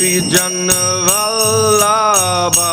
गोपी 0.00 0.10
जन 0.32 0.68
वल्लभा 1.06 2.68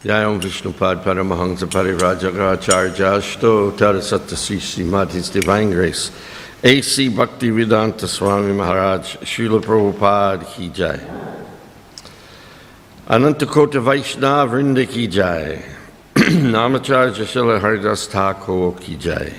जय 0.05 0.25
ओम 0.25 0.39
विष्णु 0.39 0.71
पद 0.71 1.03
परम 1.05 1.33
हंस 1.33 1.63
परि 1.75 1.93
तर 3.79 3.99
सत्य 4.09 4.35
Shri 4.35 4.59
श्रीमाधि 4.71 5.21
divine 5.33 5.71
grace 5.71 6.11
A 6.65 6.79
C 6.85 7.09
Bhakti 7.17 7.51
Vedanta 7.51 8.05
Swami 8.17 8.53
महाराज 8.59 9.17
शिल 9.27 9.59
प्रभुपाद 9.67 10.45
ही 10.49 10.71
जय 10.77 10.99
yeah. 10.99 11.38
अनंत 13.14 13.44
कोट 13.52 13.76
वैष्णव 13.88 14.50
वृंद 14.52 14.78
की 14.92 15.06
जाय 15.16 15.58
नामाचार्य 16.54 17.24
शिल 17.32 17.50
हरिदास 17.64 18.08
ठाकुर 18.12 18.70
की 18.84 18.96
जाय 19.04 19.32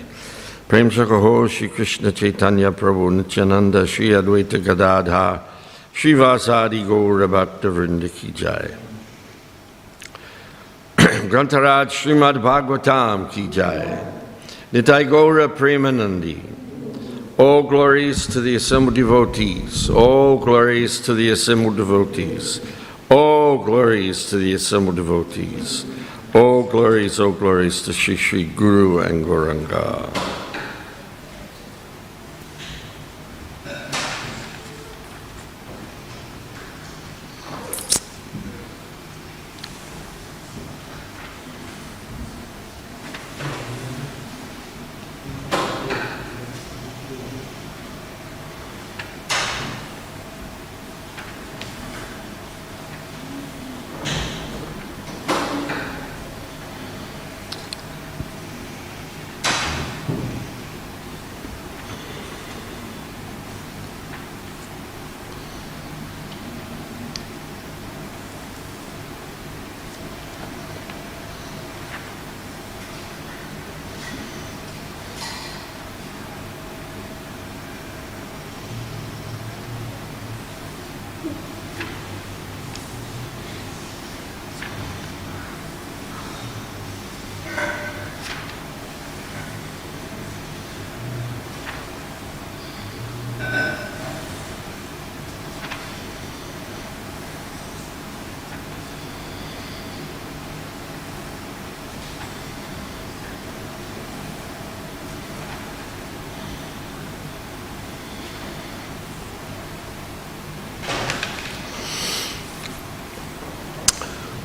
प्रेम 0.70 0.90
से 0.96 1.06
कहो 1.12 1.34
श्री 1.56 1.68
कृष्ण 1.78 2.12
चैतन्य 2.20 2.70
प्रभु 2.82 3.10
नित्यानंद 3.18 3.84
श्री 3.94 4.12
अद्वैत 4.22 4.56
गदाधा 4.68 5.26
श्रीवासादि 6.02 6.82
गौर 6.90 7.26
भक्त 7.38 7.66
वृंद 7.78 8.10
की 8.18 8.34
जाय 8.42 8.70
ग्रंथराज 11.32 11.90
श्रीमद् 12.02 12.44
भागवताम 12.44 13.24
की 13.34 13.48
जाय 13.56 13.82
Nitai 14.76 15.06
Gaura 15.08 15.48
Premanandi. 15.48 16.38
All 17.40 17.64
glories 17.64 18.28
to 18.28 18.42
the 18.42 18.56
assembled 18.56 18.96
devotees. 18.96 19.90
All 19.90 20.38
glories 20.38 21.00
to 21.00 21.14
the 21.14 21.30
assembled 21.30 21.78
devotees. 21.78 22.60
All 23.11 23.59
glories 23.59 24.27
to 24.31 24.37
the 24.37 24.55
assembled 24.55 24.95
devotees. 24.95 25.85
All 26.33 26.63
glories, 26.63 27.19
all 27.19 27.33
glories 27.33 27.83
to 27.83 27.93
Sri 27.93 28.15
Sri 28.15 28.45
Guru 28.45 29.01
and 29.01 29.25
Gauranga. 29.25 30.31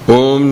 Om 0.08 0.45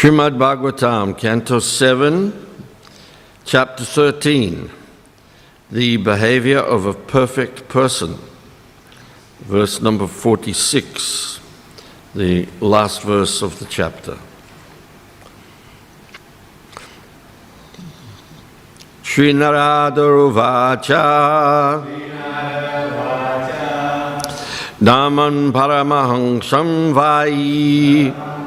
Srimad 0.00 0.38
Bhagavatam, 0.38 1.18
Canto 1.18 1.58
7, 1.58 2.32
Chapter 3.44 3.84
13 3.84 4.70
The 5.70 5.98
Behavior 5.98 6.60
of 6.60 6.86
a 6.86 6.94
Perfect 6.94 7.68
Person, 7.68 8.16
verse 9.40 9.82
number 9.82 10.06
46, 10.06 11.40
the 12.14 12.48
last 12.62 13.02
verse 13.02 13.42
of 13.42 13.58
the 13.58 13.66
chapter. 13.66 14.18
Sri 19.02 19.34
Naradaruvacha 19.34 21.84
Daman 24.82 25.52
Paramahangsam 25.52 26.94
Vai 26.94 28.39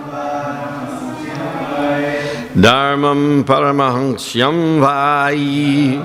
Dharmam 2.56 3.44
Paramahamsyam 3.44 4.80
Vai 4.80 6.00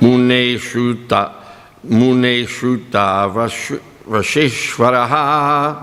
Muneshuta 0.00 1.32
Muneshuta 1.86 3.30
Vasheshvaraha 4.08 5.76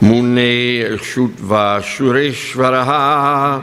Mune 0.00 0.96
Shutva 0.98 1.80
Shureshvaraha 1.82 3.62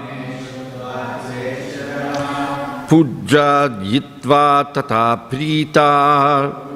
Pujja 2.87 3.69
Yitva 3.81 4.71
Tata 4.71 5.17
Prita 5.27 6.70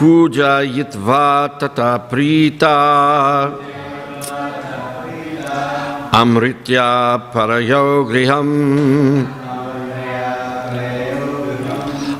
Puja 0.00 0.64
Yitva 0.64 1.60
Tata 1.60 2.00
Prita 2.08 3.52
Amritya 6.08 7.20
Parayo 7.28 8.08
Griham 8.08 8.48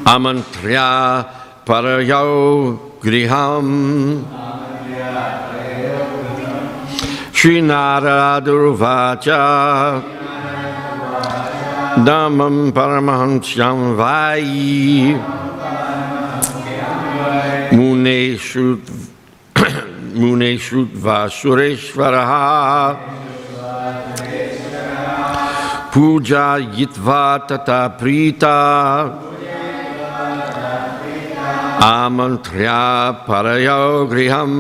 Amantrya 0.04 1.24
Parayo 1.64 2.76
Griham 3.00 4.28
Sri 7.32 7.64
Naradurvacha 7.64 9.40
Dhammam 12.04 12.72
मुनेश्रुत्वा 20.20 21.18
सुरेश्वरः 21.38 22.30
पूजायित्वा 25.94 27.22
तथा 27.50 27.80
प्रीता 28.00 28.56
आमन्त्र्या 31.84 32.80
परयो 33.28 33.82
गृहम् 34.12 34.58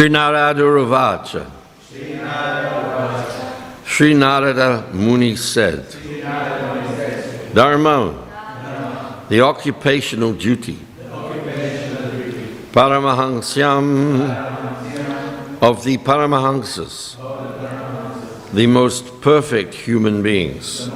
Sri 0.00 0.08
Narada 0.08 0.62
Ravacha. 0.62 1.44
Sri 3.84 4.14
Narada 4.14 4.88
Muni 4.94 5.36
said, 5.36 5.84
Dharma, 7.52 9.26
the 9.28 9.42
occupational 9.42 10.32
duty, 10.32 10.78
Paramahansyam 12.72 14.30
of 15.60 15.84
the 15.84 15.98
Paramahansas, 15.98 17.16
the 18.54 18.66
most 18.66 19.20
perfect 19.20 19.74
human 19.74 20.22
beings. 20.22 20.86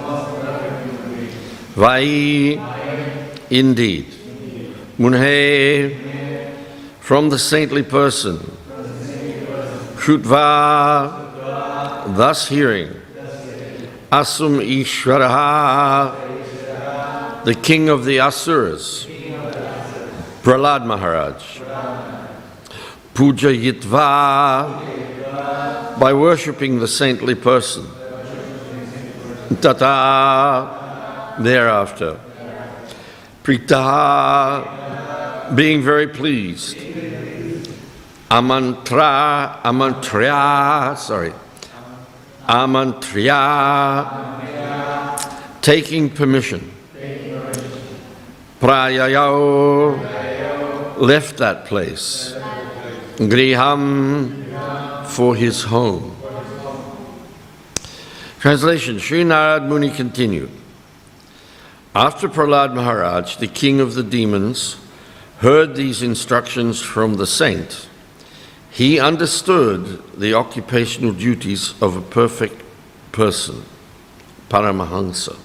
Vai, 1.76 2.58
indeed, 3.50 4.06
Munhe, 4.99 5.94
from 7.00 7.28
the 7.28 7.38
saintly 7.38 7.82
person, 7.82 8.53
Shrutva, 10.04 11.32
thus 12.14 12.46
hearing, 12.46 12.90
Asum 14.12 14.61
Ishvaraha, 14.61 16.14
the 17.46 17.54
king 17.54 17.88
of 17.88 18.04
the 18.04 18.20
Asuras, 18.20 19.06
Prahlad 20.42 20.84
Maharaj. 20.84 21.62
Puja 23.14 23.49
Yitva, 23.49 23.88
by 25.99 26.12
worshipping 26.12 26.80
the 26.80 26.88
saintly 26.88 27.34
person. 27.34 27.87
Tata, 29.62 31.38
thereafter. 31.40 32.20
Prita, 33.42 34.66
being 35.56 35.80
very 35.80 36.08
pleased. 36.08 36.76
Amantra, 38.35 39.62
amantrya, 39.62 40.99
sorry. 40.99 41.33
Amantrya, 42.49 43.31
taking 45.62 46.11
permission. 46.11 46.73
Prayayao, 48.61 49.97
left 50.99 51.37
that 51.37 51.67
place. 51.67 52.35
Griham, 53.19 55.07
for 55.07 55.37
his 55.37 55.62
home. 55.62 56.17
Translation 58.41 58.99
Sri 58.99 59.23
Narad 59.23 59.69
Muni 59.69 59.91
continued. 59.91 60.50
After 61.95 62.29
Prahlad 62.29 62.75
Maharaj, 62.75 63.37
the 63.37 63.47
king 63.47 63.79
of 63.79 63.95
the 63.95 64.03
demons, 64.03 64.75
heard 65.38 65.76
these 65.76 66.03
instructions 66.03 66.83
from 66.83 67.14
the 67.14 67.29
saint, 67.29 67.88
he 68.75 68.99
understood 68.99 70.02
the 70.19 70.35
occupational 70.35 71.12
duties 71.12 71.81
of 71.81 71.97
a 71.97 72.00
perfect 72.00 72.61
person, 73.12 73.62
Paramahansa. 74.49 75.38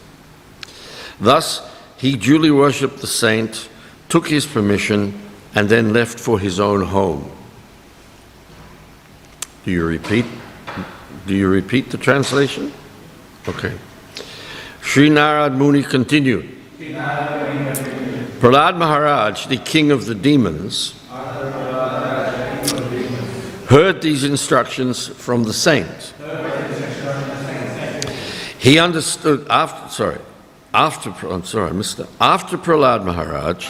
Thus, 1.19 1.62
he 1.95 2.15
duly 2.15 2.50
worshipped 2.50 3.01
the 3.01 3.07
saint, 3.07 3.69
took 4.09 4.27
his 4.29 4.48
permission, 4.48 5.13
and 5.53 5.69
then 5.69 5.93
left 5.93 6.19
for 6.19 6.39
his 6.39 6.59
own 6.59 6.81
home. 6.86 7.31
Do 9.63 9.69
you 9.69 9.86
repeat? 9.86 10.25
Do 11.27 11.36
you 11.36 11.50
repeat 11.50 11.91
the 11.91 12.00
translation? 12.00 12.74
Okay. 13.48 13.77
Sri 14.81 15.07
Narad 15.07 15.55
Muni 15.55 15.83
continued. 15.83 16.50
Prahlad 18.39 18.75
Maharaj, 18.75 19.45
the 19.45 19.57
king 19.57 19.91
of 19.91 20.07
the 20.07 20.15
demons, 20.15 20.98
heard 23.69 24.01
these 24.01 24.23
instructions 24.23 25.07
from 25.07 25.43
the 25.43 25.53
saint. 25.53 26.13
He 28.57 28.79
understood 28.79 29.45
after, 29.47 29.89
sorry, 29.89 30.17
after, 30.73 31.11
I'm 31.27 31.45
sorry, 31.45 31.71
that. 31.71 32.07
After 32.19 32.57
Prahlad 32.57 33.05
Maharaj, 33.05 33.69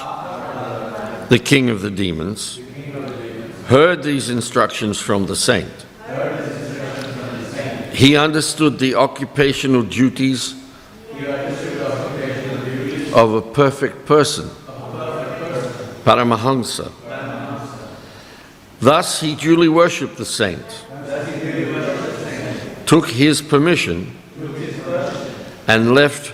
the 1.28 1.38
king 1.38 1.70
of 1.70 1.82
the 1.82 1.92
demons, 1.92 2.62
heard 3.68 4.02
these 4.02 4.30
instructions 4.30 4.98
from 5.02 5.26
the 5.26 5.36
saint. 5.36 5.86
He 7.94 8.16
understood 8.16 8.80
the 8.80 8.96
occupational 8.96 9.84
duties 9.84 10.54
of 13.14 13.34
a 13.34 13.42
perfect 13.42 14.06
person, 14.06 14.48
Paramahansa. 16.06 16.90
Thus, 18.80 19.20
he 19.20 19.36
duly 19.36 19.68
worshipped 19.68 20.16
the 20.16 20.26
saint, 20.26 20.66
took 22.86 23.10
his 23.10 23.42
permission, 23.42 24.16
and 25.68 25.94
left, 25.94 26.34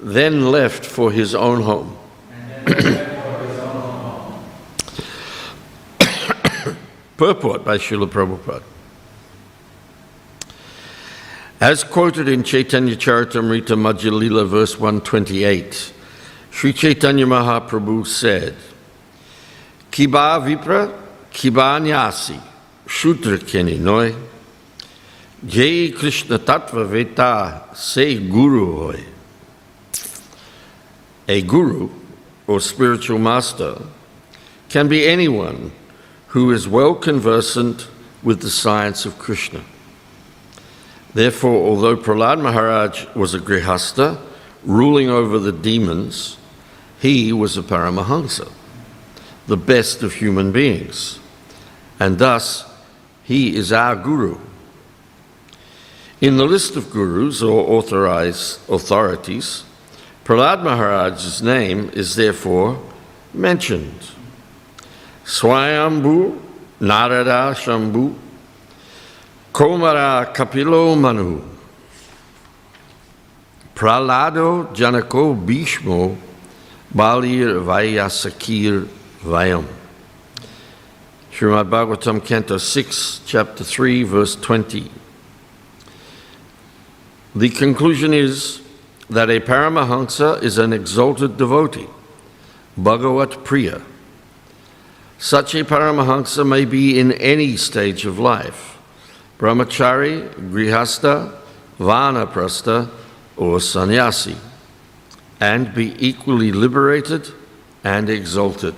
then 0.00 0.50
left 0.50 0.84
for 0.84 1.12
his 1.12 1.34
own 1.34 1.62
home. 1.62 1.96
Purport 7.16 7.64
by 7.64 7.78
Srila 7.78 8.08
Prabhupada. 8.08 8.64
As 11.60 11.84
quoted 11.84 12.28
in 12.28 12.42
Chaitanya 12.42 12.96
Charitamrita 12.96 13.76
Madhya 13.78 14.46
verse 14.48 14.78
128, 14.78 15.92
Sri 16.50 16.72
Chaitanya 16.72 17.24
Mahaprabhu 17.24 18.04
said, 18.04 18.56
Kiba 19.92 20.42
Vipra, 20.44 21.03
Kiba 21.34 21.82
Nyasi, 21.82 22.40
Shudra 22.86 23.38
Keni 23.38 23.78
Noi, 23.78 24.14
Jai 25.44 25.90
Krishna 25.90 26.38
Tattva 26.38 26.86
Veta, 26.86 27.64
say 27.74 28.16
Guru 28.18 28.78
Hoy. 28.78 29.04
A 31.26 31.42
guru, 31.42 31.90
or 32.46 32.60
spiritual 32.60 33.18
master, 33.18 33.82
can 34.68 34.86
be 34.88 35.06
anyone 35.06 35.72
who 36.28 36.52
is 36.52 36.68
well 36.68 36.94
conversant 36.94 37.88
with 38.22 38.40
the 38.40 38.50
science 38.50 39.04
of 39.04 39.18
Krishna. 39.18 39.62
Therefore, 41.14 41.66
although 41.66 41.96
Prahlad 41.96 42.40
Maharaj 42.40 43.06
was 43.16 43.34
a 43.34 43.40
grihasta, 43.40 44.20
ruling 44.62 45.10
over 45.10 45.40
the 45.40 45.52
demons, 45.52 46.36
he 47.00 47.32
was 47.32 47.56
a 47.56 47.62
paramahansa, 47.62 48.50
the 49.48 49.56
best 49.56 50.02
of 50.02 50.14
human 50.14 50.52
beings, 50.52 51.18
and 51.98 52.18
thus 52.18 52.64
he 53.22 53.56
is 53.56 53.72
our 53.72 53.96
guru. 53.96 54.38
In 56.20 56.36
the 56.36 56.44
list 56.44 56.76
of 56.76 56.90
gurus 56.90 57.42
or 57.42 57.68
authorized 57.68 58.60
authorities, 58.70 59.64
Prahlad 60.24 60.62
Maharaj's 60.62 61.42
name 61.42 61.90
is 61.92 62.14
therefore 62.16 62.80
mentioned. 63.32 64.10
Swayambhu 65.24 66.40
Narada 66.80 67.54
Shambhu 67.54 68.14
Komara 69.52 70.34
Kapilo 70.34 70.98
Manu 70.98 71.42
Pralado 73.74 74.66
Janako 74.74 75.34
Bhishmo 75.46 76.16
Balir 76.94 77.62
Vayasakir 77.64 78.86
Vayam 79.22 79.66
Srimad 81.34 81.68
Bhagavatam 81.68 82.24
Canto 82.24 82.58
6, 82.58 83.22
Chapter 83.26 83.64
3, 83.64 84.04
verse 84.04 84.36
20. 84.36 84.88
The 87.34 87.48
conclusion 87.48 88.14
is 88.14 88.62
that 89.10 89.28
a 89.28 89.40
Paramahansa 89.40 90.40
is 90.44 90.58
an 90.58 90.72
exalted 90.72 91.36
devotee, 91.36 91.88
Bhagavat 92.76 93.42
Priya. 93.42 93.82
Such 95.18 95.56
a 95.56 95.64
Paramahansa 95.64 96.46
may 96.48 96.64
be 96.64 97.00
in 97.00 97.10
any 97.10 97.56
stage 97.56 98.06
of 98.06 98.20
life 98.20 98.78
brahmachari, 99.36 100.32
grihasta, 100.52 101.36
vanaprastha, 101.80 102.88
or 103.36 103.58
sannyasi, 103.58 104.36
and 105.40 105.74
be 105.74 105.96
equally 105.98 106.52
liberated 106.52 107.32
and 107.82 108.08
exalted. 108.08 108.76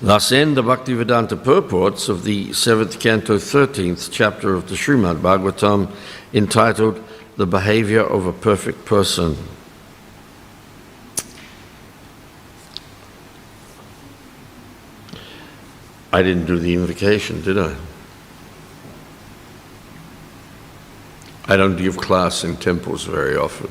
Thus 0.00 0.30
end 0.30 0.58
the 0.58 0.62
Bhaktivedanta 0.62 1.42
purports 1.42 2.10
of 2.10 2.24
the 2.24 2.52
seventh 2.52 3.00
canto, 3.00 3.38
13th 3.38 4.10
chapter 4.12 4.54
of 4.54 4.68
the 4.68 4.74
Srimad 4.74 5.20
Bhagavatam, 5.20 5.90
entitled 6.34 7.02
The 7.38 7.46
Behavior 7.46 8.02
of 8.02 8.26
a 8.26 8.32
Perfect 8.32 8.84
Person. 8.84 9.36
I 16.12 16.22
didn't 16.22 16.46
do 16.46 16.58
the 16.58 16.74
invocation, 16.74 17.40
did 17.40 17.58
I? 17.58 17.74
I 21.48 21.56
don't 21.56 21.76
give 21.76 21.96
class 21.96 22.44
in 22.44 22.56
temples 22.56 23.04
very 23.04 23.36
often. 23.36 23.70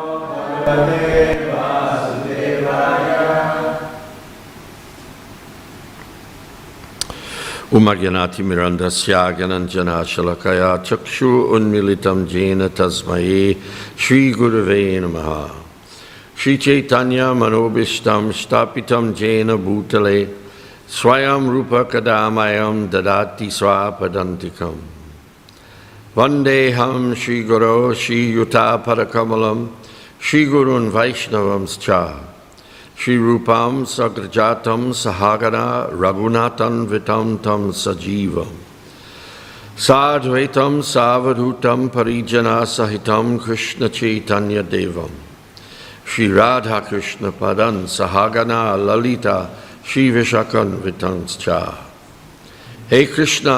उमज्ञनातिमिरन्दस्य 7.73 9.13
ज्ञनञ्जनाशलकया 9.37 10.77
चक्षु 10.77 11.27
उन्मिलितं 11.27 12.27
येन 12.27 12.67
तस्मये 12.67 13.55
श्रीगुरुवे 13.99 14.99
नमः। 14.99 15.49
श्रीचैतन्यमनोभीष्टं 16.37 18.31
स्थापितं 18.31 19.13
येन 19.17 19.55
भूतले, 19.55 20.25
स्वयं 20.89 21.49
रूपकदामयं 21.49 22.89
ददाति 22.89 23.49
स्वापदन्तिकम्। 23.51 24.81
वन्देऽहं 26.17 27.15
श्रीगुरो 27.15 27.93
श्रीयुतापरकमलं 27.93 29.80
श्रीगुरून् 30.26 30.88
वैष्णवंश्च 30.96 31.90
श्रीरूपां 33.00 33.84
सग्रजातं 33.96 34.92
सहागना 35.02 35.66
रघुनाथन्वितं 36.02 37.36
तं 37.44 37.70
सजीवम् 37.82 38.54
साद्वैतं 39.86 40.80
सावधूतं 40.92 41.86
परिजनासहितं 41.94 43.36
कृष्णचैतन्यदेवं 43.44 45.14
श्रीराधाकृष्णपदं 46.14 47.84
सहागना 47.96 48.60
ललिता 48.88 49.38
श्रीविशकन्वितंश्च 49.92 51.48
हे 52.90 53.04
Krishna 53.14 53.50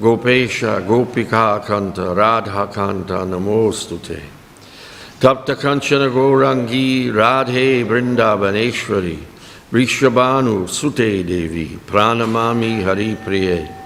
Gopesha, 0.00 0.82
Gopika 0.86 1.62
Kanta, 1.64 2.16
Radha 2.16 2.66
Kanta, 2.66 3.26
Namostute. 3.26 4.22
Tapta 5.20 5.54
Kanchana 5.54 6.10
Gorangi, 6.10 7.10
Radhe 7.12 7.84
Vrindavaneshwari, 7.84 9.18
Rishabhanu 9.70 10.66
Sute 10.66 11.22
Devi, 11.26 11.78
Pranamami 11.86 12.82
Hari 12.82 13.14
Priye. 13.16 13.76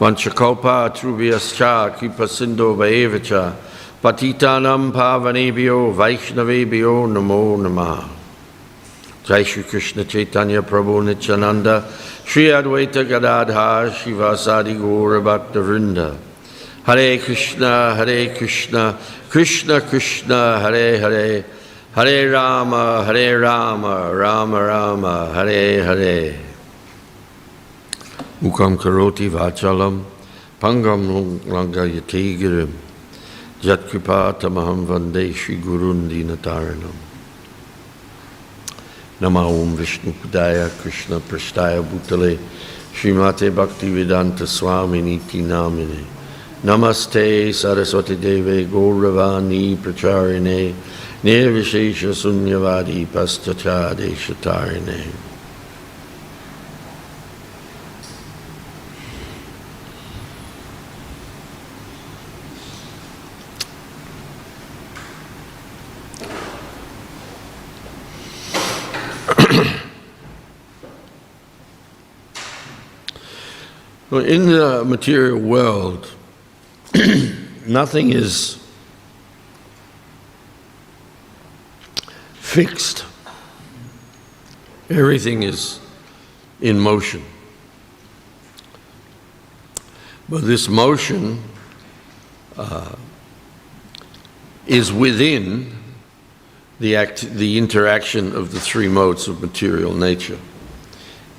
Vanchakopa 0.00 0.90
Trubhyascha 0.90 1.96
Kipasindo, 1.96 2.74
Vaevacha 2.74 3.54
Patitanam 4.02 4.90
Pavanebhyo 4.90 5.94
Vaishnavebhyo 5.94 7.06
Namo 7.06 7.56
Namah 7.56 8.08
Jai 9.22 9.44
Shri 9.44 9.62
Krishna 9.62 10.04
Chaitanya 10.04 10.60
Prabhu 10.60 11.04
Nityananda 11.04 11.84
Sri 12.24 12.46
Advaita 12.46 13.06
Gadadhar 13.08 13.90
Shivasadi 13.90 14.76
Gaura 14.78 15.20
Bhaktavrinda 15.20 16.16
Hare 16.84 17.16
Krishna, 17.18 17.94
Hare 17.94 18.34
Krishna, 18.34 18.98
Krishna 19.28 19.80
Krishna, 19.80 20.58
Hare 20.58 20.98
Hare, 20.98 21.44
Hare 21.92 22.28
Rama, 22.28 23.04
Hare 23.04 23.38
Rama, 23.38 24.12
Rama 24.12 24.60
Rama, 24.60 25.30
Hare 25.32 25.84
Hare. 25.84 26.34
Mukam 28.42 28.76
Karoti 28.76 29.30
Vachalam, 29.30 30.02
Pangam 30.60 31.38
Langayati 31.46 32.36
Girim, 32.36 32.72
Jatkripatamaham 33.60 34.84
Vande 34.84 35.32
Shri 35.32 35.58
Gurundinataranam. 35.58 37.01
नमा 39.22 39.42
ओम 39.46 39.74
विष्णुपदाय 39.76 40.58
कृष्ण 40.82 41.18
पृष्ठाय 41.30 41.80
भूतले 41.90 42.34
श्रीमाते 43.00 43.50
भक्ति 43.58 43.90
वेदांत 43.90 44.42
स्वामिनीति 44.54 45.40
नामिने 45.50 46.02
नमस्ते 46.66 47.26
सरस्वती 47.60 48.16
देवे 48.26 48.62
गौरवाणी 48.72 49.62
प्रचारिणे 49.84 50.60
निर्विशेष 51.24 52.04
शून्यवादी 52.22 53.04
पश्चादेश 53.14 54.30
तारिणे 54.44 55.02
Well, 74.12 74.26
in 74.26 74.44
the 74.44 74.84
material 74.84 75.38
world, 75.38 76.06
nothing 77.66 78.12
is 78.12 78.62
fixed. 82.34 83.06
Everything 84.90 85.44
is 85.44 85.80
in 86.60 86.78
motion. 86.78 87.24
But 90.28 90.44
this 90.44 90.68
motion 90.68 91.42
uh, 92.58 92.94
is 94.66 94.92
within 94.92 95.74
the, 96.80 96.96
act, 96.96 97.22
the 97.22 97.56
interaction 97.56 98.36
of 98.36 98.52
the 98.52 98.60
three 98.60 98.88
modes 98.88 99.26
of 99.26 99.40
material 99.40 99.94
nature. 99.94 100.38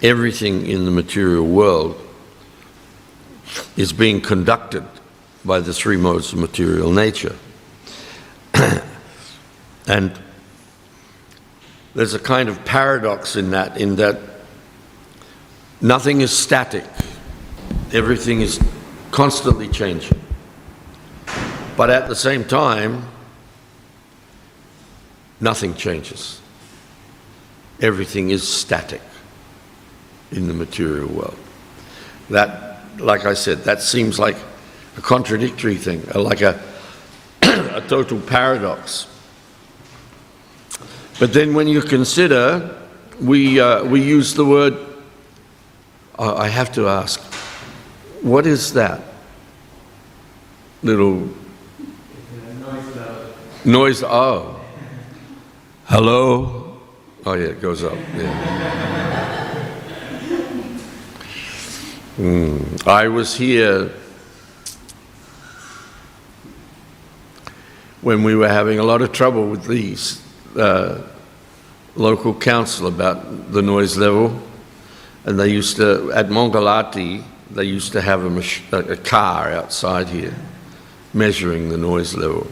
Everything 0.01 0.65
in 0.65 0.85
the 0.85 0.91
material 0.91 1.45
world 1.45 1.99
is 3.75 3.93
being 3.93 4.21
conducted 4.21 4.83
by 5.45 5.59
the 5.59 5.73
three 5.73 5.97
modes 5.97 6.33
of 6.33 6.39
material 6.39 6.91
nature. 6.91 7.35
and 9.87 10.17
there's 11.95 12.13
a 12.13 12.19
kind 12.19 12.49
of 12.49 12.63
paradox 12.65 13.35
in 13.35 13.51
that, 13.51 13.77
in 13.77 13.97
that 13.97 14.19
nothing 15.81 16.21
is 16.21 16.35
static, 16.35 16.85
everything 17.91 18.41
is 18.41 18.59
constantly 19.11 19.67
changing. 19.67 20.19
But 21.75 21.89
at 21.89 22.07
the 22.07 22.15
same 22.15 22.45
time, 22.45 23.07
nothing 25.39 25.75
changes. 25.75 26.39
Everything 27.81 28.29
is 28.29 28.47
static 28.47 29.01
in 30.31 30.47
the 30.47 30.53
material 30.53 31.07
world. 31.07 31.37
That 32.29 32.72
like 32.99 33.25
I 33.25 33.33
said, 33.33 33.59
that 33.63 33.81
seems 33.81 34.19
like 34.19 34.37
a 34.97 35.01
contradictory 35.01 35.75
thing, 35.75 36.07
uh, 36.13 36.21
like 36.21 36.41
a, 36.41 36.61
a 37.41 37.81
total 37.87 38.19
paradox. 38.21 39.07
But 41.19 41.33
then 41.33 41.53
when 41.53 41.67
you 41.67 41.81
consider, 41.81 42.75
we, 43.21 43.59
uh, 43.59 43.83
we 43.83 44.01
use 44.01 44.33
the 44.33 44.45
word, 44.45 44.75
uh, 46.17 46.35
I 46.35 46.49
have 46.49 46.71
to 46.73 46.87
ask, 46.87 47.19
what 48.21 48.45
is 48.45 48.73
that 48.73 49.01
little 50.81 51.29
noise? 53.65 54.03
Oh, 54.03 54.59
hello? 55.85 56.79
Oh, 57.25 57.33
yeah, 57.33 57.47
it 57.47 57.61
goes 57.61 57.83
up. 57.83 57.97
Yeah. 58.15 59.42
Mm. 62.17 62.87
I 62.87 63.07
was 63.07 63.35
here 63.35 63.91
when 68.01 68.23
we 68.23 68.35
were 68.35 68.49
having 68.49 68.77
a 68.77 68.83
lot 68.83 69.01
of 69.01 69.11
trouble 69.11 69.49
with 69.49 69.65
these 69.65 70.21
uh, 70.55 71.01
local 71.95 72.35
council 72.35 72.85
about 72.85 73.51
the 73.51 73.63
noise 73.63 73.97
level, 73.97 74.39
and 75.25 75.39
they 75.39 75.47
used 75.47 75.77
to 75.77 76.11
at 76.13 76.27
Mongalati 76.27 77.23
they 77.49 77.63
used 77.63 77.91
to 77.93 78.01
have 78.01 78.23
a, 78.25 78.29
mach- 78.29 78.71
a 78.71 78.97
car 78.97 79.51
outside 79.51 80.09
here 80.09 80.35
measuring 81.15 81.69
the 81.69 81.77
noise 81.77 82.13
level, 82.13 82.45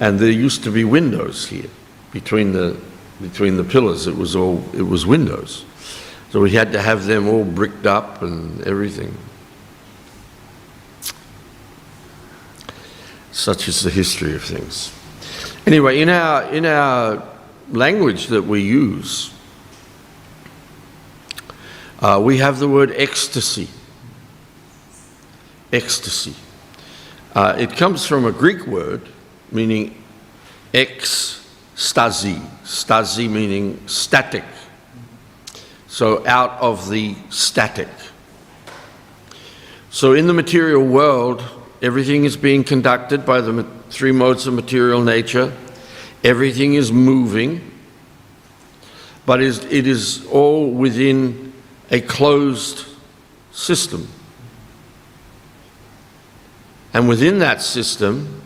and 0.00 0.18
there 0.18 0.30
used 0.30 0.64
to 0.64 0.70
be 0.70 0.84
windows 0.84 1.48
here 1.48 1.68
between 2.12 2.52
the 2.52 2.78
between 3.20 3.58
the 3.58 3.64
pillars. 3.64 4.06
It 4.06 4.16
was 4.16 4.34
all 4.34 4.64
it 4.72 4.82
was 4.82 5.04
windows. 5.04 5.66
So 6.30 6.40
we 6.40 6.52
had 6.52 6.70
to 6.72 6.80
have 6.80 7.06
them 7.06 7.28
all 7.28 7.44
bricked 7.44 7.86
up 7.86 8.22
and 8.22 8.60
everything. 8.62 9.16
Such 13.32 13.66
is 13.66 13.82
the 13.82 13.90
history 13.90 14.34
of 14.34 14.44
things. 14.44 14.92
Anyway, 15.66 16.00
in 16.00 16.08
our, 16.08 16.44
in 16.52 16.66
our 16.66 17.26
language 17.70 18.28
that 18.28 18.42
we 18.42 18.60
use, 18.60 19.32
uh, 22.00 22.20
we 22.22 22.38
have 22.38 22.60
the 22.60 22.68
word 22.68 22.92
ecstasy. 22.94 23.68
Ecstasy. 25.72 26.34
Uh, 27.34 27.56
it 27.58 27.76
comes 27.76 28.06
from 28.06 28.24
a 28.24 28.32
Greek 28.32 28.66
word 28.66 29.08
meaning 29.50 30.02
ecstasy. 30.72 32.40
Stasi 32.64 33.28
meaning 33.28 33.82
static. 33.86 34.44
So 35.90 36.24
out 36.24 36.52
of 36.60 36.88
the 36.88 37.16
static. 37.30 37.88
So 39.90 40.14
in 40.14 40.28
the 40.28 40.32
material 40.32 40.86
world, 40.86 41.42
everything 41.82 42.24
is 42.24 42.36
being 42.36 42.62
conducted 42.62 43.26
by 43.26 43.40
the 43.40 43.66
three 43.90 44.12
modes 44.12 44.46
of 44.46 44.54
material 44.54 45.02
nature. 45.02 45.52
Everything 46.22 46.74
is 46.74 46.92
moving. 46.92 47.66
but 49.26 49.42
it 49.42 49.86
is 49.86 50.26
all 50.26 50.70
within 50.70 51.52
a 51.90 52.00
closed 52.00 52.84
system. 53.52 54.08
And 56.92 57.08
within 57.08 57.38
that 57.40 57.62
system, 57.62 58.42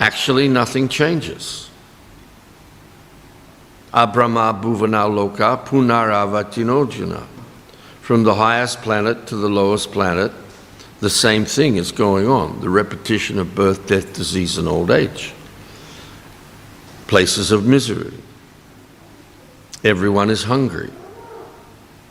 actually 0.00 0.48
nothing 0.48 0.88
changes. 0.88 1.65
Abrahma 3.96 4.60
bhuvana 4.60 5.08
loka 5.08 5.64
punaravatinoджana. 5.64 7.24
From 8.02 8.24
the 8.24 8.34
highest 8.34 8.82
planet 8.82 9.26
to 9.28 9.36
the 9.36 9.48
lowest 9.48 9.90
planet, 9.90 10.30
the 11.00 11.08
same 11.08 11.46
thing 11.46 11.76
is 11.76 11.92
going 11.92 12.28
on 12.28 12.60
the 12.60 12.68
repetition 12.68 13.38
of 13.38 13.54
birth, 13.54 13.86
death, 13.86 14.12
disease, 14.12 14.58
and 14.58 14.68
old 14.68 14.90
age. 14.90 15.32
Places 17.06 17.50
of 17.50 17.66
misery. 17.66 18.12
Everyone 19.82 20.28
is 20.28 20.44
hungry. 20.44 20.90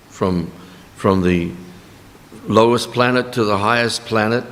From, 0.10 0.52
from 0.96 1.22
the 1.22 1.52
lowest 2.48 2.94
planet 2.94 3.32
to 3.34 3.44
the 3.44 3.60
highest 3.60 4.06
planet, 4.06 4.44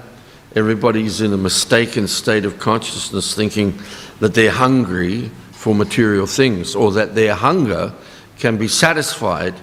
everybody's 0.55 1.19
in 1.19 1.33
a 1.33 1.37
mistaken 1.37 2.07
state 2.07 2.45
of 2.45 2.59
consciousness 2.59 3.33
thinking 3.33 3.79
that 4.19 4.35
they're 4.35 4.51
hungry 4.51 5.31
for 5.63 5.73
material 5.73 6.27
things 6.27 6.75
or 6.75 6.91
that 6.91 7.15
their 7.15 7.33
hunger 7.33 7.93
can 8.37 8.57
be 8.57 8.67
satisfied 8.67 9.55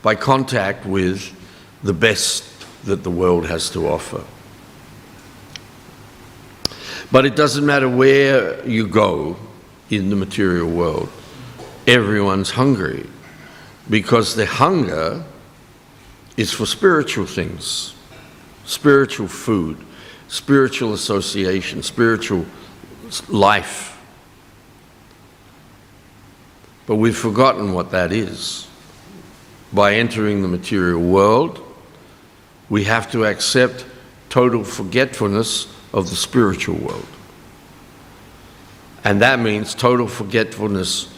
by 0.00 0.14
contact 0.14 0.86
with 0.86 1.36
the 1.82 1.92
best 1.92 2.44
that 2.86 3.02
the 3.02 3.10
world 3.10 3.44
has 3.44 3.68
to 3.68 3.86
offer. 3.86 4.24
But 7.12 7.26
it 7.26 7.36
doesn't 7.36 7.66
matter 7.66 7.90
where 7.90 8.66
you 8.66 8.88
go 8.88 9.36
in 9.90 10.08
the 10.08 10.16
material 10.16 10.70
world, 10.70 11.10
everyone's 11.86 12.52
hungry 12.52 13.06
because 13.90 14.34
the 14.36 14.46
hunger 14.46 15.22
is 16.38 16.54
for 16.54 16.64
spiritual 16.64 17.26
things, 17.26 17.94
spiritual 18.64 19.28
food, 19.28 19.76
spiritual 20.26 20.94
association, 20.94 21.82
spiritual 21.82 22.46
life. 23.28 23.93
But 26.86 26.96
we've 26.96 27.16
forgotten 27.16 27.72
what 27.72 27.90
that 27.92 28.12
is. 28.12 28.66
By 29.72 29.94
entering 29.94 30.42
the 30.42 30.48
material 30.48 31.00
world, 31.00 31.60
we 32.68 32.84
have 32.84 33.10
to 33.12 33.24
accept 33.24 33.86
total 34.28 34.64
forgetfulness 34.64 35.66
of 35.92 36.10
the 36.10 36.16
spiritual 36.16 36.76
world. 36.76 37.06
And 39.04 39.20
that 39.20 39.38
means 39.38 39.74
total 39.74 40.08
forgetfulness 40.08 41.12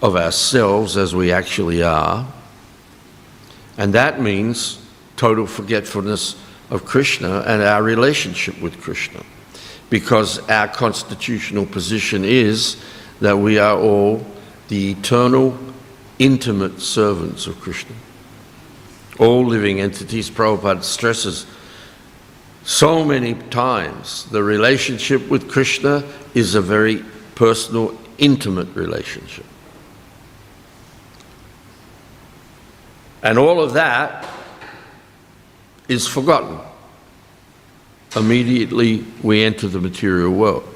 of 0.00 0.16
ourselves 0.16 0.96
as 0.96 1.14
we 1.14 1.32
actually 1.32 1.82
are. 1.82 2.26
And 3.78 3.94
that 3.94 4.20
means 4.20 4.78
total 5.16 5.46
forgetfulness 5.46 6.36
of 6.70 6.84
Krishna 6.84 7.44
and 7.46 7.62
our 7.62 7.82
relationship 7.82 8.60
with 8.60 8.80
Krishna. 8.80 9.22
Because 9.90 10.38
our 10.48 10.68
constitutional 10.68 11.66
position 11.66 12.24
is 12.24 12.82
that 13.20 13.36
we 13.36 13.58
are 13.58 13.78
all 13.78 14.26
the 14.72 14.90
eternal, 14.90 15.54
intimate 16.18 16.80
servants 16.80 17.46
of 17.46 17.60
Krishna. 17.60 17.94
All 19.18 19.44
living 19.44 19.80
entities, 19.80 20.30
Prabhupada 20.30 20.82
stresses 20.82 21.44
so 22.64 23.04
many 23.04 23.34
times 23.34 24.24
the 24.30 24.42
relationship 24.42 25.28
with 25.28 25.50
Krishna 25.50 26.02
is 26.32 26.54
a 26.54 26.62
very 26.62 27.04
personal, 27.34 27.98
intimate 28.16 28.74
relationship. 28.74 29.44
And 33.22 33.38
all 33.38 33.60
of 33.60 33.74
that 33.74 34.26
is 35.86 36.06
forgotten. 36.06 36.58
Immediately 38.16 39.04
we 39.22 39.44
enter 39.44 39.68
the 39.68 39.82
material 39.82 40.32
world. 40.32 40.66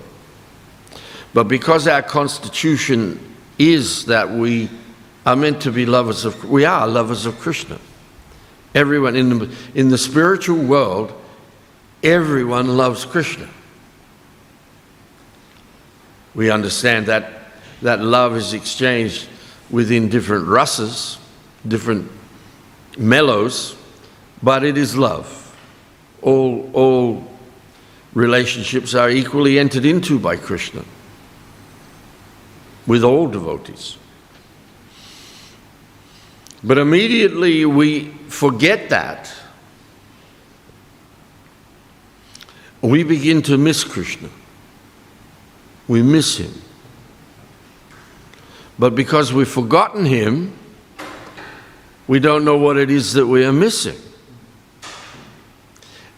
But 1.33 1.45
because 1.45 1.89
our 1.89 2.03
constitution 2.03 3.36
is 3.59 4.07
that 4.07 4.31
we 4.31 4.69
are 5.25 5.37
meant 5.37 5.63
to 5.63 5.73
be 5.73 5.87
lovers 5.87 6.25
of, 6.25 6.45
we 6.45 6.65
are 6.65 6.87
lovers 6.87 7.27
of 7.27 7.39
Krishna. 7.41 7.79
Everyone 8.75 9.17
in 9.17 9.39
the, 9.39 9.55
in 9.75 9.89
the 9.89 9.99
spiritual 9.99 10.63
world, 10.63 11.13
everyone 12.03 12.77
loves 12.77 13.05
Krishna. 13.05 13.49
We 16.35 16.51
understand 16.51 17.07
that 17.07 17.33
that 17.83 18.01
love 18.01 18.37
is 18.37 18.53
exchanged 18.53 19.29
within 19.71 20.09
different 20.09 20.47
rasas, 20.47 21.19
different 21.67 22.11
mellows, 22.99 23.77
but 24.43 24.65
it 24.65 24.79
is 24.79 24.97
love. 24.97 25.43
All, 26.23 26.71
all 26.73 27.31
relationships 28.15 28.95
are 28.95 29.11
equally 29.11 29.59
entered 29.59 29.85
into 29.85 30.19
by 30.19 30.37
Krishna 30.37 30.85
with 32.87 33.03
all 33.03 33.29
devotees. 33.29 33.97
But 36.63 36.79
immediately 36.79 37.65
we 37.65 38.09
forget 38.29 38.89
that. 38.91 39.33
We 42.83 43.03
begin 43.03 43.43
to 43.43 43.59
miss 43.59 43.85
Krishna. 43.85 44.29
We 45.89 46.03
miss 46.03 46.39
him. 46.39 46.53
But 48.79 48.95
because 48.95 49.33
we've 49.33 49.49
forgotten 49.49 50.05
him, 50.05 50.57
we 52.07 52.21
don't 52.21 52.45
know 52.45 52.57
what 52.57 52.77
it 52.77 52.91
is 52.91 53.15
that 53.15 53.27
we 53.27 53.45
are 53.45 53.53
missing. 53.53 53.97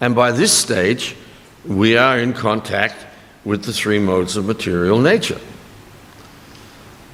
And 0.00 0.14
by 0.14 0.32
this 0.32 0.52
stage, 0.52 1.16
we 1.64 1.96
are 1.96 2.18
in 2.18 2.32
contact 2.32 3.06
with 3.44 3.64
the 3.64 3.72
three 3.72 3.98
modes 3.98 4.36
of 4.36 4.44
material 4.44 4.98
nature. 4.98 5.40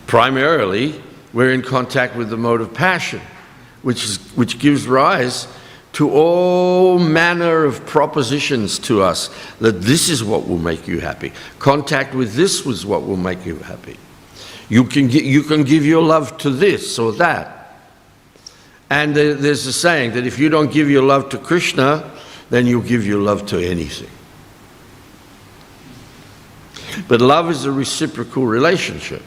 Primarily, 0.07 1.01
we're 1.33 1.53
in 1.53 1.62
contact 1.62 2.17
with 2.17 2.31
the 2.31 2.37
mode 2.37 2.61
of 2.61 2.73
passion, 2.73 3.21
which, 3.83 4.05
is, 4.05 4.19
which 4.37 4.59
gives 4.59 4.87
rise 4.87 5.49
to 5.95 6.11
all 6.11 6.99
manner 6.99 7.64
of 7.64 7.87
propositions 7.87 8.79
to 8.81 9.01
us 9.01 9.31
that 9.61 9.81
this 9.81 10.09
is 10.09 10.25
what 10.25 10.47
will 10.49 10.59
make 10.59 10.88
you 10.88 10.99
happy. 10.99 11.33
Contact 11.59 12.14
with 12.14 12.35
this 12.35 12.64
was 12.64 12.85
what 12.85 13.07
will 13.07 13.17
make 13.17 13.47
you 13.47 13.57
happy. 13.59 13.97
You 14.69 14.85
can, 14.85 15.09
you 15.11 15.43
can 15.43 15.62
give 15.62 15.85
your 15.87 16.03
love 16.03 16.37
to 16.38 16.51
this 16.51 16.99
or 16.99 17.12
that. 17.12 17.79
And 18.90 19.14
there's 19.14 19.67
a 19.67 19.73
saying 19.73 20.12
that 20.12 20.27
if 20.27 20.38
you 20.38 20.49
don't 20.49 20.73
give 20.73 20.90
your 20.90 21.03
love 21.03 21.29
to 21.31 21.38
Krishna, 21.38 22.11
then 22.51 22.67
you'll 22.67 22.83
give 22.83 23.07
your 23.07 23.21
love 23.21 23.47
to 23.47 23.59
anything. 23.59 24.11
But 27.09 27.21
love 27.21 27.51
is 27.51 27.64
a 27.64 27.73
reciprocal 27.73 28.47
relationship. 28.47 29.23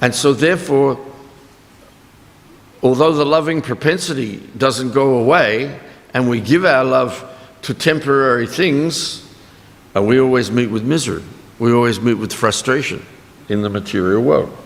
And 0.00 0.14
so, 0.14 0.32
therefore, 0.32 0.98
although 2.82 3.12
the 3.12 3.26
loving 3.26 3.60
propensity 3.60 4.38
doesn't 4.56 4.92
go 4.92 5.18
away 5.18 5.78
and 6.14 6.28
we 6.28 6.40
give 6.40 6.64
our 6.64 6.84
love 6.84 7.26
to 7.62 7.74
temporary 7.74 8.46
things, 8.46 9.26
and 9.94 10.06
we 10.06 10.20
always 10.20 10.50
meet 10.50 10.68
with 10.68 10.84
misery, 10.84 11.22
we 11.58 11.72
always 11.72 12.00
meet 12.00 12.14
with 12.14 12.32
frustration 12.32 13.04
in 13.48 13.62
the 13.62 13.68
material 13.68 14.22
world. 14.22 14.56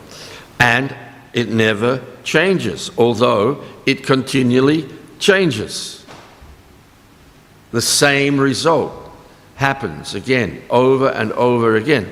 And 0.60 0.94
it 1.32 1.48
never 1.48 2.02
changes, 2.22 2.90
although 2.96 3.64
it 3.86 4.04
continually 4.04 4.88
changes. 5.18 6.06
The 7.72 7.82
same 7.82 8.38
result 8.38 8.92
happens 9.56 10.14
again, 10.14 10.62
over 10.70 11.08
and 11.08 11.32
over 11.32 11.76
again. 11.76 12.08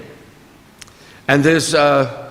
And 1.28 1.44
there's 1.44 1.74
uh, 1.74 2.21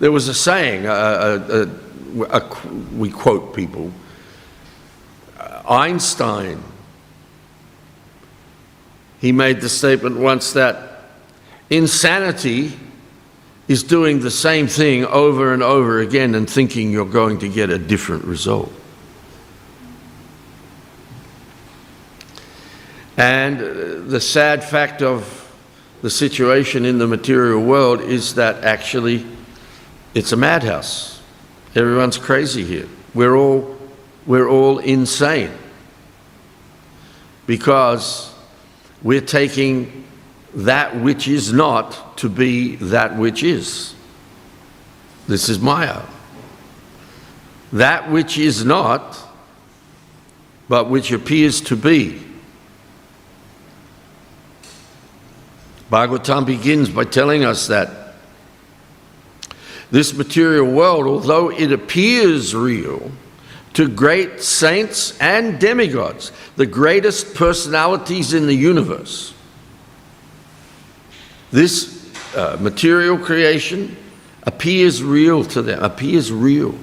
there 0.00 0.12
was 0.12 0.28
a 0.28 0.34
saying, 0.34 0.86
uh, 0.86 0.90
uh, 0.92 1.66
uh, 2.22 2.40
we 2.96 3.10
quote 3.10 3.54
people. 3.54 3.92
Einstein, 5.68 6.62
he 9.20 9.32
made 9.32 9.60
the 9.60 9.68
statement 9.68 10.16
once 10.18 10.52
that 10.52 11.04
insanity 11.70 12.72
is 13.66 13.82
doing 13.82 14.20
the 14.20 14.30
same 14.30 14.66
thing 14.66 15.06
over 15.06 15.54
and 15.54 15.62
over 15.62 16.00
again 16.00 16.34
and 16.34 16.48
thinking 16.48 16.90
you're 16.90 17.06
going 17.06 17.38
to 17.38 17.48
get 17.48 17.70
a 17.70 17.78
different 17.78 18.24
result. 18.24 18.72
And 23.16 24.10
the 24.10 24.20
sad 24.20 24.62
fact 24.62 25.00
of 25.00 25.40
the 26.02 26.10
situation 26.10 26.84
in 26.84 26.98
the 26.98 27.06
material 27.06 27.62
world 27.62 28.00
is 28.02 28.34
that 28.34 28.64
actually 28.64 29.24
it's 30.14 30.32
a 30.32 30.36
madhouse. 30.36 31.20
Everyone's 31.74 32.18
crazy 32.18 32.64
here. 32.64 32.88
We're 33.14 33.34
all, 33.34 33.76
we're 34.26 34.48
all 34.48 34.78
insane 34.78 35.50
because 37.46 38.32
we're 39.02 39.20
taking 39.20 40.04
that 40.54 40.96
which 40.96 41.26
is 41.26 41.52
not 41.52 42.16
to 42.18 42.28
be 42.28 42.76
that 42.76 43.16
which 43.16 43.42
is. 43.42 43.94
This 45.26 45.48
is 45.48 45.58
Maya. 45.58 46.02
That 47.72 48.10
which 48.10 48.38
is 48.38 48.64
not, 48.64 49.18
but 50.68 50.88
which 50.88 51.10
appears 51.10 51.60
to 51.62 51.76
be. 51.76 52.22
Bhagavatam 55.90 56.46
begins 56.46 56.88
by 56.88 57.04
telling 57.04 57.44
us 57.44 57.66
that 57.66 58.03
this 59.94 60.12
material 60.12 60.66
world, 60.66 61.06
although 61.06 61.52
it 61.52 61.70
appears 61.70 62.52
real 62.52 63.12
to 63.74 63.86
great 63.86 64.40
saints 64.40 65.16
and 65.20 65.60
demigods, 65.60 66.32
the 66.56 66.66
greatest 66.66 67.32
personalities 67.36 68.34
in 68.34 68.48
the 68.48 68.54
universe, 68.56 69.32
this 71.52 72.12
uh, 72.34 72.56
material 72.60 73.16
creation 73.16 73.96
appears 74.42 75.00
real 75.00 75.44
to 75.44 75.62
them, 75.62 75.80
appears 75.80 76.32
real, 76.32 76.74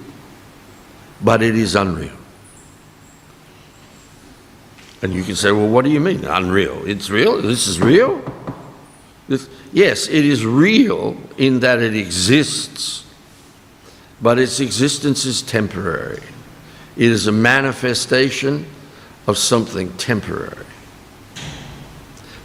but 1.21 1.43
it 1.43 1.57
is 1.57 1.75
unreal. 1.75 2.15
And 5.01 5.13
you 5.13 5.23
can 5.23 5.35
say, 5.35 5.51
well, 5.51 5.67
what 5.67 5.83
do 5.83 5.91
you 5.91 5.99
mean, 5.99 6.23
unreal? 6.23 6.87
It's 6.87 7.09
real? 7.09 7.41
This 7.41 7.67
is 7.67 7.81
real? 7.81 8.23
This, 9.31 9.47
yes, 9.71 10.09
it 10.09 10.25
is 10.25 10.45
real 10.45 11.15
in 11.37 11.61
that 11.61 11.79
it 11.79 11.95
exists, 11.95 13.05
but 14.21 14.37
its 14.37 14.59
existence 14.59 15.23
is 15.23 15.41
temporary. 15.41 16.21
It 16.97 17.09
is 17.09 17.27
a 17.27 17.31
manifestation 17.31 18.65
of 19.27 19.37
something 19.37 19.93
temporary. 19.93 20.65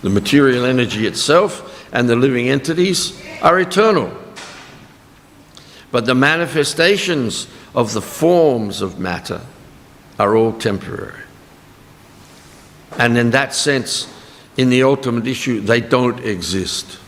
The 0.03 0.11
material 0.11 0.65
energy 0.65 1.09
itself 1.09 1.93
and 1.93 2.09
the 2.09 2.15
living 2.15 2.51
entities 2.51 3.21
are 3.43 3.59
eternal. 3.59 4.17
But 5.91 6.07
the 6.07 6.15
manifestations 6.15 7.49
of 7.75 7.95
the 7.95 8.03
forms 8.03 8.81
of 8.81 9.01
matter 9.01 9.41
are 10.21 10.37
all 10.37 10.53
temporary. 10.53 11.25
And 12.97 13.19
in 13.19 13.33
that 13.33 13.55
sense, 13.55 14.07
in 14.57 14.71
the 14.71 14.83
ultimate 14.83 15.27
issue, 15.27 15.61
they 15.61 15.81
don't 15.81 16.21
exist. 16.21 16.99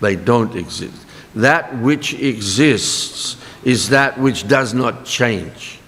They 0.00 0.16
don't 0.16 0.54
exist. 0.54 1.06
That 1.34 1.76
which 1.78 2.14
exists 2.14 3.36
is 3.64 3.88
that 3.88 4.18
which 4.18 4.46
does 4.46 4.74
not 4.74 5.04
change. 5.04 5.78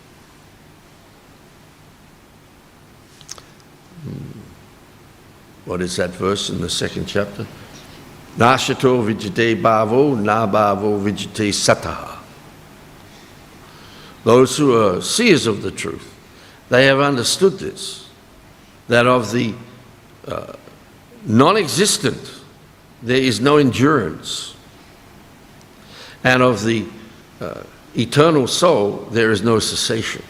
Hmm. 4.03 4.39
What 5.67 5.83
is 5.83 5.97
that 5.97 6.11
verse 6.11 6.51
in 6.51 6.61
the 6.61 6.71
second 6.71 7.07
chapter? 7.07 7.47
Nashato 8.37 9.05
vijate 9.05 9.61
bhavo, 9.61 10.19
na 10.19 10.47
vijate 10.47 11.51
sataha. 11.51 12.17
Those 14.25 14.57
who 14.57 14.77
are 14.77 15.01
seers 15.01 15.47
of 15.47 15.63
the 15.63 15.71
truth, 15.71 16.13
they 16.69 16.87
have 16.87 16.99
understood 16.99 17.59
this, 17.61 18.06
that 18.89 19.07
of 19.07 19.33
the 19.33 19.55
uh, 20.27 20.53
non 21.25 21.57
existent, 21.57 22.41
there 23.03 23.21
is 23.21 23.41
no 23.41 23.57
endurance, 23.57 24.55
and 26.25 26.43
of 26.43 26.65
the 26.65 26.87
uh, 27.41 27.63
eternal 27.97 28.47
soul, 28.47 29.07
there 29.11 29.31
is 29.31 29.43
no 29.43 29.59
cessation. 29.59 30.23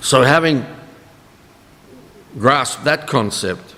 So, 0.00 0.22
having 0.22 0.64
grasped 2.38 2.84
that 2.84 3.06
concept, 3.06 3.74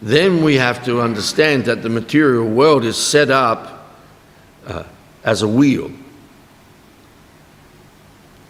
then 0.00 0.44
we 0.44 0.54
have 0.54 0.84
to 0.84 1.00
understand 1.00 1.64
that 1.64 1.82
the 1.82 1.88
material 1.88 2.46
world 2.46 2.84
is 2.84 2.96
set 2.96 3.30
up 3.30 3.96
uh, 4.66 4.84
as 5.24 5.42
a 5.42 5.48
wheel. 5.48 5.90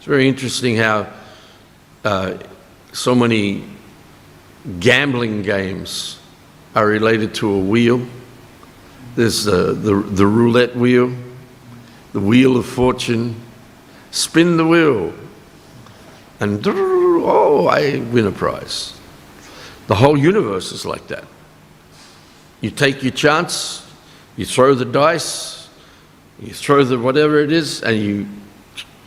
It's 0.05 0.09
very 0.11 0.29
interesting 0.29 0.77
how 0.77 1.11
uh, 2.05 2.37
so 2.93 3.15
many 3.15 3.65
gambling 4.79 5.41
games 5.41 6.19
are 6.75 6.87
related 6.87 7.33
to 7.37 7.51
a 7.51 7.59
wheel. 7.59 8.07
There's 9.17 9.49
uh, 9.49 9.73
the, 9.73 9.95
the 9.95 10.27
roulette 10.27 10.77
wheel, 10.77 11.11
the 12.13 12.21
wheel 12.21 12.59
of 12.59 12.67
fortune. 12.67 13.35
Spin 14.11 14.59
the 14.59 14.67
wheel, 14.67 15.15
and 16.39 16.63
oh, 16.67 17.69
I 17.69 18.01
win 18.01 18.27
a 18.27 18.31
prize. 18.31 18.93
The 19.87 19.95
whole 19.95 20.19
universe 20.19 20.71
is 20.71 20.85
like 20.85 21.07
that. 21.07 21.25
You 22.61 22.71
take 22.71 23.03
your 23.03 23.13
chance, 23.13 23.91
you 24.37 24.45
throw 24.45 24.75
the 24.75 24.85
dice, 24.85 25.67
you 26.39 26.53
throw 26.53 26.85
the 26.85 26.99
whatever 26.99 27.39
it 27.39 27.51
is, 27.51 27.81
and 27.83 27.97
you, 27.99 28.29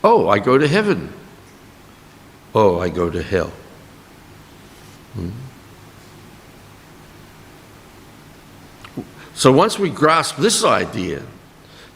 oh, 0.04 0.28
I 0.28 0.40
go 0.40 0.58
to 0.58 0.68
heaven. 0.68 1.14
Oh, 2.54 2.80
I 2.80 2.90
go 2.90 3.10
to 3.10 3.22
hell. 3.22 3.52
Hmm. 5.14 5.30
So 9.34 9.52
once 9.52 9.78
we 9.78 9.92
grasp 9.92 10.38
this 10.38 10.64
idea 10.64 11.22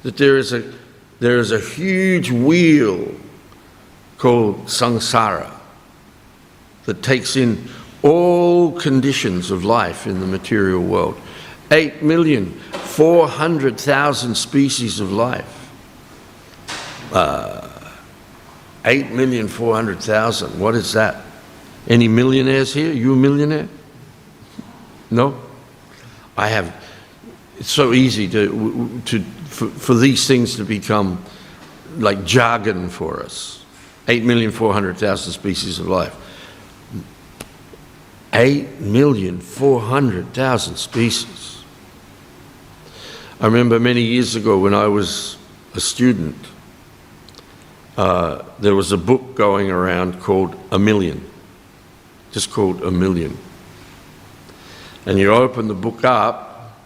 that 0.04 0.18
there 0.18 0.38
is 0.38 0.54
a, 0.54 0.72
there 1.20 1.40
is 1.40 1.52
a 1.52 1.60
huge 1.60 2.30
wheel 2.30 3.12
called 4.20 4.66
samsara 4.66 5.52
that 6.86 7.02
takes 7.02 7.36
in 7.36 7.68
all 8.04 8.72
conditions 8.74 9.50
of 9.52 9.64
life 9.64 10.06
in 10.08 10.20
the 10.20 10.28
material 10.28 10.82
world. 10.82 11.16
8,400,000 11.70 14.36
species 14.36 15.00
of 15.00 15.12
life. 15.12 15.70
Uh, 17.12 17.61
8,400,000. 18.84 20.58
What 20.58 20.76
is 20.76 20.94
that? 20.94 21.24
Any 21.88 22.08
millionaires 22.08 22.74
here? 22.74 22.92
You 22.92 23.14
a 23.14 23.16
millionaire? 23.16 23.68
No? 25.10 25.40
I 26.38 26.48
have. 26.48 26.74
It's 27.60 27.70
so 27.70 27.94
easy 27.94 28.28
to, 28.30 29.02
to, 29.06 29.20
for, 29.22 29.68
for 29.68 29.94
these 29.94 30.28
things 30.28 30.56
to 30.56 30.64
become 30.64 31.24
like 31.98 32.24
jargon 32.24 32.90
for 32.90 33.22
us. 33.22 33.66
8,400,000 34.08 35.32
species 35.32 35.80
of 35.80 35.88
life. 35.88 36.16
8,400,000 38.32 40.78
species. 40.78 41.64
I 43.40 43.46
remember 43.46 43.80
many 43.80 44.02
years 44.02 44.36
ago 44.36 44.60
when 44.60 44.74
I 44.74 44.88
was 44.88 45.38
a 45.74 45.80
student, 45.80 46.36
uh, 48.02 48.44
there 48.58 48.74
was 48.74 48.92
a 48.92 48.98
book 48.98 49.36
going 49.36 49.70
around 49.70 50.20
called 50.20 50.56
A 50.72 50.80
Million, 50.80 51.24
just 52.32 52.50
called 52.50 52.82
A 52.82 52.90
Million. 52.90 53.38
And 55.06 55.20
you 55.20 55.32
open 55.32 55.68
the 55.68 55.76
book 55.76 56.04
up, 56.04 56.80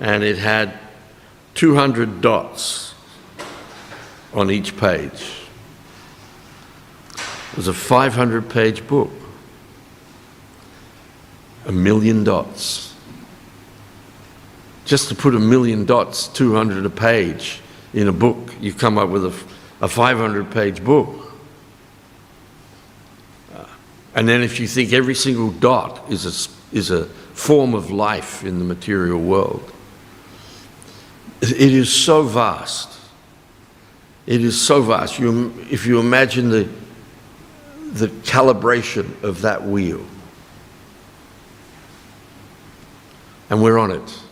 and 0.00 0.24
it 0.24 0.38
had 0.38 0.78
200 1.56 2.22
dots 2.22 2.94
on 4.32 4.50
each 4.50 4.78
page. 4.78 5.42
It 7.12 7.56
was 7.58 7.68
a 7.68 7.74
500 7.74 8.48
page 8.48 8.86
book, 8.86 9.12
a 11.66 11.72
million 11.72 12.24
dots. 12.24 12.94
Just 14.86 15.10
to 15.10 15.14
put 15.14 15.34
a 15.34 15.38
million 15.38 15.84
dots, 15.84 16.28
200 16.28 16.86
a 16.86 16.88
page 16.88 17.60
in 17.92 18.08
a 18.08 18.12
book, 18.12 18.54
you 18.58 18.72
come 18.72 18.96
up 18.96 19.10
with 19.10 19.26
a, 19.26 19.53
a 19.84 19.88
500 19.88 20.50
page 20.50 20.82
book. 20.82 21.30
Uh, 23.54 23.66
and 24.14 24.26
then 24.26 24.42
if 24.42 24.58
you 24.58 24.66
think 24.66 24.94
every 24.94 25.14
single 25.14 25.50
dot 25.50 26.10
is 26.10 26.24
a, 26.24 26.74
is 26.74 26.90
a 26.90 27.04
form 27.04 27.74
of 27.74 27.90
life 27.90 28.44
in 28.44 28.58
the 28.58 28.64
material 28.64 29.20
world, 29.20 29.70
it 31.42 31.52
is 31.52 31.92
so 31.92 32.22
vast. 32.22 32.98
It 34.24 34.42
is 34.42 34.58
so 34.58 34.80
vast. 34.80 35.18
You, 35.18 35.54
if 35.70 35.84
you 35.84 36.00
imagine 36.00 36.48
the, 36.48 36.66
the 37.92 38.06
calibration 38.06 39.22
of 39.22 39.42
that 39.42 39.64
wheel. 39.64 40.02
And 43.50 43.62
we're 43.62 43.76
on 43.76 43.90
it. 43.90 44.23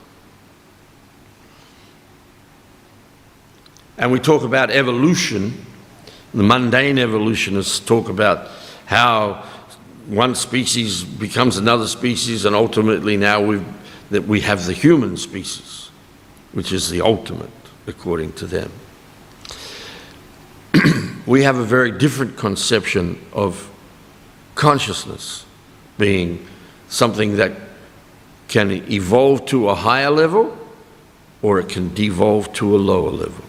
And 3.99 4.11
we 4.11 4.19
talk 4.19 4.43
about 4.43 4.71
evolution. 4.71 5.67
The 6.35 6.43
mundane 6.43 6.99
evolutionists 6.99 7.79
talk 7.79 8.09
about 8.09 8.49
how 8.87 9.45
one 10.07 10.35
species 10.35 11.05
becomes 11.05 11.57
another 11.57 11.87
species, 11.87 12.45
and 12.45 12.57
ultimately 12.57 13.17
now 13.17 13.41
we've, 13.41 13.65
that 14.11 14.27
we 14.27 14.41
have 14.41 14.67
the 14.67 14.73
human 14.73 15.17
species, 15.17 15.91
which 16.53 16.73
is 16.73 16.91
the 16.91 17.01
ultimate, 17.01 17.51
according 17.87 18.33
to 18.35 18.47
them 18.47 18.71
we 21.27 21.43
have 21.43 21.59
a 21.59 21.65
very 21.65 21.91
different 21.91 22.37
conception 22.37 23.19
of 23.33 23.71
consciousness 24.55 25.45
being 25.99 26.47
something 26.89 27.37
that 27.37 27.53
can 28.49 28.71
evolve 28.91 29.47
to 29.47 29.69
a 29.69 29.75
higher 29.75 30.11
level 30.11 30.57
or 31.43 31.59
it 31.59 31.69
can 31.69 31.93
devolve 31.95 32.53
to 32.53 32.75
a 32.75 32.79
lower 32.79 33.11
level. 33.11 33.45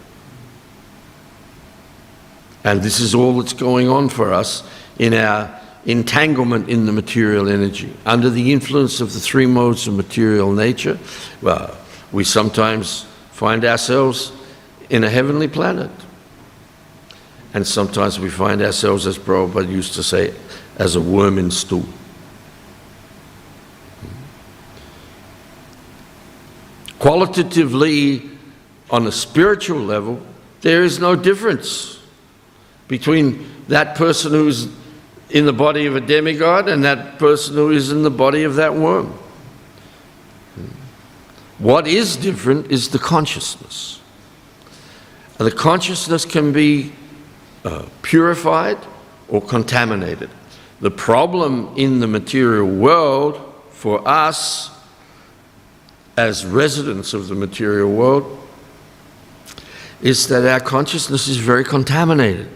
And 2.64 2.82
this 2.82 2.98
is 2.98 3.14
all 3.14 3.38
that's 3.38 3.52
going 3.52 3.88
on 3.88 4.08
for 4.08 4.32
us 4.32 4.62
in 4.98 5.12
our 5.12 5.60
entanglement 5.84 6.70
in 6.70 6.86
the 6.86 6.92
material 6.92 7.48
energy. 7.48 7.94
Under 8.06 8.30
the 8.30 8.52
influence 8.52 9.02
of 9.02 9.12
the 9.12 9.20
three 9.20 9.46
modes 9.46 9.86
of 9.86 9.94
material 9.94 10.50
nature, 10.50 10.98
well, 11.42 11.76
we 12.10 12.24
sometimes 12.24 13.04
find 13.32 13.64
ourselves 13.66 14.32
in 14.88 15.04
a 15.04 15.10
heavenly 15.10 15.46
planet. 15.46 15.90
And 17.52 17.66
sometimes 17.66 18.18
we 18.18 18.30
find 18.30 18.62
ourselves, 18.62 19.06
as 19.06 19.18
Prabhupada 19.18 19.70
used 19.70 19.94
to 19.94 20.02
say, 20.02 20.34
as 20.76 20.96
a 20.96 21.00
worm 21.00 21.38
in 21.38 21.50
stool. 21.50 21.84
Qualitatively, 26.98 28.30
on 28.90 29.06
a 29.06 29.12
spiritual 29.12 29.80
level, 29.80 30.22
there 30.62 30.82
is 30.82 30.98
no 30.98 31.14
difference 31.14 31.93
between 32.88 33.46
that 33.68 33.96
person 33.96 34.32
who's 34.32 34.68
in 35.30 35.46
the 35.46 35.52
body 35.52 35.86
of 35.86 35.96
a 35.96 36.00
demigod 36.00 36.68
and 36.68 36.84
that 36.84 37.18
person 37.18 37.54
who 37.54 37.70
is 37.70 37.90
in 37.90 38.02
the 38.02 38.10
body 38.10 38.44
of 38.44 38.56
that 38.56 38.74
worm. 38.74 39.18
What 41.58 41.86
is 41.86 42.16
different 42.16 42.70
is 42.70 42.90
the 42.90 42.98
consciousness. 42.98 44.00
The 45.38 45.50
consciousness 45.50 46.24
can 46.24 46.52
be 46.52 46.92
uh, 47.64 47.86
purified 48.02 48.78
or 49.28 49.40
contaminated. 49.40 50.30
The 50.80 50.90
problem 50.90 51.72
in 51.76 52.00
the 52.00 52.06
material 52.06 52.68
world 52.68 53.40
for 53.70 54.06
us 54.06 54.70
as 56.16 56.44
residents 56.44 57.14
of 57.14 57.28
the 57.28 57.34
material 57.34 57.90
world 57.90 58.38
is 60.00 60.28
that 60.28 60.46
our 60.46 60.60
consciousness 60.60 61.26
is 61.26 61.38
very 61.38 61.64
contaminated 61.64 62.48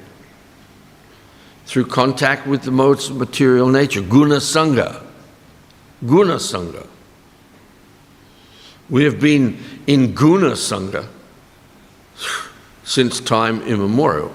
through 1.68 1.84
contact 1.84 2.46
with 2.46 2.62
the 2.62 2.70
modes 2.70 3.10
of 3.10 3.16
material 3.16 3.68
nature, 3.68 4.00
guna 4.00 4.36
sangha. 4.36 5.04
Guna 6.06 6.36
sangha. 6.36 6.86
We 8.88 9.04
have 9.04 9.20
been 9.20 9.58
in 9.86 10.14
guna 10.14 10.52
sangha 10.52 11.06
since 12.84 13.20
time 13.20 13.60
immemorial. 13.60 14.32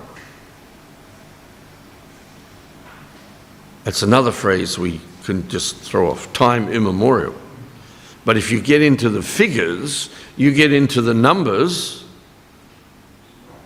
That's 3.84 4.04
another 4.04 4.32
phrase 4.32 4.78
we 4.78 5.02
can 5.24 5.50
just 5.50 5.78
throw 5.78 6.12
off 6.12 6.32
time 6.34 6.70
immemorial. 6.70 7.34
But 8.26 8.38
if 8.38 8.52
you 8.52 8.62
get 8.62 8.84
into 8.84 9.10
the 9.10 9.24
figures, 9.24 10.12
you 10.38 10.54
get 10.54 10.72
into 10.72 11.02
the 11.02 11.16
numbers, 11.16 12.06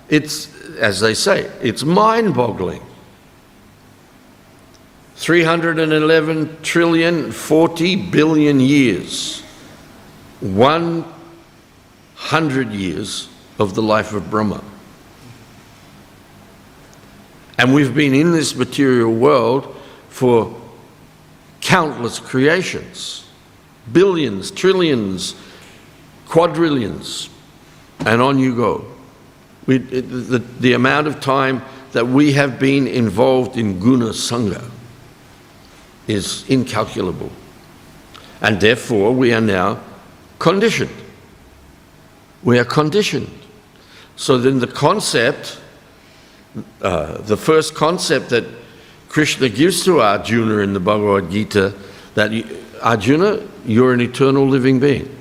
it's, 0.07 0.55
as 0.77 1.01
they 1.01 1.13
say, 1.13 1.51
it's 1.61 1.83
mind 1.83 2.33
boggling. 2.33 2.81
311 5.17 6.61
trillion 6.61 7.31
40 7.31 7.95
billion 8.11 8.59
years. 8.59 9.41
100 10.41 12.71
years 12.71 13.27
of 13.57 13.73
the 13.73 13.81
life 13.81 14.13
of 14.13 14.29
Brahma. 14.29 14.63
And 17.57 17.73
we've 17.73 17.95
been 17.95 18.13
in 18.13 18.31
this 18.31 18.55
material 18.55 19.11
world 19.11 19.75
for 20.09 20.55
countless 21.61 22.19
creations 22.19 23.23
billions, 23.91 24.51
trillions, 24.51 25.33
quadrillions, 26.27 27.29
and 28.05 28.21
on 28.21 28.37
you 28.37 28.53
go. 28.53 28.85
We, 29.65 29.77
the, 29.77 30.39
the 30.39 30.73
amount 30.73 31.07
of 31.07 31.21
time 31.21 31.63
that 31.93 32.05
we 32.05 32.33
have 32.33 32.59
been 32.59 32.85
involved 32.85 33.57
in 33.57 33.79
guna 33.79 34.09
sangha 34.09 34.69
is 36.07 36.47
incalculable. 36.49 37.31
And 38.41 38.59
therefore, 38.61 39.11
we 39.11 39.33
are 39.33 39.41
now 39.41 39.79
conditioned. 40.39 40.91
We 42.43 42.59
are 42.59 42.65
conditioned. 42.65 43.29
So 44.15 44.37
then, 44.37 44.59
the 44.59 44.67
concept, 44.67 45.59
uh, 46.81 47.21
the 47.21 47.37
first 47.37 47.75
concept 47.75 48.29
that 48.29 48.45
Krishna 49.09 49.49
gives 49.49 49.83
to 49.85 50.01
Arjuna 50.01 50.59
in 50.59 50.73
the 50.73 50.79
Bhagavad 50.79 51.31
Gita, 51.31 51.73
that 52.15 52.31
Arjuna, 52.81 53.47
you're 53.65 53.93
an 53.93 54.01
eternal 54.01 54.47
living 54.47 54.79
being. 54.79 55.13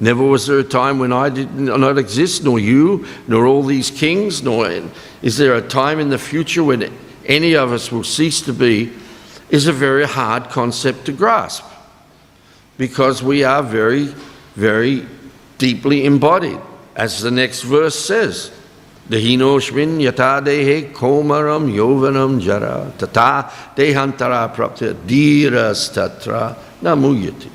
Never 0.00 0.22
was 0.22 0.46
there 0.46 0.58
a 0.60 0.64
time 0.64 0.98
when 0.98 1.12
I 1.12 1.28
did 1.28 1.52
not 1.54 1.98
exist, 1.98 2.44
nor 2.44 2.58
you, 2.58 3.06
nor 3.26 3.46
all 3.46 3.64
these 3.64 3.90
kings, 3.90 4.42
nor 4.42 4.70
is 5.22 5.36
there 5.36 5.54
a 5.54 5.62
time 5.62 5.98
in 5.98 6.08
the 6.08 6.18
future 6.18 6.62
when 6.62 6.92
any 7.26 7.54
of 7.54 7.72
us 7.72 7.90
will 7.90 8.04
cease 8.04 8.40
to 8.42 8.52
be, 8.52 8.92
is 9.50 9.66
a 9.66 9.72
very 9.72 10.06
hard 10.06 10.44
concept 10.50 11.06
to 11.06 11.12
grasp 11.12 11.64
because 12.76 13.22
we 13.22 13.44
are 13.44 13.62
very, 13.62 14.14
very 14.54 15.06
deeply 15.58 16.04
embodied. 16.04 16.60
As 16.94 17.22
the 17.22 17.30
next 17.30 17.62
verse 17.62 17.98
says, 17.98 18.50
Dehinoshmin 19.08 20.00
yata 20.00 20.44
dehe 20.44 20.92
komaram 20.92 21.72
yovanam 21.72 22.40
jara 22.40 22.92
tata 22.98 23.50
dehantara 23.74 24.54
prapta 24.54 24.92
dhiras 24.92 25.90
tatra 25.94 26.54
namuyati. 26.82 27.48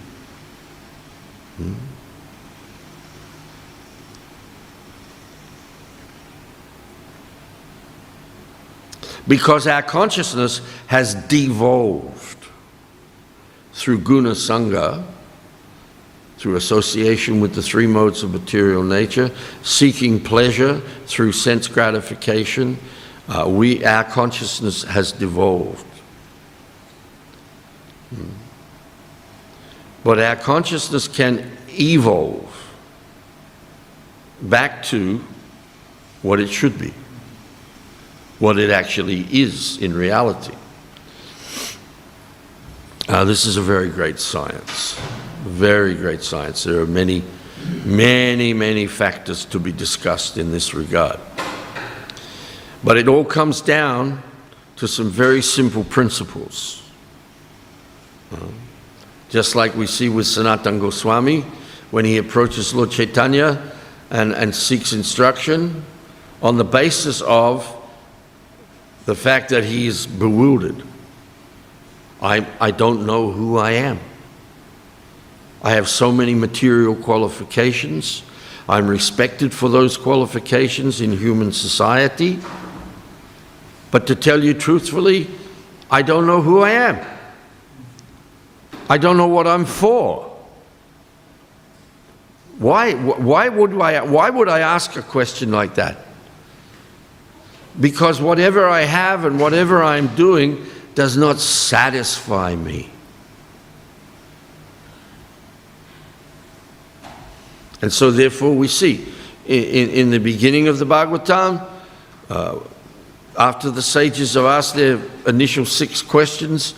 Hmm? 1.58 1.74
Because 9.28 9.68
our 9.68 9.82
consciousness 9.82 10.62
has 10.88 11.16
devolved 11.16 12.38
through 13.74 14.00
guna 14.00 14.32
sangha, 14.32 15.06
through 16.38 16.58
association 16.58 17.40
with 17.40 17.56
the 17.56 17.62
three 17.62 17.88
modes 17.88 18.22
of 18.22 18.34
material 18.34 18.84
nature, 18.84 19.32
seeking 19.62 20.20
pleasure 20.20 20.80
through 21.06 21.32
sense 21.32 21.68
gratification, 21.68 22.78
uh, 23.30 23.48
we, 23.50 23.84
our 23.86 24.04
consciousness 24.04 24.84
has 24.84 25.14
devolved. 25.14 25.86
Hmm. 28.10 28.30
But 30.04 30.20
our 30.20 30.36
consciousness 30.36 31.08
can 31.08 31.50
evolve 31.70 32.50
back 34.42 34.84
to 34.84 35.24
what 36.22 36.40
it 36.40 36.50
should 36.50 36.78
be, 36.78 36.94
what 38.44 38.60
it 38.60 38.70
actually 38.70 39.22
is 39.32 39.78
in 39.78 39.94
reality. 39.94 40.54
Uh, 43.08 43.24
this 43.24 43.46
is 43.46 43.56
a 43.56 43.62
very 43.62 43.88
great 43.88 44.20
science, 44.20 45.00
very 45.44 45.96
great 45.96 46.22
science. 46.22 46.66
There 46.66 46.82
are 46.82 46.86
many, 46.86 47.24
many, 47.86 48.54
many 48.54 48.86
factors 48.86 49.46
to 49.46 49.60
be 49.60 49.72
discussed 49.72 50.38
in 50.38 50.52
this 50.52 50.74
regard. 50.74 51.22
But 52.84 52.98
it 52.98 53.08
all 53.08 53.24
comes 53.24 53.62
down 53.62 54.22
to 54.76 54.90
some 54.90 55.10
very 55.10 55.42
simple 55.42 55.86
principles. 55.86 56.84
Uh, 58.30 58.40
just 59.30 59.56
like 59.56 59.74
we 59.74 59.88
see 59.88 60.10
with 60.10 60.28
Sanatan 60.28 60.80
Goswami 60.80 61.46
when 61.92 62.04
he 62.04 62.18
approaches 62.18 62.74
Lord 62.74 62.92
Chaitanya 62.92 63.72
and, 64.10 64.34
and 64.34 64.54
seeks 64.54 64.92
instruction 64.92 65.86
on 66.42 66.58
the 66.58 66.66
basis 66.66 67.22
of 67.22 67.80
the 69.06 69.16
fact 69.16 69.50
that 69.50 69.64
he 69.64 69.88
is 69.88 70.08
bewildered. 70.08 70.84
I, 72.22 72.48
I 72.60 72.72
don't 72.72 73.06
know 73.06 73.32
who 73.32 73.58
I 73.58 73.72
am. 73.72 74.00
I 75.62 75.72
have 75.72 75.90
so 75.90 76.12
many 76.12 76.34
material 76.34 76.96
qualifications. 76.96 78.24
I'm 78.68 78.88
respected 78.88 79.54
for 79.54 79.70
those 79.70 79.98
qualifications 79.98 81.02
in 81.02 81.12
human 81.12 81.52
society. 81.52 82.40
But 83.92 84.08
to 84.08 84.16
tell 84.16 84.44
you 84.44 84.54
truthfully, 84.54 85.30
I 85.92 86.02
don't 86.02 86.26
know 86.26 86.42
who 86.42 86.62
I 86.62 86.72
am. 86.72 87.06
I 88.90 88.98
don't 88.98 89.18
know 89.18 89.28
what 89.28 89.48
I'm 89.48 89.66
for. 89.66 90.30
Why, 92.58 92.94
why, 92.94 93.50
would 93.50 93.74
I, 93.80 94.02
why 94.04 94.30
would 94.30 94.48
I 94.48 94.60
ask 94.60 94.96
a 94.96 95.02
question 95.02 95.52
like 95.52 95.76
that? 95.76 95.98
Because 97.80 98.22
whatever 98.22 98.68
I 98.68 98.82
have 98.82 99.26
and 99.26 99.40
whatever 99.40 99.82
I'm 99.82 100.14
doing 100.16 100.66
does 100.96 101.18
not 101.18 101.40
satisfy 101.40 102.56
me. 102.56 102.90
And 107.82 107.92
so, 107.92 108.12
therefore, 108.12 108.54
we 108.56 108.68
see 108.68 109.14
in, 109.46 109.90
in 109.90 110.10
the 110.12 110.20
beginning 110.20 110.68
of 110.68 110.80
the 110.80 110.86
Bhagavatam, 110.86 111.68
uh, 112.30 112.60
after 113.38 113.72
the 113.72 113.82
sages 113.82 114.36
have 114.36 114.46
asked 114.46 114.76
their 114.76 115.02
initial 115.26 115.66
six 115.66 116.02
questions, 116.02 116.76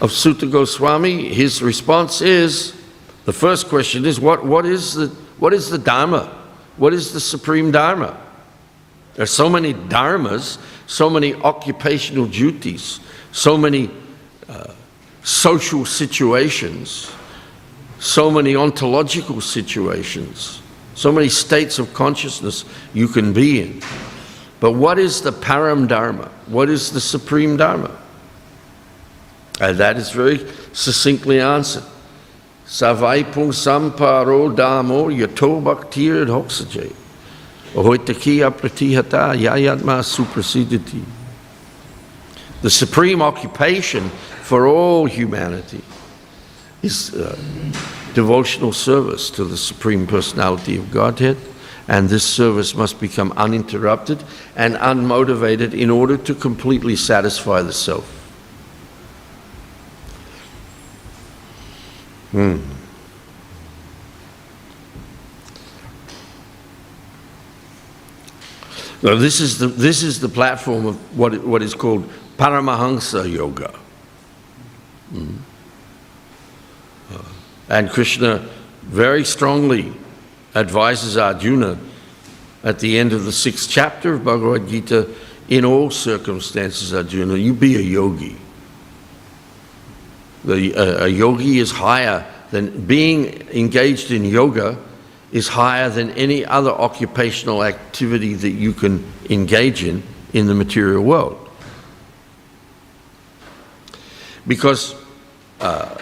of 0.00 0.12
Suta 0.12 0.46
Goswami, 0.46 1.32
his 1.32 1.62
response 1.62 2.20
is 2.20 2.74
the 3.24 3.32
first 3.32 3.68
question 3.68 4.04
is 4.04 4.20
what, 4.20 4.44
what, 4.44 4.66
is 4.66 4.94
the, 4.94 5.08
what 5.38 5.52
is 5.52 5.70
the 5.70 5.78
Dharma? 5.78 6.26
What 6.76 6.92
is 6.92 7.12
the 7.12 7.20
supreme 7.20 7.70
Dharma? 7.70 8.20
There 9.16 9.22
are 9.22 9.26
so 9.26 9.48
many 9.48 9.72
dharmas, 9.72 10.58
so 10.86 11.08
many 11.08 11.34
occupational 11.34 12.26
duties, 12.26 13.00
so 13.32 13.56
many 13.56 13.90
uh, 14.46 14.74
social 15.22 15.86
situations, 15.86 17.10
so 17.98 18.30
many 18.30 18.54
ontological 18.54 19.40
situations, 19.40 20.60
so 20.94 21.10
many 21.10 21.30
states 21.30 21.78
of 21.78 21.92
consciousness 21.94 22.66
you 22.92 23.08
can 23.08 23.32
be 23.32 23.62
in. 23.62 23.82
But 24.60 24.72
what 24.72 24.98
is 24.98 25.22
the 25.22 25.32
param 25.32 25.88
dharma? 25.88 26.30
What 26.46 26.68
is 26.68 26.92
the 26.92 27.00
supreme 27.00 27.56
dharma? 27.56 27.96
And 29.60 29.78
that 29.78 29.96
is 29.96 30.10
very 30.10 30.46
succinctly 30.74 31.40
answered. 31.40 31.84
Savai 32.66 33.32
pung 33.32 33.52
samparo 33.52 34.50
damo 34.50 35.08
yato 35.08 35.62
bhaktir 35.62 36.26
hoksajay. 36.26 36.92
Pratihata. 37.76 39.36
The 42.62 42.70
supreme 42.70 43.20
occupation 43.20 44.08
for 44.42 44.66
all 44.66 45.04
humanity 45.04 45.82
is 46.82 47.14
uh, 47.14 47.36
devotional 48.14 48.72
service 48.72 49.28
to 49.30 49.44
the 49.44 49.56
Supreme 49.58 50.06
Personality 50.06 50.76
of 50.78 50.90
Godhead, 50.90 51.36
and 51.86 52.08
this 52.08 52.24
service 52.24 52.74
must 52.74 52.98
become 52.98 53.32
uninterrupted 53.36 54.24
and 54.56 54.74
unmotivated 54.76 55.74
in 55.74 55.90
order 55.90 56.16
to 56.16 56.34
completely 56.34 56.96
satisfy 56.96 57.60
the 57.60 57.74
self. 57.74 58.04
Hmm. 62.32 62.75
Now, 69.02 69.14
this 69.14 69.40
is 69.40 69.58
the, 69.58 69.66
this 69.66 70.02
is 70.02 70.20
the 70.20 70.28
platform 70.28 70.86
of 70.86 71.18
what, 71.18 71.44
what 71.44 71.62
is 71.62 71.74
called 71.74 72.08
Paramahansa 72.38 73.30
Yoga. 73.30 73.74
Mm. 75.12 75.36
And 77.68 77.90
Krishna 77.90 78.48
very 78.82 79.24
strongly 79.24 79.92
advises 80.54 81.16
Arjuna 81.16 81.78
at 82.62 82.78
the 82.78 82.98
end 82.98 83.12
of 83.12 83.24
the 83.24 83.32
sixth 83.32 83.68
chapter 83.68 84.14
of 84.14 84.24
Bhagavad 84.24 84.68
Gita 84.68 85.08
in 85.48 85.64
all 85.64 85.90
circumstances, 85.90 86.94
Arjuna, 86.94 87.36
you 87.36 87.54
be 87.54 87.76
a 87.76 87.80
yogi. 87.80 88.36
The, 90.44 90.74
uh, 90.74 91.04
a 91.04 91.08
yogi 91.08 91.58
is 91.58 91.70
higher 91.70 92.24
than 92.50 92.86
being 92.86 93.48
engaged 93.50 94.10
in 94.10 94.24
yoga 94.24 94.78
is 95.32 95.48
higher 95.48 95.88
than 95.88 96.10
any 96.12 96.44
other 96.44 96.70
occupational 96.70 97.64
activity 97.64 98.34
that 98.34 98.50
you 98.50 98.72
can 98.72 99.04
engage 99.28 99.82
in 99.84 100.02
in 100.32 100.46
the 100.46 100.54
material 100.54 101.02
world. 101.02 101.50
Because 104.46 104.94
uh, 105.60 105.96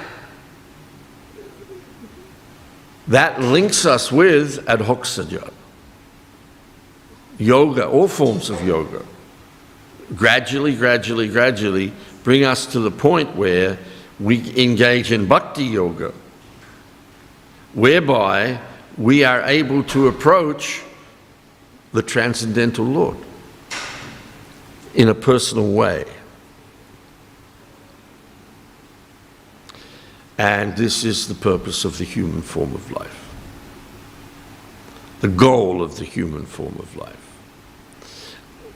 that 3.09 3.41
links 3.41 3.87
us 3.87 4.13
with 4.13 4.65
adhoksajat. 4.67 5.53
Yoga, 7.39 7.89
all 7.89 8.09
forms 8.09 8.51
of 8.51 8.65
yoga, 8.65 9.05
gradually, 10.15 10.75
gradually, 10.75 11.29
gradually 11.29 11.93
bring 12.23 12.45
us 12.45 12.67
to 12.67 12.81
the 12.81 12.91
point 12.91 13.35
where 13.37 13.79
we 14.21 14.39
engage 14.63 15.11
in 15.13 15.27
bhakti 15.27 15.65
yoga, 15.65 16.13
whereby 17.73 18.61
we 18.97 19.25
are 19.25 19.43
able 19.43 19.83
to 19.85 20.09
approach 20.09 20.83
the 21.93 22.03
transcendental 22.03 22.85
Lord 22.85 23.17
in 24.95 25.09
a 25.09 25.15
personal 25.15 25.73
way. 25.73 26.05
And 30.39 30.77
this 30.77 31.05
is 31.05 31.29
the 31.29 31.35
purpose 31.35 31.85
of 31.85 31.99
the 31.99 32.05
human 32.05 32.43
form 32.43 32.75
of 32.75 32.91
life, 32.91 33.35
the 35.21 35.29
goal 35.29 35.83
of 35.83 35.97
the 35.97 36.05
human 36.05 36.45
form 36.45 36.77
of 36.79 36.97
life. 36.97 37.21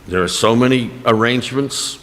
There 0.07 0.23
are 0.23 0.29
so 0.29 0.55
many 0.57 0.91
arrangements 1.05 1.99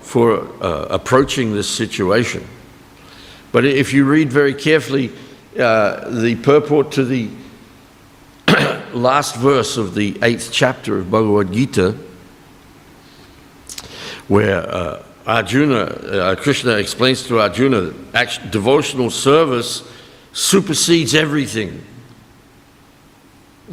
for 0.00 0.40
uh, 0.62 0.86
approaching 0.90 1.54
this 1.54 1.68
situation. 1.68 2.46
But 3.52 3.64
if 3.64 3.94
you 3.94 4.04
read 4.04 4.30
very 4.30 4.52
carefully 4.54 5.12
uh, 5.58 6.08
the 6.08 6.36
purport 6.36 6.92
to 6.92 7.04
the 7.04 7.28
last 8.92 9.36
verse 9.36 9.76
of 9.76 9.94
the 9.94 10.18
eighth 10.22 10.50
chapter 10.52 10.98
of 10.98 11.10
Bhagavad 11.10 11.52
Gita, 11.52 11.96
where 14.28 14.68
uh, 14.72 15.02
Arjuna, 15.26 15.82
uh, 15.82 16.36
Krishna 16.36 16.72
explains 16.72 17.26
to 17.26 17.40
Arjuna 17.40 17.90
that 18.12 18.50
devotional 18.50 19.10
service 19.10 19.82
supersedes 20.32 21.14
everything. 21.14 21.82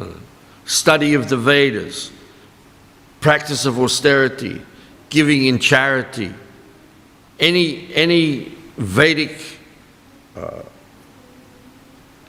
Uh, 0.00 0.08
study 0.66 1.14
of 1.14 1.28
the 1.28 1.36
Vedas, 1.36 2.10
practice 3.20 3.64
of 3.64 3.78
austerity, 3.78 4.60
giving 5.08 5.46
in 5.46 5.58
charity, 5.58 6.32
any, 7.38 7.94
any 7.94 8.52
Vedic 8.76 9.40
uh, 10.36 10.62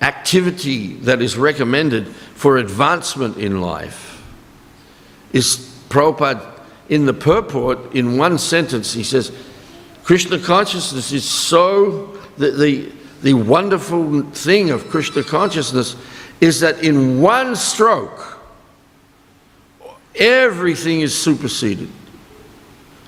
activity 0.02 0.96
that 0.96 1.22
is 1.22 1.38
recommended 1.38 2.08
for 2.08 2.58
advancement 2.58 3.38
in 3.38 3.62
life 3.62 4.24
is 5.34 5.58
Prabhupada 5.90 6.58
in 6.90 7.06
the 7.06 7.14
purport, 7.14 7.94
in 7.94 8.18
one 8.18 8.38
sentence, 8.38 8.94
he 8.94 9.04
says, 9.04 9.32
Krishna 10.04 10.40
consciousness 10.40 11.12
is 11.12 11.30
so, 11.30 12.18
the, 12.38 12.52
the, 12.52 12.92
the 13.24 13.34
wonderful 13.34 14.22
thing 14.32 14.70
of 14.70 14.88
Krishna 14.90 15.24
consciousness 15.24 15.96
is 16.40 16.62
that 16.62 16.84
in 16.84 17.22
one 17.22 17.56
stroke, 17.56 18.40
everything 20.16 21.02
is 21.02 21.18
superseded. 21.18 21.90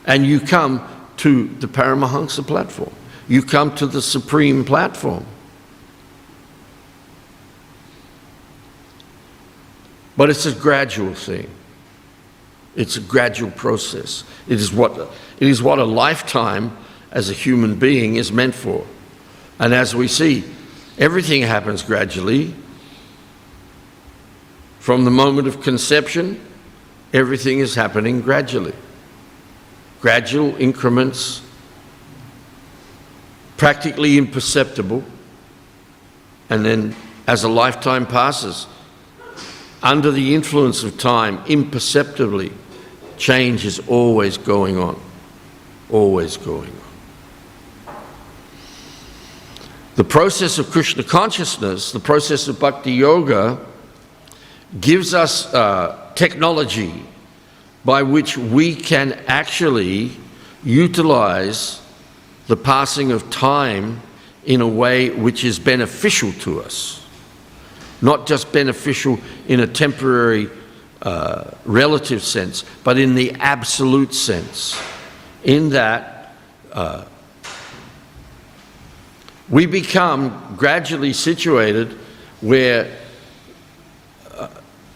And 0.05 0.25
you 0.25 0.39
come 0.39 0.87
to 1.17 1.47
the 1.59 1.67
Paramahansa 1.67 2.45
platform. 2.45 2.91
You 3.27 3.43
come 3.43 3.75
to 3.75 3.85
the 3.85 4.01
supreme 4.01 4.65
platform. 4.65 5.25
But 10.19 10.29
it's 10.29 10.45
a 10.45 10.51
gradual 10.51 11.13
thing. 11.13 11.49
It's 12.75 12.97
a 12.97 12.99
gradual 12.99 13.51
process. 13.51 14.25
It 14.49 14.59
is 14.59 14.69
what, 14.69 14.99
it 15.39 15.47
is 15.47 15.63
what 15.63 15.79
a 15.79 15.85
lifetime 15.85 16.75
as 17.09 17.29
a 17.29 17.33
human 17.33 17.79
being 17.79 18.17
is 18.17 18.29
meant 18.29 18.53
for. 18.53 18.85
And 19.59 19.73
as 19.73 19.95
we 19.95 20.09
see, 20.09 20.43
everything 20.97 21.43
happens 21.43 21.83
gradually. 21.83 22.53
From 24.81 25.05
the 25.05 25.09
moment 25.09 25.47
of 25.47 25.61
conception, 25.61 26.45
everything 27.13 27.59
is 27.59 27.75
happening 27.75 28.19
gradually. 28.19 28.73
Gradual 30.01 30.53
increments, 30.57 31.41
practically 33.55 34.17
imperceptible. 34.17 35.01
And 36.49 36.65
then 36.65 36.93
as 37.25 37.45
a 37.45 37.49
lifetime 37.49 38.05
passes, 38.05 38.67
under 39.81 40.11
the 40.11 40.35
influence 40.35 40.83
of 40.83 40.97
time, 40.97 41.41
imperceptibly, 41.47 42.51
change 43.17 43.65
is 43.65 43.79
always 43.87 44.37
going 44.37 44.77
on. 44.77 44.99
Always 45.89 46.37
going 46.37 46.69
on. 46.69 47.95
The 49.95 50.03
process 50.03 50.59
of 50.59 50.69
Krishna 50.69 51.03
consciousness, 51.03 51.91
the 51.91 51.99
process 51.99 52.47
of 52.47 52.59
bhakti 52.59 52.91
yoga, 52.91 53.59
gives 54.79 55.13
us 55.13 55.51
uh, 55.53 56.11
technology 56.15 57.03
by 57.83 58.03
which 58.03 58.37
we 58.37 58.75
can 58.75 59.13
actually 59.27 60.11
utilize 60.63 61.81
the 62.47 62.57
passing 62.57 63.11
of 63.11 63.29
time 63.29 64.01
in 64.45 64.61
a 64.61 64.67
way 64.67 65.09
which 65.09 65.43
is 65.43 65.59
beneficial 65.59 66.31
to 66.33 66.61
us 66.61 66.98
not 68.01 68.27
just 68.27 68.51
beneficial 68.51 69.19
in 69.47 69.59
a 69.59 69.67
temporary 69.67 70.49
uh, 71.01 71.51
relative 71.65 72.23
sense, 72.23 72.63
but 72.83 72.97
in 72.97 73.15
the 73.15 73.31
absolute 73.39 74.13
sense, 74.13 74.81
in 75.43 75.69
that 75.69 76.35
uh, 76.73 77.05
we 79.49 79.65
become 79.65 80.55
gradually 80.57 81.13
situated 81.13 81.97
where 82.41 82.97
uh, 84.35 84.47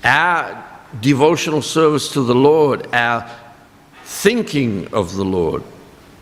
our 0.04 0.70
devotional 1.02 1.62
service 1.62 2.12
to 2.14 2.22
the 2.22 2.36
Lord, 2.36 2.88
our 2.94 3.30
thinking 4.04 4.94
of 4.94 5.16
the 5.16 5.26
Lord, 5.26 5.64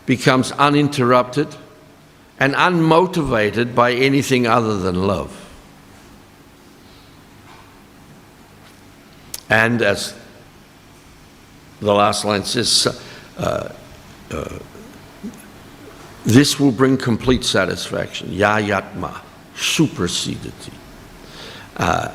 becomes 0.06 0.52
uninterrupted 0.52 1.48
and 2.40 2.54
unmotivated 2.54 3.74
by 3.74 3.92
anything 3.92 4.46
other 4.46 4.78
than 4.78 5.06
love. 5.06 5.41
And 9.52 9.82
as 9.82 10.14
the 11.80 11.92
last 11.92 12.24
line 12.24 12.42
says, 12.42 12.86
uh, 13.36 13.70
uh, 14.30 14.58
this 16.24 16.58
will 16.58 16.72
bring 16.72 16.96
complete 16.96 17.44
satisfaction. 17.44 18.28
Yayatma, 18.30 19.20
suprasidati, 19.54 20.72
uh, 21.76 22.14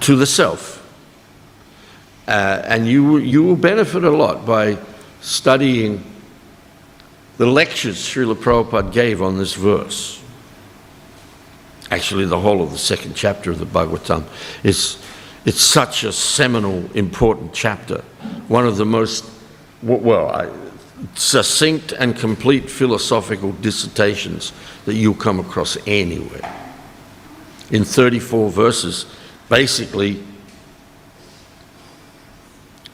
to 0.00 0.16
the 0.16 0.24
self. 0.24 0.78
Uh, 2.26 2.62
and 2.64 2.86
you, 2.88 3.18
you 3.18 3.42
will 3.42 3.54
benefit 3.54 4.02
a 4.02 4.10
lot 4.10 4.46
by 4.46 4.78
studying 5.20 6.02
the 7.36 7.46
lectures 7.46 7.98
Srila 7.98 8.36
Prabhupada 8.36 8.90
gave 8.90 9.20
on 9.20 9.36
this 9.36 9.52
verse. 9.52 10.22
Actually, 11.90 12.24
the 12.24 12.40
whole 12.40 12.62
of 12.62 12.70
the 12.70 12.78
second 12.78 13.14
chapter 13.14 13.50
of 13.50 13.58
the 13.58 13.66
Bhagavatam 13.66 14.24
is 14.64 14.96
it's 15.44 15.62
such 15.62 16.04
a 16.04 16.12
seminal, 16.12 16.84
important 16.94 17.52
chapter. 17.54 18.02
One 18.48 18.66
of 18.66 18.76
the 18.76 18.84
most, 18.84 19.24
well, 19.82 20.28
I, 20.28 20.50
succinct 21.14 21.92
and 21.92 22.16
complete 22.16 22.70
philosophical 22.70 23.52
dissertations 23.52 24.52
that 24.84 24.94
you'll 24.94 25.14
come 25.14 25.40
across 25.40 25.78
anywhere. 25.86 26.56
In 27.70 27.84
34 27.84 28.50
verses, 28.50 29.06
basically, 29.48 30.22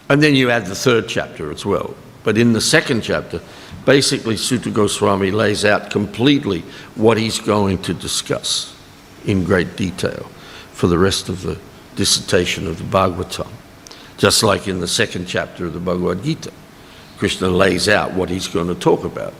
and 0.08 0.22
then 0.22 0.34
you 0.36 0.50
add 0.50 0.66
the 0.66 0.74
third 0.74 1.08
chapter 1.08 1.50
as 1.50 1.66
well. 1.66 1.96
But 2.22 2.38
in 2.38 2.52
the 2.52 2.60
second 2.60 3.02
chapter, 3.02 3.40
basically, 3.84 4.36
Suta 4.36 4.70
Goswami 4.70 5.30
lays 5.30 5.64
out 5.64 5.90
completely 5.90 6.60
what 6.94 7.18
he's 7.18 7.40
going 7.40 7.78
to 7.82 7.94
discuss 7.94 8.76
in 9.24 9.44
great 9.44 9.76
detail 9.76 10.30
for 10.72 10.86
the 10.86 10.98
rest 10.98 11.28
of 11.28 11.42
the 11.42 11.58
dissertation 11.96 12.66
of 12.66 12.78
the 12.78 12.84
Bhagavatam. 12.84 13.48
Just 14.18 14.42
like 14.42 14.68
in 14.68 14.80
the 14.80 14.88
second 14.88 15.26
chapter 15.26 15.66
of 15.66 15.72
the 15.72 15.80
Bhagavad 15.80 16.22
Gita, 16.22 16.52
Krishna 17.18 17.48
lays 17.48 17.88
out 17.88 18.12
what 18.12 18.30
he's 18.30 18.48
going 18.48 18.68
to 18.68 18.74
talk 18.74 19.04
about, 19.04 19.34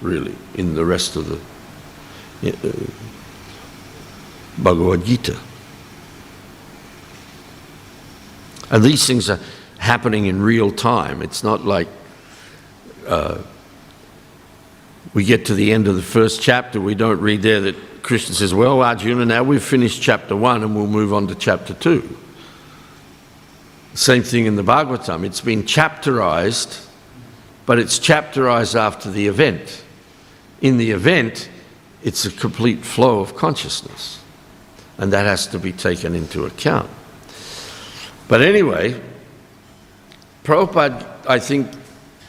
really, 0.00 0.34
in 0.54 0.74
the 0.74 0.84
rest 0.84 1.16
of 1.16 1.28
the 1.28 2.50
uh, 2.50 3.02
Bhagavad 4.58 5.04
Gita. 5.04 5.38
And 8.70 8.82
these 8.82 9.06
things 9.06 9.30
are 9.30 9.40
happening 9.78 10.26
in 10.26 10.42
real 10.42 10.70
time. 10.70 11.22
It's 11.22 11.42
not 11.42 11.64
like 11.64 11.88
uh, 13.06 13.38
we 15.14 15.24
get 15.24 15.46
to 15.46 15.54
the 15.54 15.72
end 15.72 15.88
of 15.88 15.96
the 15.96 16.02
first 16.02 16.40
chapter, 16.40 16.80
we 16.80 16.94
don't 16.94 17.20
read 17.20 17.42
there 17.42 17.60
that 17.62 17.76
Krishna 18.02 18.34
says, 18.34 18.54
Well, 18.54 18.82
Arjuna, 18.82 19.24
now 19.24 19.42
we've 19.42 19.62
finished 19.62 20.02
chapter 20.02 20.34
one 20.36 20.62
and 20.62 20.74
we'll 20.74 20.86
move 20.86 21.12
on 21.12 21.28
to 21.28 21.34
chapter 21.34 21.74
two. 21.74 22.16
Same 23.94 24.22
thing 24.22 24.46
in 24.46 24.56
the 24.56 24.62
Bhagavatam. 24.62 25.24
It's 25.24 25.40
been 25.40 25.64
chapterized, 25.64 26.86
but 27.66 27.78
it's 27.78 27.98
chapterized 27.98 28.74
after 28.74 29.10
the 29.10 29.26
event. 29.26 29.84
In 30.60 30.76
the 30.76 30.92
event, 30.92 31.48
it's 32.02 32.24
a 32.24 32.30
complete 32.30 32.84
flow 32.84 33.20
of 33.20 33.36
consciousness, 33.36 34.20
and 34.98 35.12
that 35.12 35.26
has 35.26 35.46
to 35.48 35.58
be 35.58 35.72
taken 35.72 36.14
into 36.14 36.46
account. 36.46 36.88
But 38.28 38.42
anyway, 38.42 39.00
Prabhupada, 40.44 41.06
I 41.28 41.38
think, 41.38 41.72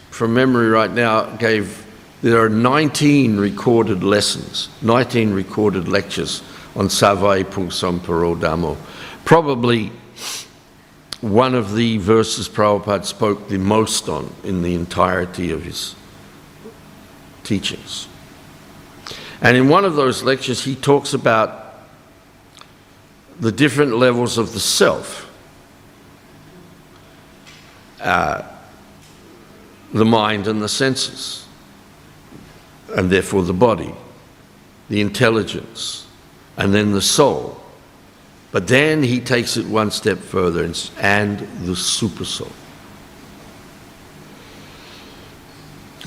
from 0.10 0.34
memory 0.34 0.68
right 0.68 0.92
now, 0.92 1.36
gave 1.38 1.86
there 2.22 2.44
are 2.44 2.50
19 2.50 3.38
recorded 3.38 4.04
lessons, 4.04 4.70
19 4.84 5.34
recorded 5.34 5.88
lectures 5.88 6.44
on 6.76 6.88
Savai 6.88 7.44
Pungsam 7.44 8.00
Parodamo. 8.00 8.78
Probably 9.26 9.92
one 11.22 11.56
of 11.56 11.74
the 11.74 11.98
verses 11.98 12.48
Prabhupada 12.48 13.06
spoke 13.06 13.48
the 13.48 13.58
most 13.58 14.08
on 14.08 14.32
in 14.44 14.62
the 14.62 14.76
entirety 14.76 15.52
of 15.52 15.64
his 15.64 15.96
teachings. 17.44 18.08
And 19.42 19.58
in 19.58 19.68
one 19.68 19.84
of 19.84 19.96
those 19.96 20.22
lectures, 20.22 20.64
he 20.64 20.76
talks 20.76 21.16
about 21.16 21.74
the 23.40 23.52
different 23.52 23.98
levels 23.98 24.38
of 24.38 24.54
the 24.54 24.60
self. 24.60 25.28
Uh, 28.00 28.44
the 29.94 30.06
mind 30.06 30.48
and 30.48 30.62
the 30.62 30.70
senses 30.70 31.41
and 32.96 33.10
therefore 33.10 33.44
the 33.44 33.54
body, 33.54 33.94
the 34.90 35.02
intelligence, 35.02 36.08
and 36.58 36.74
then 36.74 36.92
the 36.92 37.02
soul. 37.02 37.62
But 38.52 38.68
then 38.68 39.02
he 39.04 39.20
takes 39.20 39.56
it 39.58 39.66
one 39.66 39.92
step 39.92 40.18
further 40.18 40.64
and, 40.64 40.92
and 40.98 41.40
the 41.40 41.74
supersoul. 41.74 42.52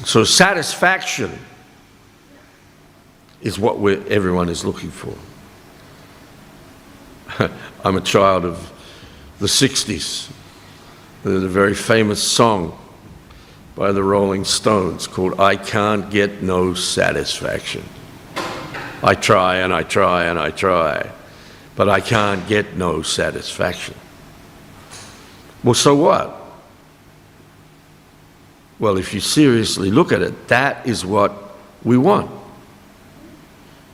So 0.05 0.24
satisfaction 0.24 1.39
is 3.41 3.59
what 3.59 3.76
everyone 4.09 4.49
is 4.49 4.64
looking 4.64 4.91
for. 4.91 5.14
I'm 7.85 7.97
a 7.97 8.03
child 8.03 8.45
of 8.45 8.70
the 9.39 9.47
60s. 9.47 10.30
There's 11.22 11.43
a 11.43 11.49
very 11.49 11.74
famous 11.74 12.22
song 12.22 12.78
by 13.76 13.90
the 13.92 14.02
Rolling 14.02 14.44
Stones 14.44 15.06
called 15.06 15.40
I 15.40 15.56
Can't 15.56 16.10
Get 16.10 16.42
No 16.42 16.74
Satisfaction. 16.74 17.84
I 19.02 19.14
try 19.14 19.56
and 19.56 19.74
I 19.74 19.82
try 19.82 20.24
and 20.24 20.38
I 20.38 20.50
try, 20.50 21.10
but 21.76 21.88
I 21.88 22.00
can't 22.00 22.46
get 22.48 22.76
no 22.76 23.02
satisfaction. 23.02 23.94
Well, 25.62 25.74
so 25.74 25.94
what? 25.94 26.40
Well, 28.78 28.96
if 28.96 29.12
you 29.12 29.20
seriously 29.20 29.90
look 29.90 30.12
at 30.12 30.22
it, 30.22 30.48
that 30.48 30.86
is 30.86 31.04
what 31.04 31.32
we 31.82 31.98
want. 31.98 32.30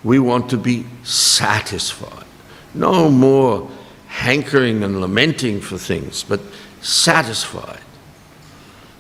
We 0.04 0.18
want 0.18 0.50
to 0.50 0.56
be 0.56 0.86
satisfied. 1.02 2.24
No 2.72 3.10
more 3.10 3.68
hankering 4.06 4.82
and 4.82 5.00
lamenting 5.00 5.60
for 5.60 5.76
things, 5.76 6.22
but 6.22 6.40
satisfied. 6.80 7.80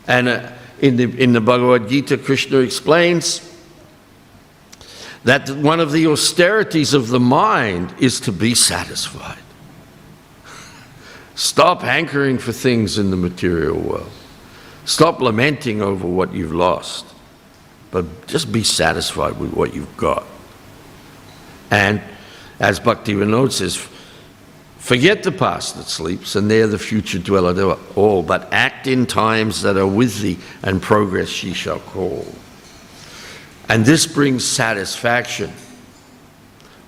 And 0.06 0.28
uh, 0.28 0.52
in, 0.80 0.96
the, 0.96 1.04
in 1.22 1.32
the 1.32 1.40
Bhagavad 1.40 1.88
Gita, 1.88 2.18
Krishna 2.18 2.58
explains 2.58 3.46
that 5.24 5.50
one 5.50 5.80
of 5.80 5.92
the 5.92 6.06
austerities 6.06 6.94
of 6.94 7.08
the 7.08 7.20
mind 7.20 7.94
is 7.98 8.20
to 8.20 8.32
be 8.32 8.54
satisfied. 8.54 9.38
Stop 11.34 11.82
hankering 11.82 12.38
for 12.38 12.52
things 12.52 12.98
in 12.98 13.10
the 13.10 13.16
material 13.16 13.78
world. 13.78 14.10
Stop 14.84 15.20
lamenting 15.20 15.82
over 15.82 16.06
what 16.06 16.32
you've 16.32 16.54
lost, 16.54 17.06
but 17.90 18.26
just 18.26 18.50
be 18.50 18.64
satisfied 18.64 19.38
with 19.38 19.52
what 19.52 19.74
you've 19.74 19.96
got. 19.96 20.24
And 21.70 22.02
as 22.58 22.80
Bhakti 22.80 23.14
Vinod 23.14 23.52
says, 23.52 23.76
Forget 24.80 25.22
the 25.22 25.30
past 25.30 25.76
that 25.76 25.84
sleeps, 25.84 26.34
and 26.34 26.50
there 26.50 26.66
the 26.66 26.78
future 26.78 27.18
dwelleth 27.18 27.96
all, 27.96 28.22
but 28.22 28.48
act 28.50 28.86
in 28.86 29.06
times 29.06 29.62
that 29.62 29.76
are 29.76 29.86
with 29.86 30.20
thee, 30.20 30.38
and 30.62 30.82
progress 30.82 31.44
ye 31.44 31.52
shall 31.52 31.80
call. 31.80 32.26
And 33.68 33.84
this 33.84 34.06
brings 34.06 34.44
satisfaction. 34.44 35.52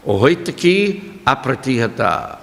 Apratihata. 0.04 2.40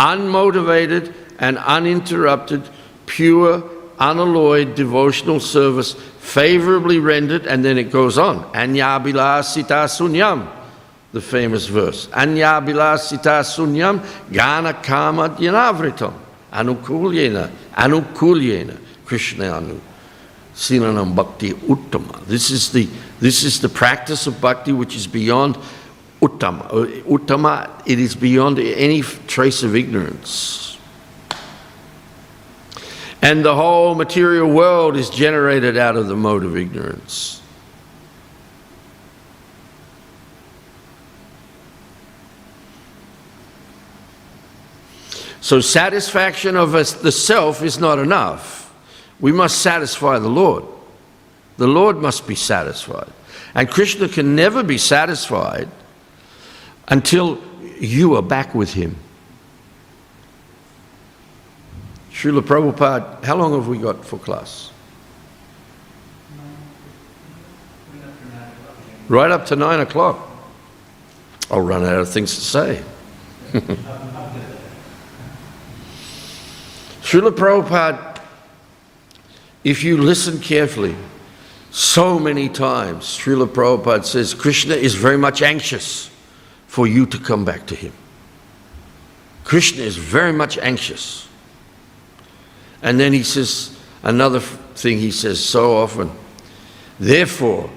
Unmotivated 0.00 1.14
and 1.38 1.58
uninterrupted, 1.58 2.68
pure, 3.06 3.62
unalloyed 4.00 4.74
devotional 4.74 5.38
service, 5.38 5.92
favorably 6.18 6.98
rendered, 6.98 7.46
and 7.46 7.64
then 7.64 7.78
it 7.78 7.92
goes 7.92 8.18
on. 8.18 8.42
Anyabila 8.52 9.44
sita 9.44 9.86
sunyam 9.86 10.63
the 11.14 11.20
famous 11.20 11.66
verse. 11.66 12.08
Anya 12.12 12.60
bilasita 12.60 13.40
sunyam 13.42 14.04
gana 14.30 14.74
kama 14.74 15.30
dyanavritam. 15.30 16.12
Anukulyena, 16.52 17.50
anukulyena, 17.74 18.76
Krishna 19.06 19.56
anu. 19.56 19.80
Sinanam 20.54 21.14
bhakti 21.14 21.52
uttama. 21.52 22.24
This 22.26 22.50
is 22.50 22.70
the 22.72 22.88
this 23.20 23.44
is 23.44 23.60
the 23.60 23.68
practice 23.68 24.26
of 24.26 24.40
bhakti 24.40 24.72
which 24.72 24.94
is 24.96 25.06
beyond 25.06 25.56
uttama. 26.20 26.66
Uh, 26.66 26.86
Uttama, 27.08 27.82
it 27.86 27.98
is 27.98 28.14
beyond 28.16 28.58
any 28.58 29.02
trace 29.02 29.62
of 29.62 29.76
ignorance. 29.76 30.78
And 33.22 33.44
the 33.44 33.54
whole 33.54 33.94
material 33.94 34.50
world 34.50 34.96
is 34.96 35.10
generated 35.10 35.78
out 35.78 35.96
of 35.96 36.08
the 36.08 36.16
mode 36.16 36.44
of 36.44 36.56
ignorance. 36.56 37.40
So, 45.44 45.60
satisfaction 45.60 46.56
of 46.56 46.74
us, 46.74 46.94
the 46.94 47.12
self 47.12 47.62
is 47.62 47.78
not 47.78 47.98
enough. 47.98 48.74
We 49.20 49.30
must 49.30 49.58
satisfy 49.58 50.18
the 50.18 50.30
Lord. 50.30 50.64
The 51.58 51.66
Lord 51.66 51.98
must 51.98 52.26
be 52.26 52.34
satisfied. 52.34 53.12
And 53.54 53.68
Krishna 53.68 54.08
can 54.08 54.34
never 54.34 54.62
be 54.62 54.78
satisfied 54.78 55.68
until 56.88 57.42
you 57.78 58.14
are 58.16 58.22
back 58.22 58.54
with 58.54 58.72
him. 58.72 58.96
Srila 62.10 62.40
Prabhupada, 62.40 63.22
how 63.22 63.36
long 63.36 63.52
have 63.52 63.68
we 63.68 63.76
got 63.76 64.02
for 64.02 64.18
class? 64.18 64.72
Right 69.10 69.30
up 69.30 69.44
to 69.48 69.56
nine 69.56 69.80
o'clock. 69.80 70.26
I'll 71.50 71.60
run 71.60 71.84
out 71.84 72.00
of 72.00 72.08
things 72.08 72.34
to 72.34 72.40
say. 72.40 72.82
Srila 77.04 77.32
Prabhupada, 77.32 78.18
if 79.62 79.84
you 79.84 79.98
listen 79.98 80.40
carefully, 80.40 80.96
so 81.70 82.18
many 82.18 82.48
times 82.48 83.04
Srila 83.04 83.46
Prabhupada 83.46 84.06
says 84.06 84.32
Krishna 84.32 84.74
is 84.74 84.94
very 84.94 85.18
much 85.18 85.42
anxious 85.42 86.10
for 86.66 86.86
you 86.86 87.04
to 87.04 87.18
come 87.18 87.44
back 87.44 87.66
to 87.66 87.74
him. 87.74 87.92
Krishna 89.44 89.82
is 89.82 89.98
very 89.98 90.32
much 90.32 90.56
anxious. 90.56 91.28
And 92.80 92.98
then 92.98 93.12
he 93.12 93.22
says 93.22 93.78
another 94.02 94.40
thing 94.40 94.98
he 94.98 95.10
says 95.10 95.44
so 95.44 95.76
often. 95.76 96.10
Therefore, 96.98 97.68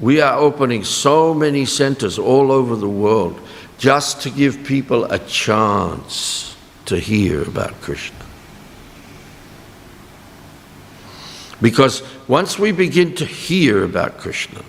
we 0.00 0.22
are 0.22 0.38
opening 0.38 0.82
so 0.82 1.34
many 1.34 1.66
centers 1.66 2.18
all 2.18 2.50
over 2.50 2.74
the 2.74 2.88
world 2.88 3.38
just 3.76 4.22
to 4.22 4.30
give 4.30 4.64
people 4.64 5.04
a 5.04 5.18
chance 5.18 6.56
to 6.86 6.98
hear 6.98 7.42
about 7.42 7.78
Krishna. 7.82 8.21
Because 11.62 12.02
once 12.26 12.58
we 12.58 12.72
begin 12.72 13.14
to 13.14 13.24
hear 13.24 13.84
about 13.84 14.18
Krishna, 14.18 14.62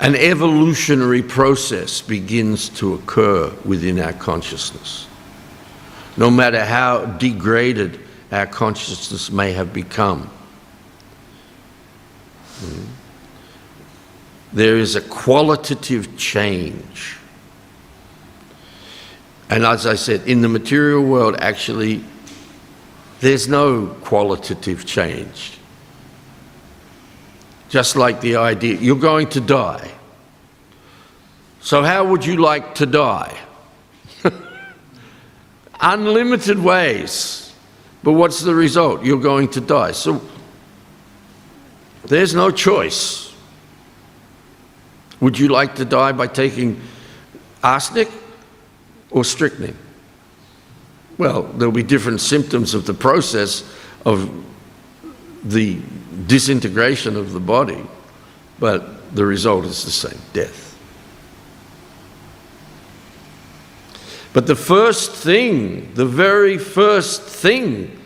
an 0.00 0.16
evolutionary 0.16 1.22
process 1.22 2.02
begins 2.02 2.68
to 2.70 2.94
occur 2.94 3.50
within 3.64 4.00
our 4.00 4.12
consciousness. 4.12 5.06
No 6.16 6.30
matter 6.30 6.64
how 6.64 7.04
degraded 7.04 8.00
our 8.32 8.46
consciousness 8.46 9.30
may 9.30 9.52
have 9.52 9.72
become, 9.72 10.28
there 14.52 14.76
is 14.76 14.96
a 14.96 15.00
qualitative 15.00 16.16
change. 16.16 17.16
And 19.48 19.64
as 19.64 19.86
I 19.86 19.94
said, 19.94 20.26
in 20.26 20.40
the 20.40 20.48
material 20.48 21.04
world, 21.04 21.36
actually, 21.38 22.04
there's 23.20 23.48
no 23.48 23.86
qualitative 24.02 24.86
change. 24.86 25.58
Just 27.68 27.96
like 27.96 28.20
the 28.20 28.36
idea, 28.36 28.76
you're 28.76 28.96
going 28.96 29.28
to 29.30 29.40
die. 29.40 29.90
So, 31.60 31.82
how 31.82 32.04
would 32.06 32.24
you 32.24 32.36
like 32.36 32.76
to 32.76 32.86
die? 32.86 33.36
Unlimited 35.80 36.58
ways. 36.58 37.52
But 38.02 38.12
what's 38.12 38.40
the 38.40 38.54
result? 38.54 39.04
You're 39.04 39.20
going 39.20 39.48
to 39.48 39.60
die. 39.60 39.92
So, 39.92 40.22
there's 42.04 42.34
no 42.34 42.50
choice. 42.50 43.34
Would 45.20 45.38
you 45.38 45.48
like 45.48 45.74
to 45.74 45.84
die 45.84 46.12
by 46.12 46.28
taking 46.28 46.80
arsenic 47.62 48.08
or 49.10 49.24
strychnine? 49.24 49.76
Well, 51.18 51.42
there'll 51.42 51.72
be 51.72 51.82
different 51.82 52.20
symptoms 52.20 52.74
of 52.74 52.86
the 52.86 52.94
process 52.94 53.64
of 54.06 54.30
the 55.44 55.80
disintegration 56.26 57.16
of 57.16 57.32
the 57.32 57.40
body, 57.40 57.84
but 58.60 59.14
the 59.14 59.26
result 59.26 59.64
is 59.64 59.84
the 59.84 59.90
same 59.90 60.18
death. 60.32 60.68
But 64.32 64.46
the 64.46 64.54
first 64.54 65.10
thing, 65.10 65.92
the 65.94 66.06
very 66.06 66.58
first 66.58 67.22
thing 67.22 67.98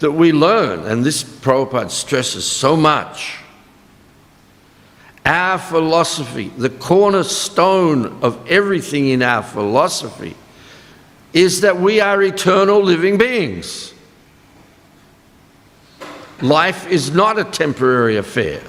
that 0.00 0.10
we 0.10 0.32
learn, 0.32 0.80
and 0.80 1.04
this 1.04 1.22
Prabhupada 1.22 1.90
stresses 1.90 2.44
so 2.44 2.76
much, 2.76 3.38
our 5.24 5.58
philosophy, 5.58 6.50
the 6.56 6.70
cornerstone 6.70 8.20
of 8.22 8.44
everything 8.48 9.08
in 9.08 9.22
our 9.22 9.42
philosophy, 9.42 10.34
is 11.36 11.60
that 11.60 11.78
we 11.78 12.00
are 12.00 12.22
eternal 12.22 12.82
living 12.82 13.18
beings. 13.18 13.92
Life 16.40 16.88
is 16.88 17.10
not 17.10 17.38
a 17.38 17.44
temporary 17.44 18.16
affair. 18.16 18.62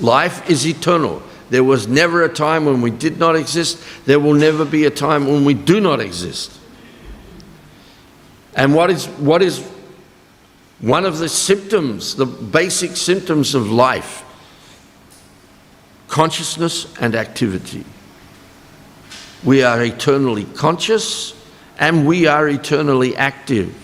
Life 0.00 0.50
is 0.50 0.66
eternal. 0.66 1.22
There 1.50 1.62
was 1.62 1.86
never 1.86 2.24
a 2.24 2.28
time 2.28 2.64
when 2.64 2.80
we 2.80 2.90
did 2.90 3.20
not 3.20 3.36
exist. 3.36 3.80
There 4.06 4.18
will 4.18 4.34
never 4.34 4.64
be 4.64 4.86
a 4.86 4.90
time 4.90 5.28
when 5.28 5.44
we 5.44 5.54
do 5.54 5.80
not 5.80 6.00
exist. 6.00 6.58
And 8.56 8.74
what 8.74 8.90
is, 8.90 9.06
what 9.06 9.40
is 9.40 9.64
one 10.80 11.04
of 11.04 11.18
the 11.18 11.28
symptoms, 11.28 12.16
the 12.16 12.26
basic 12.26 12.96
symptoms 12.96 13.54
of 13.54 13.70
life? 13.70 14.24
Consciousness 16.08 16.92
and 17.00 17.14
activity. 17.14 17.84
We 19.44 19.62
are 19.62 19.82
eternally 19.82 20.44
conscious 20.44 21.34
and 21.78 22.06
we 22.06 22.26
are 22.26 22.48
eternally 22.48 23.16
active. 23.16 23.74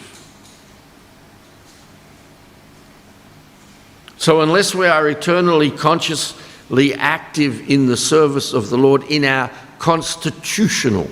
So, 4.16 4.40
unless 4.40 4.74
we 4.74 4.86
are 4.86 5.08
eternally 5.08 5.70
consciously 5.70 6.94
active 6.94 7.68
in 7.70 7.86
the 7.86 7.96
service 7.96 8.52
of 8.52 8.70
the 8.70 8.78
Lord 8.78 9.02
in 9.04 9.24
our 9.24 9.50
constitutional 9.78 11.10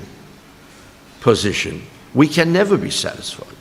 position, 1.20 1.82
we 2.14 2.26
can 2.26 2.52
never 2.52 2.76
be 2.76 2.90
satisfied. 2.90 3.54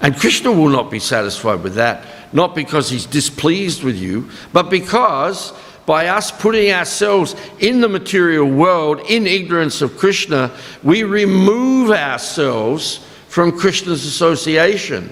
And 0.00 0.16
Krishna 0.16 0.52
will 0.52 0.68
not 0.68 0.90
be 0.90 0.98
satisfied 0.98 1.62
with 1.62 1.76
that, 1.76 2.04
not 2.32 2.54
because 2.54 2.90
he's 2.90 3.06
displeased 3.06 3.82
with 3.84 3.96
you, 3.96 4.28
but 4.52 4.68
because 4.68 5.52
by 5.86 6.08
us 6.08 6.30
putting 6.30 6.72
ourselves 6.72 7.36
in 7.58 7.80
the 7.80 7.88
material 7.88 8.48
world 8.48 9.00
in 9.08 9.26
ignorance 9.26 9.82
of 9.82 9.98
Krishna, 9.98 10.50
we 10.82 11.02
remove 11.02 11.90
ourselves 11.90 13.04
from 13.28 13.58
Krishna's 13.58 14.04
association. 14.04 15.10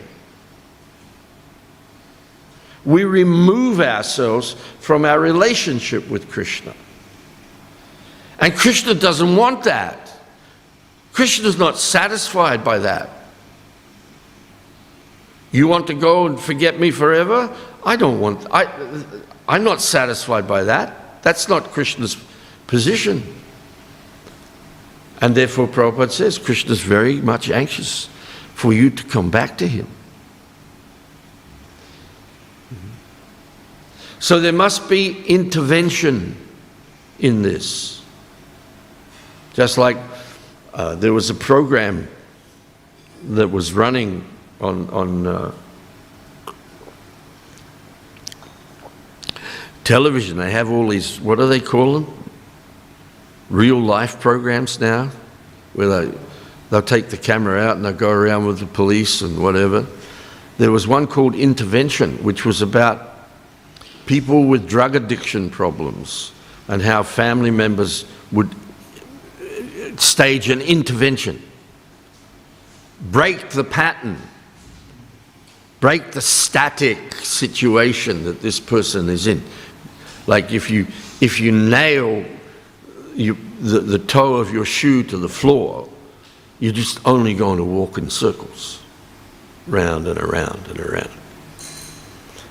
We 2.85 3.05
remove 3.05 3.81
ourselves 3.81 4.55
from 4.81 5.05
our 5.05 5.20
relationship 5.20 6.09
with 6.09 6.31
Krishna. 6.31 6.75
And 8.39 8.55
Krishna 8.55 8.95
doesn't 8.95 9.37
want 9.37 9.64
that. 9.64 10.11
Krishna 11.12 11.49
is 11.49 11.59
not 11.59 11.79
satisfied 11.79 12.64
by 12.64 12.79
that. 12.79 13.11
You 15.53 15.68
want 15.68 15.87
to 15.89 15.95
go 15.95 16.27
and 16.27 16.41
forget 16.41 16.81
me 16.81 16.91
forever? 16.91 17.55
I 17.85 17.97
don't 17.97 18.20
want 18.20 18.47
I'm 19.49 19.64
not 19.64 19.80
satisfied 19.80 20.47
by 20.47 20.64
that. 20.64 21.22
That's 21.22 21.49
not 21.49 21.70
Krishna's 21.70 22.16
position. 22.66 23.22
And 25.20 25.34
therefore 25.34 25.68
Prabhupada 25.68 26.11
says 26.11 26.38
Krishna 26.38 26.72
is 26.72 26.80
very 26.80 27.20
much 27.20 27.51
anxious 27.51 28.07
for 28.55 28.72
you 28.72 28.90
to 28.90 29.05
come 29.05 29.30
back 29.30 29.59
to 29.59 29.68
him. 29.68 29.86
So 34.18 34.38
there 34.38 34.53
must 34.53 34.88
be 34.88 35.24
intervention 35.26 36.36
in 37.18 37.43
this. 37.43 38.03
Just 39.53 39.78
like 39.78 39.97
uh, 40.74 40.95
there 40.95 41.12
was 41.12 41.28
a 41.28 41.34
program 41.34 42.09
that 43.30 43.49
was 43.49 43.72
running 43.72 44.24
on, 44.61 44.88
on 44.90 45.26
uh, 45.26 45.53
television. 49.93 50.38
They 50.38 50.53
have 50.53 50.70
all 50.70 50.88
these, 50.88 51.20
what 51.20 51.36
do 51.36 51.47
they 51.47 51.61
call 51.61 51.93
them? 51.93 52.24
Real 53.51 53.78
life 53.78 54.20
programs 54.20 54.80
now, 54.80 55.11
where 55.74 56.07
they, 56.07 56.18
they'll 56.70 56.80
take 56.80 57.11
the 57.11 57.18
camera 57.18 57.61
out 57.61 57.76
and 57.76 57.84
they'll 57.84 57.93
go 57.93 58.09
around 58.09 58.47
with 58.47 58.59
the 58.59 58.64
police 58.64 59.20
and 59.20 59.43
whatever. 59.43 59.86
There 60.57 60.70
was 60.70 60.88
one 60.88 61.07
called 61.07 61.34
Intervention, 61.34 62.24
which 62.24 62.47
was 62.47 62.62
about 62.62 63.07
people 64.07 64.45
with 64.45 64.66
drug 64.66 64.97
addiction 64.97 65.51
problems 65.51 66.32
and 66.68 66.80
how 66.80 67.03
family 67.03 67.51
members 67.51 68.07
would 68.30 68.49
stage 69.99 70.49
an 70.49 70.62
intervention, 70.62 71.43
break 73.03 73.51
the 73.51 73.64
pattern, 73.64 74.16
break 75.80 76.12
the 76.12 76.22
static 76.22 77.12
situation 77.16 78.24
that 78.24 78.40
this 78.40 78.59
person 78.59 79.11
is 79.11 79.26
in. 79.26 79.43
Like 80.27 80.53
if 80.53 80.70
you, 80.70 80.87
if 81.20 81.41
you 81.41 81.53
nail 81.53 82.25
you, 83.14 83.37
the, 83.61 83.81
the 83.81 83.99
toe 83.99 84.37
of 84.37 84.53
your 84.53 84.64
shoe 84.64 85.03
to 85.05 85.16
the 85.16 85.29
floor, 85.29 85.89
you're 86.61 86.73
just 86.73 87.01
only 87.05 87.35
going 87.35 87.59
to 87.59 87.64
walk 87.64 87.99
in 87.99 88.09
circles. 88.11 88.81
round 89.66 90.07
and 90.07 90.18
around 90.18 90.66
and 90.68 90.81
around. 90.81 91.11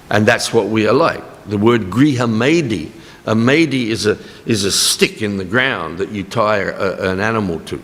And 0.09 0.25
that's 0.25 0.53
what 0.53 0.67
we 0.67 0.87
are 0.87 0.93
like. 0.93 1.23
The 1.45 1.57
word 1.57 1.83
grihamedi, 1.83 2.91
a 3.25 3.35
medi 3.35 3.89
is 3.89 4.05
a, 4.05 4.17
is 4.45 4.65
a 4.65 4.71
stick 4.71 5.21
in 5.21 5.37
the 5.37 5.45
ground 5.45 5.97
that 5.99 6.09
you 6.09 6.23
tie 6.23 6.59
a, 6.59 7.11
an 7.11 7.19
animal 7.19 7.59
to. 7.61 7.81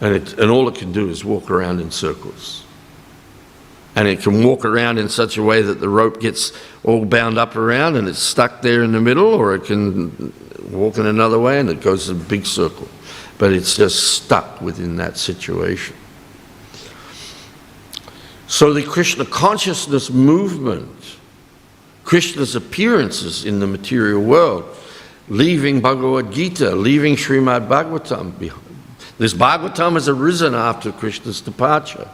And, 0.00 0.14
it, 0.16 0.38
and 0.38 0.50
all 0.50 0.68
it 0.68 0.76
can 0.76 0.92
do 0.92 1.08
is 1.08 1.24
walk 1.24 1.50
around 1.50 1.80
in 1.80 1.90
circles. 1.90 2.64
And 3.96 4.06
it 4.06 4.20
can 4.20 4.44
walk 4.44 4.64
around 4.64 4.98
in 4.98 5.08
such 5.08 5.38
a 5.38 5.42
way 5.42 5.62
that 5.62 5.80
the 5.80 5.88
rope 5.88 6.20
gets 6.20 6.52
all 6.84 7.06
bound 7.06 7.38
up 7.38 7.56
around 7.56 7.96
and 7.96 8.06
it's 8.06 8.18
stuck 8.18 8.60
there 8.60 8.84
in 8.84 8.92
the 8.92 9.00
middle, 9.00 9.26
or 9.26 9.54
it 9.54 9.64
can 9.64 10.32
walk 10.70 10.98
in 10.98 11.06
another 11.06 11.40
way 11.40 11.58
and 11.58 11.70
it 11.70 11.80
goes 11.80 12.10
in 12.10 12.16
a 12.16 12.24
big 12.24 12.44
circle. 12.44 12.88
But 13.38 13.52
it's 13.52 13.74
just 13.74 14.12
stuck 14.12 14.60
within 14.60 14.96
that 14.96 15.16
situation. 15.16 15.96
So 18.48 18.72
the 18.72 18.82
Krishna 18.82 19.24
consciousness 19.24 20.10
movement, 20.10 21.16
Krishna's 22.04 22.54
appearances 22.54 23.44
in 23.44 23.60
the 23.60 23.66
material 23.66 24.22
world, 24.22 24.64
leaving 25.28 25.80
Bhagavad 25.80 26.32
Gita, 26.32 26.76
leaving 26.76 27.16
Srimad 27.16 27.66
Bhagavatam 27.66 28.38
behind. 28.38 28.62
This 29.18 29.34
Bhagavatam 29.34 29.94
has 29.94 30.08
arisen 30.08 30.54
after 30.54 30.92
Krishna's 30.92 31.40
departure. 31.40 32.08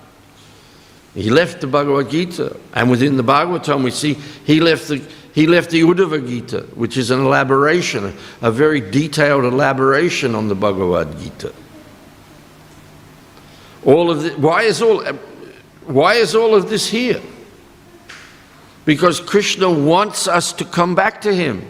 He 1.15 1.29
left 1.29 1.61
the 1.61 1.67
Bhagavad 1.67 2.11
Gita, 2.11 2.57
and 2.73 2.91
within 2.91 3.17
the 3.17 3.25
Bhagavatam 3.25 3.85
we 3.85 3.91
see 3.91 4.15
he 4.15 4.61
left 4.61 4.89
the 4.89 5.03
he 5.35 5.47
left 5.47 5.71
the 5.71 5.81
Uddhava 5.81 6.27
Gita, 6.27 6.61
which 6.75 6.97
is 6.97 7.11
an 7.11 7.21
elaboration, 7.21 8.15
a 8.43 8.51
very 8.51 8.81
detailed 8.81 9.45
elaboration 9.45 10.35
on 10.35 10.49
the 10.49 10.55
Bhagavad 10.55 11.19
Gita. 11.19 11.55
All 13.85 14.11
of 14.11 14.23
the, 14.23 14.31
why 14.33 14.63
is 14.63 14.81
all 14.81 15.03
why 15.87 16.15
is 16.15 16.35
all 16.35 16.55
of 16.55 16.71
this 16.71 16.89
here? 16.89 17.21
Because 18.85 19.21
Krishna 19.21 19.71
wants 19.71 20.27
us 20.29 20.53
to 20.55 20.65
come 20.65 20.95
back 20.95 21.21
to 21.23 21.35
him. 21.35 21.63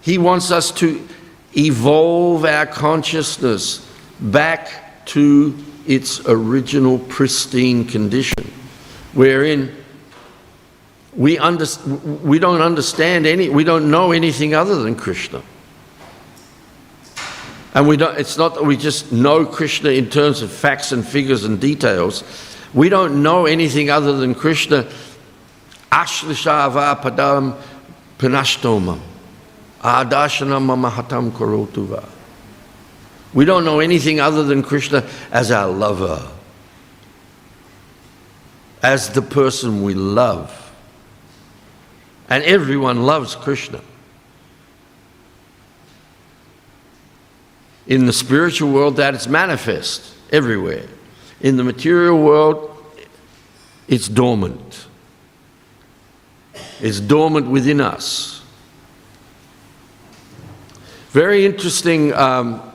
He 0.00 0.18
wants 0.18 0.50
us 0.50 0.70
to 0.72 1.06
evolve 1.56 2.44
our 2.44 2.66
consciousness 2.66 3.86
back 4.20 5.04
to 5.06 5.56
its 5.88 6.20
original 6.28 6.98
pristine 6.98 7.84
condition, 7.84 8.44
wherein 9.14 9.74
we, 11.14 11.38
under, 11.38 11.64
we 12.22 12.38
don't 12.38 12.60
understand 12.60 13.26
any, 13.26 13.48
we 13.48 13.64
don't 13.64 13.90
know 13.90 14.12
anything 14.12 14.54
other 14.54 14.76
than 14.82 14.94
Krishna. 14.94 15.42
And 17.74 17.88
we 17.88 17.96
don't, 17.96 18.18
it's 18.18 18.36
not 18.36 18.54
that 18.54 18.64
we 18.64 18.76
just 18.76 19.12
know 19.12 19.46
Krishna 19.46 19.90
in 19.90 20.10
terms 20.10 20.42
of 20.42 20.52
facts 20.52 20.92
and 20.92 21.06
figures 21.06 21.44
and 21.44 21.58
details. 21.58 22.22
We 22.74 22.90
don't 22.90 23.22
know 23.22 23.46
anything 23.46 23.88
other 23.88 24.16
than 24.16 24.34
Krishna. 24.34 24.86
Ashlishava 25.90 27.00
padam 27.00 27.58
panashtomam. 28.18 29.00
Adashanam 29.80 30.90
mahatam 30.90 31.30
korotuva. 31.30 32.06
We 33.34 33.44
don't 33.44 33.64
know 33.64 33.80
anything 33.80 34.20
other 34.20 34.42
than 34.42 34.62
Krishna 34.62 35.06
as 35.30 35.50
our 35.50 35.68
lover, 35.68 36.26
as 38.82 39.10
the 39.10 39.22
person 39.22 39.82
we 39.82 39.94
love. 39.94 40.72
And 42.30 42.44
everyone 42.44 43.04
loves 43.04 43.34
Krishna. 43.34 43.80
In 47.86 48.06
the 48.06 48.12
spiritual 48.12 48.70
world, 48.70 48.96
that 48.96 49.14
is 49.14 49.26
manifest 49.28 50.14
everywhere. 50.30 50.86
In 51.40 51.56
the 51.56 51.64
material 51.64 52.18
world, 52.18 52.76
it's 53.88 54.08
dormant. 54.08 54.86
It's 56.80 57.00
dormant 57.00 57.48
within 57.48 57.80
us. 57.80 58.42
Very 61.10 61.46
interesting 61.46 62.12
um, 62.12 62.67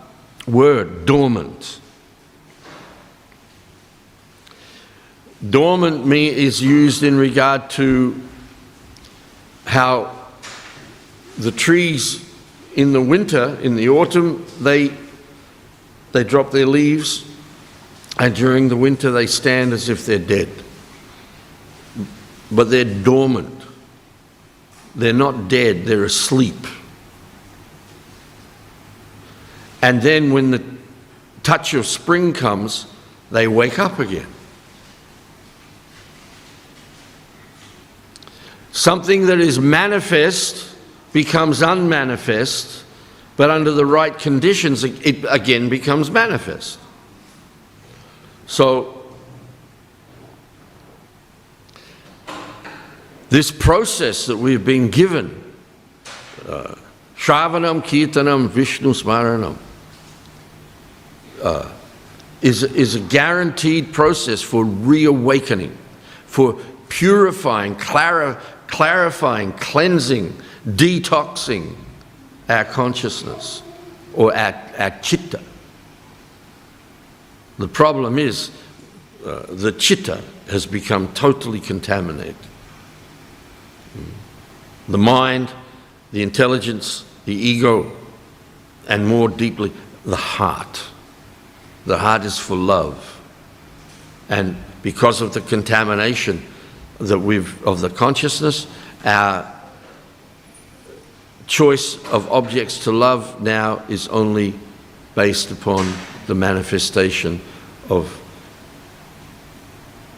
word, 0.48 1.06
dormant. 1.06 1.80
Dormant 5.48 6.06
me 6.06 6.30
is 6.30 6.62
used 6.62 7.04
in 7.04 7.18
regard 7.18 7.70
to 7.72 8.22
how 9.66 10.16
the 11.38 11.52
trees 11.52 12.30
in 12.76 12.94
the 12.94 13.02
winter, 13.02 13.58
in 13.62 13.76
the 13.76 13.90
autumn, 13.90 14.46
they, 14.60 14.92
they 16.12 16.24
drop 16.24 16.52
their 16.52 16.66
leaves, 16.66 17.30
and 18.18 18.36
during 18.36 18.70
the 18.70 18.78
winter 18.78 19.12
they 19.12 19.28
stand 19.28 19.74
as 19.74 19.90
if 19.90 20.06
they're 20.06 20.20
dead. 20.20 20.50
But 22.52 22.70
they're 22.70 22.86
dormant. 22.86 23.62
They're 24.96 25.14
not 25.14 25.48
dead, 25.48 25.86
they're 25.86 26.04
asleep. 26.04 26.68
And 29.84 30.02
then 30.02 30.32
when 30.32 30.52
the 30.52 30.64
touch 31.44 31.74
of 31.74 31.86
spring 31.86 32.32
comes, 32.32 32.88
they 33.32 33.50
wake 33.50 33.80
up 33.80 34.00
again. 34.00 34.28
Something 38.72 39.26
that 39.26 39.42
is 39.42 39.60
manifest 39.60 40.74
becomes 41.12 41.62
unmanifest, 41.62 42.86
but 43.36 43.50
under 43.50 43.72
the 43.72 43.86
right 43.86 44.18
conditions, 44.18 44.86
it 44.86 45.26
again 45.30 45.68
becomes 45.68 46.10
manifest. 46.10 46.80
So, 48.48 49.06
this 53.28 53.52
process 53.52 54.28
that 54.28 54.38
we've 54.38 54.64
been 54.64 54.90
given, 54.90 55.44
uh, 56.48 56.76
Shravanam, 57.18 57.84
Kirtanam, 57.84 58.48
Vishnu 58.48 58.94
Smaranam, 58.94 59.58
uh, 61.44 61.72
is, 62.42 62.64
is 62.64 62.96
a 62.96 63.00
guaranteed 63.00 63.94
process 63.94 64.42
for 64.42 64.66
reawakening, 64.66 65.78
for 66.26 66.54
purifying, 66.90 67.76
clar- 67.76 68.42
clarifying, 68.68 69.52
cleansing, 69.54 70.34
detoxing 70.66 71.76
our 72.50 72.66
consciousness 72.66 73.62
or 74.14 74.36
our, 74.36 74.54
our 74.78 74.90
chitta. 75.02 75.42
The 77.58 77.68
problem 77.68 78.18
is 78.18 78.52
uh, 79.26 79.46
the 79.50 79.72
chitta 79.72 80.22
has 80.50 80.66
become 80.66 81.14
totally 81.14 81.60
contaminated. 81.60 82.36
The 84.88 84.98
mind, 84.98 85.52
the 86.12 86.24
intelligence, 86.24 87.06
the 87.26 87.34
ego, 87.34 87.92
and 88.90 89.08
more 89.08 89.30
deeply, 89.30 89.72
the 90.04 90.18
heart. 90.18 90.84
The 91.86 91.98
heart 91.98 92.24
is 92.24 92.40
for 92.40 92.56
love. 92.56 93.22
And 94.30 94.56
because 94.82 95.22
of 95.22 95.34
the 95.34 95.42
contamination 95.42 96.42
that 97.00 97.20
we've, 97.20 97.62
of 97.66 97.82
the 97.82 97.90
consciousness, 97.90 98.68
our 99.04 99.52
choice 101.48 102.04
of 102.06 102.32
objects 102.32 102.86
to 102.86 102.92
love 102.92 103.42
now 103.42 103.84
is 103.90 104.08
only 104.08 104.54
based 105.16 105.52
upon 105.52 105.94
the 106.28 106.36
manifestation 106.36 107.42
of 107.90 108.20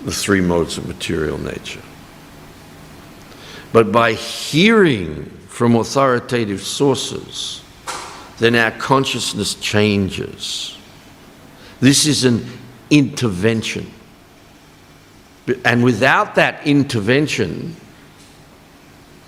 the 0.03 0.11
three 0.11 0.41
modes 0.41 0.77
of 0.77 0.87
material 0.87 1.37
nature. 1.39 1.81
But 3.73 3.91
by 3.91 4.13
hearing 4.13 5.25
from 5.47 5.75
authoritative 5.75 6.61
sources, 6.61 7.63
then 8.37 8.55
our 8.55 8.71
consciousness 8.71 9.55
changes. 9.55 10.77
This 11.85 12.07
is 12.07 12.25
an 12.25 12.43
intervention. 12.89 13.91
And 15.63 15.83
without 15.83 16.33
that 16.33 16.65
intervention, 16.65 17.75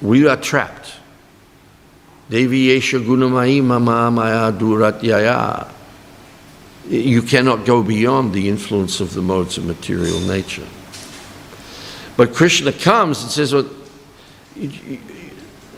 we 0.02 0.28
are 0.28 0.38
trapped. 0.38 0.96
You 2.32 2.50
cannot 7.22 7.66
go 7.68 7.84
beyond 7.84 8.34
the 8.34 8.50
influence 8.50 9.02
of 9.02 9.14
the 9.14 9.22
modes 9.22 9.60
of 9.60 9.66
material 9.66 10.20
nature. 10.22 10.68
But 12.16 12.34
Krishna 12.34 12.72
comes 12.74 13.22
and 13.22 13.30
says, 13.30 13.54
well, 13.54 13.70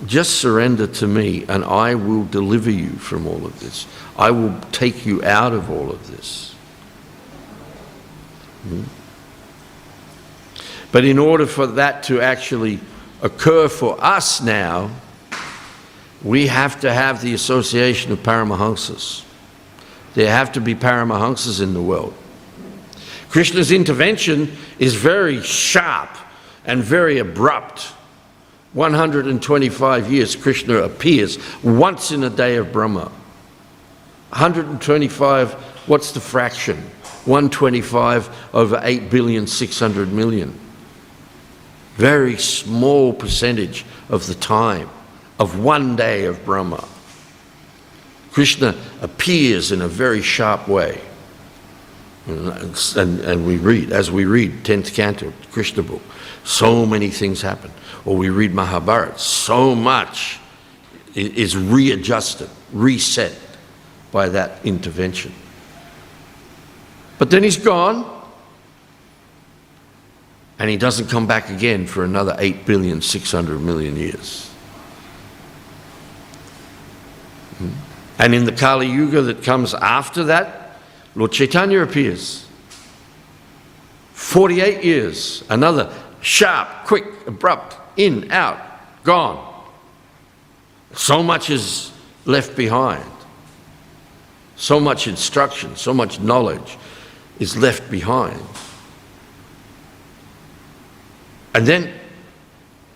just 0.05 0.39
surrender 0.39 0.87
to 0.87 1.07
me 1.07 1.43
and 1.49 1.65
I 1.65 1.95
will 1.95 2.23
deliver 2.23 2.71
you 2.71 2.91
from 2.91 3.27
all 3.27 3.45
of 3.45 3.59
this. 3.59 3.85
I 4.17 4.31
will 4.31 4.57
take 4.71 5.05
you 5.05 5.21
out 5.25 5.51
of 5.51 5.69
all 5.69 5.91
of 5.91 6.09
this. 6.09 6.48
Hmm? 8.63 8.83
But 10.91 11.05
in 11.05 11.19
order 11.19 11.45
for 11.45 11.67
that 11.67 12.03
to 12.03 12.21
actually 12.21 12.79
occur 13.21 13.67
for 13.69 14.03
us 14.03 14.41
now, 14.41 14.89
we 16.23 16.47
have 16.47 16.81
to 16.81 16.91
have 16.91 17.21
the 17.21 17.33
association 17.33 18.11
of 18.11 18.19
Paramahamsas. 18.19 19.23
There 20.15 20.29
have 20.29 20.51
to 20.53 20.61
be 20.61 20.75
Paramahamsas 20.75 21.61
in 21.61 21.73
the 21.73 21.81
world. 21.81 22.13
Krishna's 23.29 23.71
intervention 23.71 24.51
is 24.79 24.95
very 24.95 25.41
sharp 25.43 26.09
and 26.65 26.83
very 26.83 27.19
abrupt. 27.19 27.93
125 28.73 30.11
years, 30.11 30.35
Krishna 30.35 30.77
appears 30.77 31.37
once 31.63 32.11
in 32.11 32.23
a 32.23 32.29
day 32.29 32.57
of 32.57 32.71
Brahma. 32.71 33.11
125, 34.29 35.53
what's 35.87 36.11
the 36.11 36.19
fraction? 36.19 36.83
125 37.29 38.49
over 38.53 38.79
8 38.83 39.09
billion, 39.09 39.45
600 39.47 40.11
million. 40.11 40.59
Very 41.95 42.37
small 42.37 43.13
percentage 43.13 43.85
of 44.09 44.25
the 44.25 44.35
time 44.35 44.89
of 45.37 45.59
one 45.59 45.95
day 45.95 46.25
of 46.25 46.43
Brahma. 46.43 46.85
Krishna 48.31 48.75
appears 49.01 49.71
in 49.71 49.81
a 49.81 49.87
very 49.87 50.21
sharp 50.21 50.67
way. 50.67 51.01
And, 52.25 52.75
and 52.97 53.45
we 53.45 53.57
read, 53.57 53.91
as 53.91 54.11
we 54.11 54.25
read 54.25 54.63
10th 54.63 54.93
canto, 54.93 55.33
Krishna 55.51 55.83
book, 55.83 56.01
so 56.43 56.85
many 56.85 57.09
things 57.09 57.41
happen. 57.41 57.71
Or 58.05 58.15
we 58.15 58.29
read 58.29 58.53
Mahabharata, 58.53 59.17
so 59.19 59.75
much 59.75 60.39
is 61.15 61.57
readjusted, 61.57 62.49
reset 62.71 63.35
by 64.11 64.29
that 64.29 64.63
intervention. 64.65 65.33
But 67.19 67.29
then 67.29 67.43
he's 67.43 67.57
gone, 67.57 68.09
and 70.57 70.69
he 70.69 70.77
doesn't 70.77 71.09
come 71.09 71.27
back 71.27 71.49
again 71.49 71.85
for 71.85 72.03
another 72.03 72.35
8 72.39 72.65
billion, 72.65 73.01
600 73.01 73.59
million 73.59 73.97
years. 73.97 74.47
Hmm. 77.57 77.69
And 78.17 78.33
in 78.33 78.45
the 78.45 78.53
Kali 78.53 78.87
Yuga 78.87 79.21
that 79.23 79.43
comes 79.43 79.73
after 79.73 80.23
that, 80.25 80.79
Lord 81.13 81.33
Chaitanya 81.33 81.81
appears. 81.81 82.47
48 84.13 84.83
years, 84.83 85.43
another 85.49 85.93
sharp, 86.21 86.69
quick, 86.85 87.05
abrupt, 87.27 87.75
in, 87.97 88.31
out, 88.31 88.59
gone. 89.03 89.45
So 90.93 91.21
much 91.21 91.49
is 91.49 91.91
left 92.25 92.55
behind. 92.55 93.03
So 94.55 94.79
much 94.79 95.07
instruction, 95.07 95.75
so 95.75 95.93
much 95.93 96.19
knowledge 96.21 96.77
is 97.39 97.55
left 97.57 97.89
behind. 97.89 98.41
And 101.53 101.65
then 101.65 101.93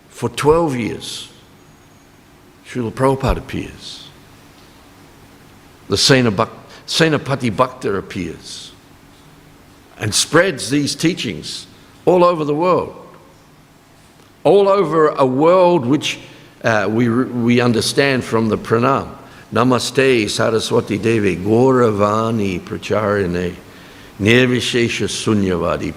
for 0.08 0.28
12 0.28 0.76
years, 0.76 1.32
Srila 2.66 2.92
Prabhupada 2.92 3.38
appears. 3.38 4.08
The 5.88 5.96
Senapati 5.96 7.54
Bhakta 7.54 7.94
appears 7.94 8.72
and 9.98 10.14
spreads 10.14 10.70
these 10.70 10.94
teachings 10.94 11.66
all 12.04 12.24
over 12.24 12.44
the 12.44 12.54
world. 12.54 13.00
All 14.44 14.68
over 14.68 15.08
a 15.08 15.26
world 15.26 15.86
which 15.86 16.20
uh, 16.62 16.86
we, 16.90 17.08
we 17.08 17.60
understand 17.60 18.24
from 18.24 18.48
the 18.48 18.58
pranam. 18.58 19.16
Namaste 19.52 20.28
Saraswati 20.28 20.98
Devi 20.98 21.36
Gauravani 21.36 22.64
Pracharine 22.64 23.56
Nirvishesha 24.18 25.08
Sunyavadi. 25.08 25.92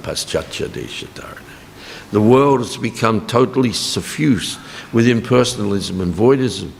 The 2.11 2.22
world 2.22 2.59
has 2.59 2.78
become 2.78 3.28
totally 3.28 3.74
suffused 3.74 4.59
with 4.93 5.07
impersonalism 5.07 6.01
and 6.01 6.13
voidism. 6.13 6.72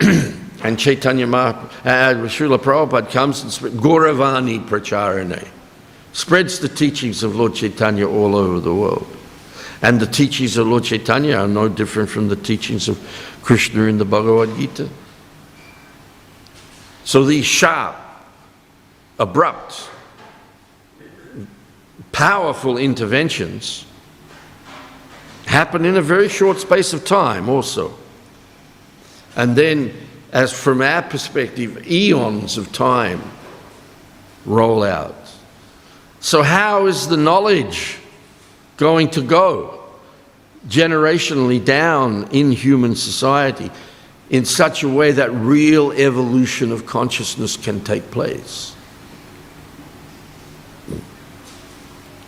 and 0.62 0.78
Chaitanya 0.78 1.26
Mahaprabhu, 1.26 1.64
uh, 1.84 2.14
Srila 2.28 2.58
Prabhupada 2.58 3.10
comes 3.10 3.42
and 3.42 3.52
spreads 3.52 3.74
Gauravani 3.76 4.66
Pracharane, 4.66 5.46
spreads 6.12 6.60
the 6.60 6.68
teachings 6.68 7.22
of 7.22 7.36
Lord 7.36 7.54
Chaitanya 7.54 8.08
all 8.08 8.36
over 8.36 8.60
the 8.60 8.74
world. 8.74 9.06
And 9.82 10.00
the 10.00 10.06
teachings 10.06 10.56
of 10.56 10.66
Lord 10.66 10.84
Chaitanya 10.84 11.36
are 11.36 11.48
no 11.48 11.68
different 11.68 12.10
from 12.10 12.28
the 12.28 12.36
teachings 12.36 12.88
of 12.88 12.98
Krishna 13.42 13.84
in 13.84 13.98
the 13.98 14.04
Bhagavad 14.04 14.56
Gita. 14.56 14.88
So 17.04 17.24
these 17.24 17.46
sharp, 17.46 17.96
abrupt, 19.18 19.88
powerful 22.12 22.78
interventions 22.78 23.84
happen 25.46 25.84
in 25.84 25.96
a 25.96 26.02
very 26.02 26.28
short 26.28 26.58
space 26.58 26.92
of 26.92 27.04
time 27.04 27.48
also. 27.48 27.94
And 29.36 29.56
then, 29.56 29.94
as 30.32 30.52
from 30.52 30.82
our 30.82 31.02
perspective, 31.02 31.90
eons 31.90 32.58
of 32.58 32.72
time 32.72 33.22
roll 34.44 34.82
out. 34.82 35.16
So, 36.20 36.42
how 36.42 36.86
is 36.86 37.08
the 37.08 37.16
knowledge 37.16 37.98
going 38.76 39.10
to 39.10 39.22
go 39.22 39.84
generationally 40.66 41.64
down 41.64 42.28
in 42.30 42.50
human 42.50 42.94
society 42.96 43.70
in 44.28 44.44
such 44.44 44.82
a 44.82 44.88
way 44.88 45.12
that 45.12 45.32
real 45.32 45.92
evolution 45.92 46.72
of 46.72 46.84
consciousness 46.84 47.56
can 47.56 47.80
take 47.80 48.10
place? 48.10 48.74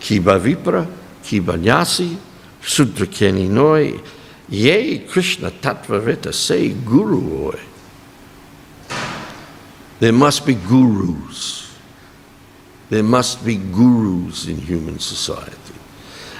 Kiba 0.01 0.39
Vipra, 0.39 0.85
Kiba 1.23 1.57
Nyasi, 1.57 2.17
Sudra 2.61 3.07
Keni 3.07 3.47
Noi, 3.47 3.99
Ye 4.49 4.99
Krishna 4.99 5.51
say 6.33 6.73
Guru 6.73 7.47
Oi. 7.47 7.59
There 10.01 10.11
must 10.11 10.45
be 10.45 10.55
gurus. 10.55 11.73
There 12.89 13.03
must 13.03 13.45
be 13.45 13.55
gurus 13.55 14.47
in 14.47 14.57
human 14.57 14.99
society. 14.99 15.55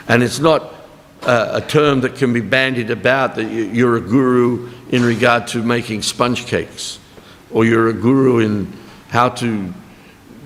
And 0.10 0.24
it's 0.24 0.40
not 0.40 0.74
uh, 1.22 1.52
a 1.54 1.62
term 1.62 2.02
that 2.02 2.16
can 2.16 2.34
be 2.34 2.42
bandied 2.42 2.90
about 2.90 3.36
that 3.36 3.46
you- 3.46 3.70
you're 3.72 3.96
a 3.96 4.02
guru 4.02 4.68
in 4.90 5.06
regard 5.06 5.48
to 5.50 5.62
making 5.64 6.02
sponge 6.02 6.48
cakes, 6.48 7.00
or 7.52 7.64
you're 7.64 7.88
a 7.88 7.94
guru 7.94 8.40
in 8.40 8.74
how 9.10 9.30
to 9.30 9.74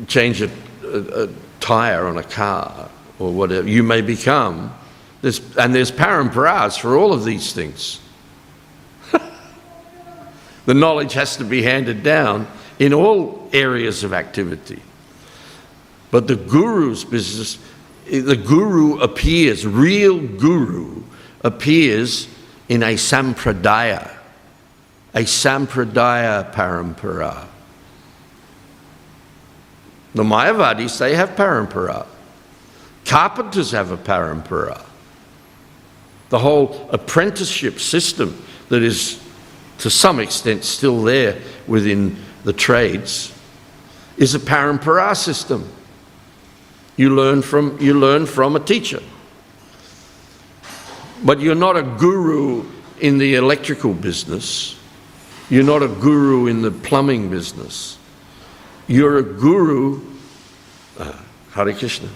change 0.08 0.42
a, 0.42 0.52
a, 0.84 1.24
a 1.24 1.30
tire 1.62 2.06
on 2.06 2.18
a 2.18 2.24
car, 2.24 2.90
or 3.20 3.32
whatever 3.32 3.68
you 3.68 3.84
may 3.84 4.02
become. 4.02 4.74
There's, 5.22 5.42
and 5.58 5.74
there's 5.74 5.92
paramparas 5.92 6.80
for 6.80 6.98
all 6.98 7.14
of 7.14 7.24
these 7.26 7.54
things. 7.54 8.00
the 10.66 10.74
knowledge 10.74 11.14
has 11.14 11.38
to 11.38 11.44
be 11.44 11.64
handed 11.64 12.04
down 12.04 12.48
in 12.80 12.94
all 12.94 13.50
areas 13.54 14.04
of 14.04 14.14
activity. 14.14 14.82
But 16.12 16.28
the 16.28 16.36
guru's 16.36 17.04
business, 17.04 17.58
the 18.06 18.36
guru 18.36 19.00
appears, 19.00 19.66
real 19.66 20.20
guru 20.20 21.04
appears 21.44 22.28
in 22.70 22.84
a 22.84 22.96
sampradaya, 22.96 24.16
a 25.14 25.20
sampradaya 25.20 26.54
parampara. 26.54 27.48
The 30.14 30.24
Mayavadis, 30.24 30.98
they 31.00 31.16
have 31.16 31.32
parampara. 31.32 32.08
Carpenters 33.06 33.72
have 33.72 33.92
a 33.92 33.98
parampara. 33.98 34.84
The 36.30 36.40
whole 36.40 36.90
apprenticeship 36.92 37.80
system 37.80 38.44
that 38.70 38.82
is 38.82 39.22
to 39.80 39.90
some 39.90 40.20
extent 40.20 40.64
still 40.64 41.04
there 41.04 41.40
within 41.68 42.18
the 42.44 42.54
trades 42.54 43.32
is 44.18 44.34
a 44.34 44.40
parampara 44.40 45.16
system. 45.16 45.70
You 46.98 47.14
learn 47.16 47.42
from, 47.42 47.78
you 47.80 47.94
learn 47.94 48.26
from 48.26 48.56
a 48.56 48.60
teacher. 48.60 49.02
But 51.24 51.40
you're 51.40 51.56
not 51.56 51.78
a 51.78 51.84
guru 51.84 52.66
in 53.00 53.18
the 53.18 53.36
electrical 53.36 53.94
business. 53.94 54.78
You're 55.50 55.64
not 55.64 55.84
a 55.84 55.88
guru 55.88 56.48
in 56.48 56.62
the 56.62 56.72
plumbing 56.72 57.30
business. 57.30 57.98
You're 58.88 59.18
a 59.18 59.24
guru, 59.24 60.02
uh, 60.98 61.14
Hare 61.52 61.74
Krishna. 61.74 62.10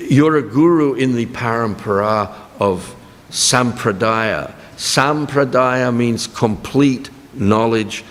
You're 0.00 0.36
a 0.36 0.42
guru 0.42 0.94
in 0.94 1.14
the 1.14 1.26
parampara 1.26 2.34
of 2.58 2.94
sampradaya. 3.30 4.54
Sampradaya 4.76 5.94
means 5.94 6.26
complete 6.26 7.10
knowledge 7.34 8.04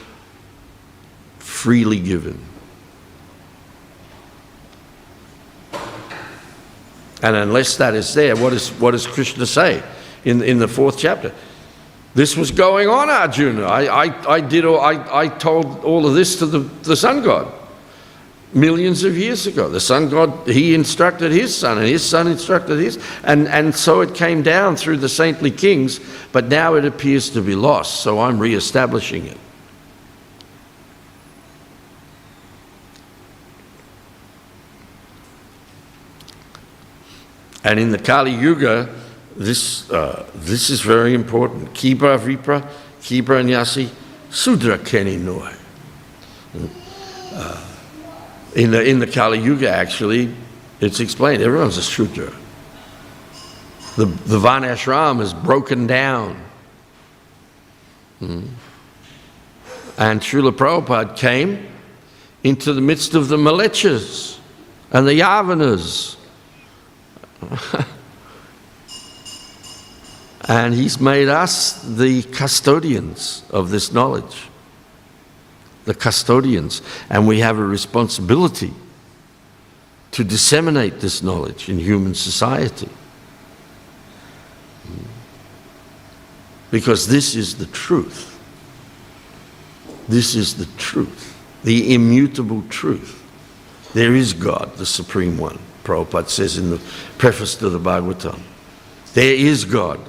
freely 1.39 1.99
given. 1.99 2.39
And 7.24 7.36
unless 7.36 7.78
that 7.78 7.93
is 7.93 8.14
there, 8.14 8.36
what, 8.36 8.53
is, 8.53 8.70
what 8.70 8.91
does 8.91 9.05
Krishna 9.05 9.45
say 9.45 9.84
in, 10.26 10.41
in 10.41 10.57
the 10.57 10.68
fourth 10.68 10.97
chapter? 10.97 11.34
This 12.16 12.36
was 12.36 12.51
going 12.51 12.89
on, 12.89 13.09
Arjuna. 13.09 13.64
I, 13.64 14.05
I, 14.05 14.34
I, 14.34 14.41
did 14.41 14.66
all, 14.66 14.82
I, 14.82 15.24
I 15.24 15.28
told 15.28 15.84
all 15.84 16.07
of 16.07 16.16
this 16.16 16.39
to 16.39 16.45
the, 16.45 16.59
the 16.59 16.95
sun 16.95 17.24
god 17.24 17.61
millions 18.54 19.04
of 19.04 19.18
years 19.18 19.47
ago. 19.47 19.70
The 19.70 19.80
sun 19.80 20.10
god, 20.10 20.47
he 20.47 20.74
instructed 20.74 21.32
his 21.32 21.56
son, 21.56 21.78
and 21.78 21.88
his 21.88 22.04
son 22.04 22.28
instructed 22.28 22.80
his. 22.80 22.99
And, 23.24 23.47
and 23.47 23.74
so 23.74 24.02
it 24.02 24.14
came 24.14 24.41
down 24.41 24.76
through 24.76 24.97
the 24.97 25.10
saintly 25.10 25.52
kings, 25.52 25.99
but 26.32 26.47
now 26.47 26.76
it 26.76 26.86
appears 26.86 27.30
to 27.32 27.41
be 27.41 27.56
lost, 27.56 28.02
so 28.02 28.20
I'm 28.20 28.39
re 28.39 28.54
establishing 28.54 29.26
it. 29.26 29.38
And 37.64 37.80
in 37.80 37.91
the 37.91 37.99
Kali 37.99 38.32
Yuga, 38.32 38.89
this, 39.36 39.89
uh, 39.91 40.30
this 40.34 40.70
is 40.70 40.82
very 40.82 41.14
important. 41.14 41.74
Kibra 41.74 42.18
Vipra, 42.18 42.68
Kibra 43.02 43.43
Nyasi, 43.45 43.89
Sudra 44.32 44.80
Keni 44.80 45.20
Noi. 45.20 45.54
Uh, 47.34 47.70
in, 48.56 48.72
the, 48.72 48.84
in 48.84 48.99
the 48.99 49.08
Kali 49.08 49.39
Yuga, 49.39 49.70
actually, 49.70 50.34
it's 50.80 50.99
explained 50.99 51.41
everyone's 51.41 51.78
a 51.78 51.84
Shudra. 51.84 52.34
The, 53.97 54.06
the 54.06 54.39
Varnashram 54.39 55.22
is 55.22 55.34
broken 55.34 55.88
down. 55.88 56.41
Mm. 58.22 58.47
And 59.97 60.22
Srila 60.22 60.52
Prabhupada 60.52 61.16
came 61.16 61.68
into 62.43 62.74
the 62.74 62.82
midst 62.82 63.14
of 63.14 63.28
the 63.28 63.38
Mlecchas 63.38 64.39
and 64.91 65.08
the 65.08 65.20
Yavanas. 65.20 66.18
and 70.47 70.74
he's 70.74 70.99
made 70.99 71.28
us 71.28 71.82
the 71.84 72.24
custodians 72.24 73.43
of 73.49 73.70
this 73.70 73.91
knowledge. 73.91 74.51
The 75.86 75.94
custodians. 75.94 76.82
And 77.10 77.28
we 77.28 77.40
have 77.40 77.58
a 77.58 77.66
responsibility 77.66 78.74
to 80.12 80.24
disseminate 80.24 81.00
this 81.00 81.24
knowledge 81.24 81.70
in 81.70 81.80
human 81.80 82.16
society. 82.16 82.90
Because 86.70 87.08
this 87.08 87.36
is 87.36 87.58
the 87.58 87.66
truth. 87.68 88.28
This 90.08 90.36
is 90.36 90.56
the 90.56 90.66
truth, 90.78 91.38
the 91.64 91.94
immutable 91.94 92.64
truth. 92.70 93.24
There 93.94 94.16
is 94.16 94.34
God, 94.34 94.76
the 94.76 94.86
Supreme 94.86 95.38
One, 95.38 95.60
Prabhupada 95.84 96.28
says 96.28 96.58
in 96.58 96.70
the 96.70 96.82
preface 97.18 97.56
to 97.56 97.70
the 97.70 97.80
Bhagavatam. 97.80 98.40
There 99.14 99.34
is 99.34 99.64
God. 99.64 100.00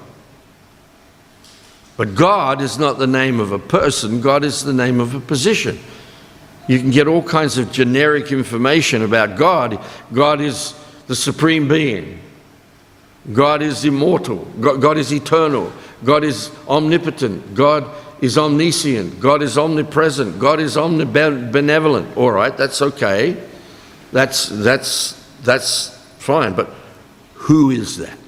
But 2.03 2.16
God 2.16 2.61
is 2.61 2.80
not 2.80 2.98
the 2.98 3.07
name 3.07 3.38
of 3.38 3.53
a 3.53 3.61
person, 3.61 4.20
God 4.20 4.42
is 4.42 4.64
the 4.64 4.72
name 4.72 4.98
of 4.98 5.14
a 5.14 5.20
position. 5.20 5.78
You 6.66 6.80
can 6.80 6.90
get 6.90 7.07
all 7.07 7.22
kinds 7.22 7.59
of 7.59 7.70
generic 7.70 8.32
information 8.32 9.03
about 9.03 9.38
God. 9.38 9.78
God 10.12 10.40
is 10.40 10.74
the 11.07 11.14
supreme 11.14 11.68
being. 11.68 12.18
God 13.32 13.62
is 13.62 13.84
immortal. 13.84 14.38
God, 14.61 14.82
God 14.82 14.98
is 14.98 15.12
eternal. 15.12 15.72
God 16.05 16.24
is 16.24 16.50
omnipotent. 16.66 17.55
God 17.55 17.88
is 18.20 18.36
omniscient. 18.36 19.20
God 19.20 19.40
is 19.40 19.57
omnipresent. 19.57 20.40
God 20.40 20.59
is 20.59 20.74
omnibenevolent. 20.74 22.16
All 22.16 22.32
right, 22.32 22.57
that's 22.57 22.82
okay. 22.82 23.40
That's, 24.11 24.48
that's, 24.48 25.24
that's 25.44 25.90
fine. 26.18 26.55
But 26.55 26.68
who 27.34 27.70
is 27.70 27.98
that? 27.98 28.18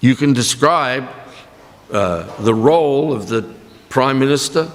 You 0.00 0.14
can 0.14 0.32
describe 0.32 1.08
uh, 1.92 2.42
the 2.42 2.54
role 2.54 3.12
of 3.12 3.28
the 3.28 3.42
prime 3.88 4.18
minister 4.18 4.70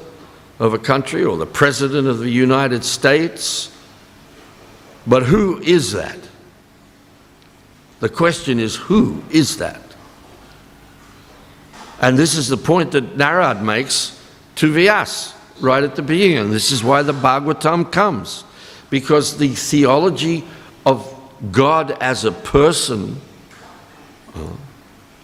of 0.59 0.73
a 0.73 0.80
country 0.80 1.23
or 1.23 1.38
the 1.38 1.45
president 1.45 2.07
of 2.07 2.19
the 2.19 2.30
United 2.30 2.84
States, 2.84 3.71
but 5.07 5.23
who 5.23 5.59
is 5.61 5.91
that? 5.93 6.17
The 7.99 8.09
question 8.09 8.59
is, 8.59 8.76
who 8.76 9.23
is 9.32 9.57
that? 9.57 9.82
And 12.01 12.17
this 12.17 12.36
is 12.36 12.49
the 12.49 12.57
point 12.57 12.91
that 12.91 13.17
Narad 13.17 13.63
makes 13.63 14.21
to 14.55 14.71
Vyas 14.71 15.34
right 15.61 15.84
at 15.84 15.95
the 15.95 16.01
beginning. 16.01 16.38
And 16.38 16.51
this 16.51 16.71
is 16.71 16.84
why 16.84 17.01
the 17.01 17.13
Bhagavatam 17.13 17.91
comes, 17.91 18.43
because 18.89 19.38
the 19.38 19.49
theology 19.49 20.43
of 20.86 21.11
God 21.51 21.91
as 22.01 22.26
a 22.26 22.32
person 22.32 23.19
uh, 24.36 24.39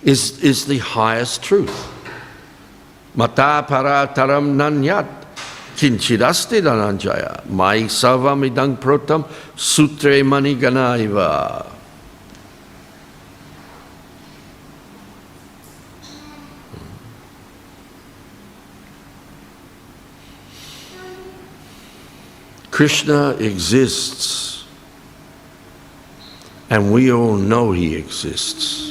is, 0.04 0.39
is 0.43 0.66
the 0.66 0.80
highest 0.80 1.43
truth. 1.43 1.88
Mata 3.16 3.66
para 3.68 4.12
taram 4.14 4.56
nanyat 4.56 5.08
kinchidaste 5.76 6.62
dananjaya 6.62 7.45
mai 7.49 7.84
savam 7.84 8.49
idang 8.49 8.78
protam 8.78 9.28
sutre 9.56 10.24
maniganaiva. 10.24 11.68
Krishna 22.72 23.32
exists, 23.32 24.66
and 26.70 26.91
we 26.91 27.12
all 27.12 27.36
know 27.36 27.74
he 27.74 27.95
exists 27.95 28.91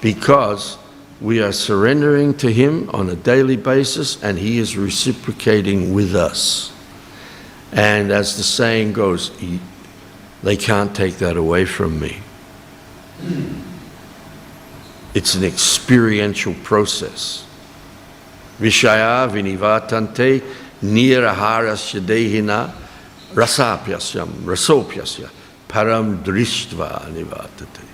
because 0.00 0.78
we 1.20 1.42
are 1.42 1.52
surrendering 1.52 2.34
to 2.34 2.52
him 2.52 2.88
on 2.90 3.10
a 3.10 3.16
daily 3.16 3.56
basis 3.56 4.22
and 4.22 4.38
he 4.38 4.58
is 4.58 4.76
reciprocating 4.76 5.92
with 5.92 6.14
us. 6.14 6.72
And 7.72 8.12
as 8.12 8.36
the 8.36 8.42
saying 8.42 8.92
goes, 8.92 9.30
they 10.42 10.56
can't 10.56 10.94
take 10.94 11.16
that 11.16 11.36
away 11.36 11.64
from 11.64 11.98
me. 11.98 12.20
It's 15.14 15.34
an 15.34 15.44
experiential 15.44 16.54
process. 16.62 17.44
Vishaya 18.60 19.28
vinivatante 19.28 20.42
niraharasya 20.82 22.72
rasapyasyam 23.34 24.28
rasopyasya 24.44 25.30
param 25.68 26.22
drishtva 26.22 27.10
nivatate. 27.12 27.87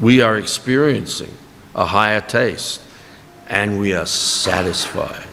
We 0.00 0.20
are 0.20 0.36
experiencing 0.36 1.32
a 1.74 1.86
higher 1.86 2.20
taste 2.20 2.80
and 3.48 3.78
we 3.78 3.94
are 3.94 4.06
satisfied. 4.06 5.26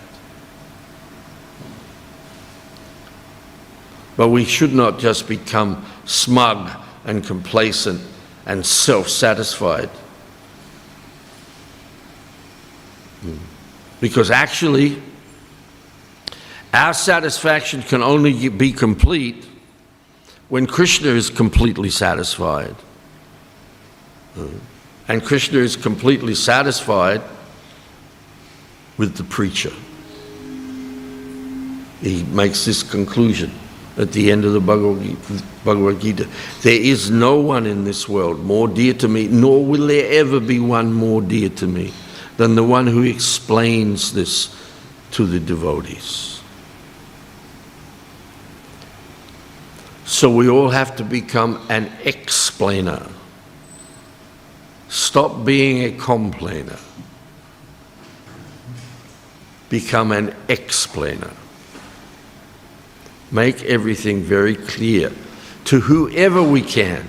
But 4.17 4.29
we 4.29 4.45
should 4.45 4.73
not 4.73 4.99
just 4.99 5.27
become 5.27 5.85
smug 6.05 6.69
and 7.05 7.25
complacent 7.25 8.01
and 8.45 8.65
self 8.65 9.09
satisfied. 9.09 9.89
Because 13.99 14.31
actually, 14.31 15.01
our 16.73 16.93
satisfaction 16.93 17.81
can 17.83 18.01
only 18.01 18.49
be 18.49 18.71
complete 18.71 19.45
when 20.49 20.65
Krishna 20.65 21.09
is 21.09 21.29
completely 21.29 21.89
satisfied. 21.89 22.75
And 25.07 25.23
Krishna 25.23 25.59
is 25.59 25.75
completely 25.75 26.35
satisfied 26.35 27.21
with 28.97 29.15
the 29.15 29.23
preacher. 29.23 29.73
He 32.01 32.23
makes 32.23 32.65
this 32.65 32.83
conclusion 32.83 33.51
at 33.97 34.11
the 34.13 34.31
end 34.31 34.45
of 34.45 34.53
the 34.53 34.59
Bhagavad 34.59 36.01
Gita. 36.01 36.27
There 36.61 36.81
is 36.81 37.11
no 37.11 37.39
one 37.39 37.65
in 37.65 37.83
this 37.83 38.07
world 38.07 38.39
more 38.39 38.67
dear 38.67 38.93
to 38.95 39.07
me, 39.07 39.27
nor 39.27 39.65
will 39.65 39.87
there 39.87 40.11
ever 40.13 40.39
be 40.39 40.59
one 40.59 40.93
more 40.93 41.21
dear 41.21 41.49
to 41.49 41.67
me 41.67 41.91
than 42.37 42.55
the 42.55 42.63
one 42.63 42.87
who 42.87 43.03
explains 43.03 44.13
this 44.13 44.55
to 45.11 45.25
the 45.25 45.39
devotees. 45.39 46.41
So 50.05 50.33
we 50.33 50.49
all 50.49 50.69
have 50.69 50.95
to 50.95 51.03
become 51.03 51.59
an 51.69 51.91
explainer. 52.03 53.07
Stop 54.91 55.45
being 55.45 55.85
a 55.85 55.97
complainer. 55.97 56.77
Become 59.69 60.11
an 60.11 60.35
explainer. 60.49 61.31
Make 63.31 63.63
everything 63.63 64.21
very 64.21 64.53
clear 64.53 65.13
to 65.63 65.79
whoever 65.79 66.43
we 66.43 66.61
can, 66.61 67.07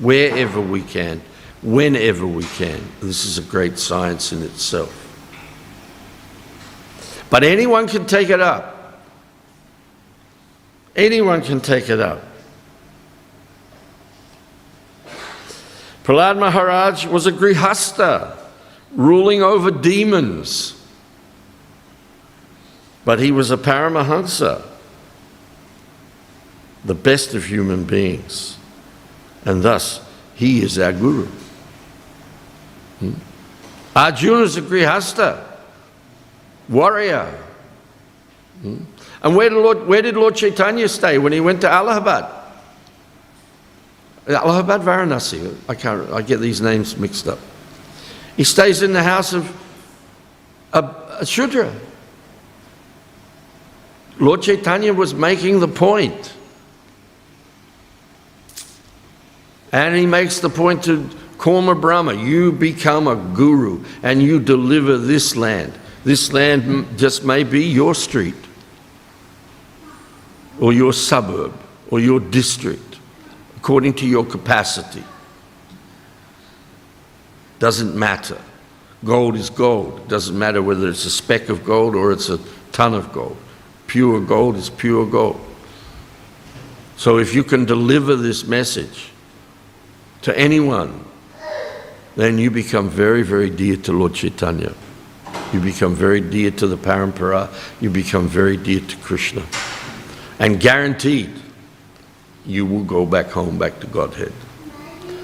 wherever 0.00 0.60
we 0.60 0.82
can, 0.82 1.22
whenever 1.62 2.26
we 2.26 2.44
can. 2.44 2.82
This 3.00 3.24
is 3.24 3.38
a 3.38 3.42
great 3.42 3.78
science 3.78 4.30
in 4.30 4.42
itself. 4.42 5.00
But 7.30 7.42
anyone 7.42 7.88
can 7.88 8.04
take 8.04 8.28
it 8.28 8.42
up. 8.42 9.00
Anyone 10.94 11.40
can 11.40 11.62
take 11.62 11.88
it 11.88 12.00
up. 12.00 12.22
Prahlad 16.04 16.38
Maharaj 16.38 17.06
was 17.06 17.26
a 17.26 17.32
grihasta, 17.32 18.36
ruling 18.94 19.42
over 19.42 19.70
demons. 19.70 20.78
But 23.06 23.20
he 23.20 23.32
was 23.32 23.50
a 23.50 23.56
paramahansa, 23.56 24.62
the 26.84 26.94
best 26.94 27.34
of 27.34 27.46
human 27.46 27.84
beings. 27.84 28.58
And 29.46 29.62
thus, 29.62 30.06
he 30.34 30.62
is 30.62 30.78
our 30.78 30.92
guru. 30.92 31.26
Hmm? 33.00 33.14
Arjuna 33.96 34.42
is 34.42 34.58
a 34.58 34.62
grihasta, 34.62 35.42
warrior. 36.68 37.26
Hmm? 38.60 38.84
And 39.22 39.34
where 39.34 39.48
did, 39.48 39.56
Lord, 39.56 39.86
where 39.86 40.02
did 40.02 40.16
Lord 40.16 40.36
Chaitanya 40.36 40.86
stay 40.86 41.16
when 41.16 41.32
he 41.32 41.40
went 41.40 41.62
to 41.62 41.70
Allahabad? 41.70 42.43
Allahabad 44.26 44.80
Varanasi, 44.82 45.56
I 45.68 45.74
can't, 45.74 46.10
I 46.10 46.22
get 46.22 46.40
these 46.40 46.60
names 46.60 46.96
mixed 46.96 47.28
up. 47.28 47.38
He 48.36 48.44
stays 48.44 48.82
in 48.82 48.92
the 48.92 49.02
house 49.02 49.32
of 49.32 49.54
a, 50.72 50.82
a 51.20 51.26
Shudra. 51.26 51.72
Lord 54.18 54.42
Chaitanya 54.42 54.94
was 54.94 55.12
making 55.12 55.60
the 55.60 55.68
point. 55.68 56.32
And 59.72 59.96
he 59.96 60.06
makes 60.06 60.40
the 60.40 60.48
point 60.48 60.84
to 60.84 61.08
Kurma 61.36 61.78
Brahma 61.78 62.14
you 62.14 62.52
become 62.52 63.08
a 63.08 63.16
guru 63.16 63.84
and 64.02 64.22
you 64.22 64.40
deliver 64.40 64.96
this 64.96 65.36
land. 65.36 65.72
This 66.04 66.32
land 66.32 66.98
just 66.98 67.24
may 67.24 67.44
be 67.44 67.64
your 67.64 67.94
street, 67.94 68.34
or 70.60 70.72
your 70.72 70.92
suburb, 70.92 71.52
or 71.90 71.98
your 71.98 72.20
district, 72.20 72.83
according 73.64 73.94
to 73.94 74.06
your 74.06 74.26
capacity. 74.26 75.02
Doesn't 77.60 77.96
matter. 77.96 78.36
Gold 79.06 79.36
is 79.36 79.48
gold. 79.48 80.06
Doesn't 80.06 80.38
matter 80.38 80.60
whether 80.62 80.86
it's 80.86 81.06
a 81.06 81.10
speck 81.10 81.48
of 81.48 81.64
gold 81.64 81.94
or 81.94 82.12
it's 82.12 82.28
a 82.28 82.38
ton 82.72 82.92
of 82.92 83.10
gold. 83.10 83.38
Pure 83.86 84.20
gold 84.26 84.56
is 84.56 84.68
pure 84.68 85.06
gold. 85.06 85.40
So 86.98 87.16
if 87.16 87.34
you 87.34 87.42
can 87.42 87.64
deliver 87.64 88.16
this 88.16 88.46
message 88.46 89.08
to 90.20 90.38
anyone, 90.38 91.02
then 92.16 92.36
you 92.36 92.50
become 92.50 92.90
very, 92.90 93.22
very 93.22 93.48
dear 93.48 93.78
to 93.78 93.92
Lord 93.92 94.12
Chaitanya. 94.12 94.74
You 95.54 95.60
become 95.60 95.94
very 95.94 96.20
dear 96.20 96.50
to 96.50 96.66
the 96.66 96.76
Parampara. 96.76 97.48
You 97.80 97.88
become 97.88 98.28
very 98.28 98.58
dear 98.58 98.80
to 98.80 98.96
Krishna. 98.98 99.42
And 100.38 100.60
guaranteed, 100.60 101.30
you 102.46 102.66
will 102.66 102.84
go 102.84 103.06
back 103.06 103.26
home, 103.26 103.58
back 103.58 103.80
to 103.80 103.86
Godhead. 103.86 104.32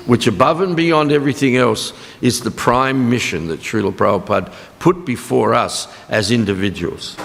Which, 0.06 0.26
above 0.26 0.60
and 0.60 0.76
beyond 0.76 1.12
everything 1.12 1.56
else, 1.56 1.92
is 2.20 2.40
the 2.40 2.50
prime 2.50 3.10
mission 3.10 3.48
that 3.48 3.60
Srila 3.60 3.92
Prabhupada 3.92 4.52
put 4.78 5.04
before 5.04 5.54
us 5.54 5.88
as 6.08 6.30
individuals. 6.30 7.16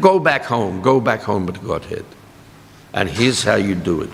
Go 0.00 0.18
back 0.18 0.44
home, 0.44 0.82
go 0.82 1.00
back 1.00 1.20
home 1.20 1.46
to 1.52 1.60
Godhead. 1.60 2.04
And 2.92 3.08
here's 3.08 3.42
how 3.42 3.56
you 3.56 3.74
do 3.74 4.02
it. 4.02 4.10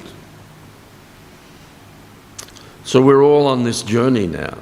So 2.85 3.01
we're 3.01 3.23
all 3.23 3.47
on 3.47 3.63
this 3.63 3.83
journey 3.83 4.27
now, 4.27 4.59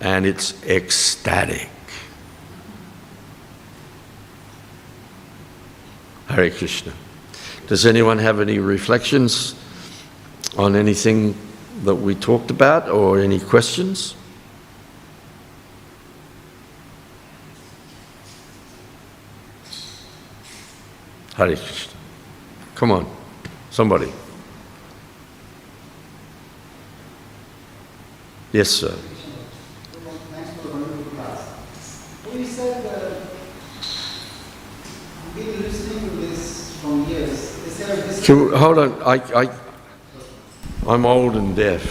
and 0.00 0.26
it's 0.26 0.60
ecstatic. 0.64 1.70
Hare 6.26 6.50
Krishna. 6.50 6.92
Does 7.72 7.86
anyone 7.86 8.18
have 8.18 8.38
any 8.38 8.58
reflections 8.58 9.54
on 10.58 10.76
anything 10.76 11.34
that 11.84 11.94
we 11.94 12.14
talked 12.14 12.50
about 12.50 12.90
or 12.90 13.18
any 13.18 13.40
questions? 13.40 14.14
Hare. 21.34 21.56
Come 22.74 22.90
on, 22.90 23.06
somebody. 23.70 24.12
Yes, 28.52 28.68
sir. 28.68 28.90
Thanks 28.90 30.50
for 30.60 30.68
a 30.68 30.72
wonderful 30.72 31.04
class. 31.16 32.18
You 32.34 32.44
said 32.44 32.84
uh, 32.84 33.14
I've 35.26 35.34
been 35.34 35.62
listening 35.62 36.10
to 36.10 36.16
this 36.16 36.76
from 36.82 37.08
years. 37.08 37.52
Is 37.64 37.78
there 37.78 37.92
a 37.92 37.96
distinct- 37.96 38.11
Can 38.24 38.52
hold 38.52 38.78
on, 38.78 39.02
I, 39.02 39.16
I, 39.42 39.50
I'm 40.86 41.04
old 41.06 41.34
and 41.36 41.56
deaf, 41.56 41.82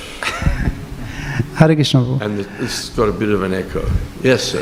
Hare 1.56 1.76
Krishna 1.76 2.00
Prabhu. 2.02 2.22
and 2.22 2.38
this 2.40 2.88
has 2.88 2.90
got 2.96 3.10
a 3.10 3.12
bit 3.12 3.30
of 3.30 3.44
an 3.44 3.54
echo. 3.54 3.84
Yes, 4.22 4.44
sir. 4.44 4.62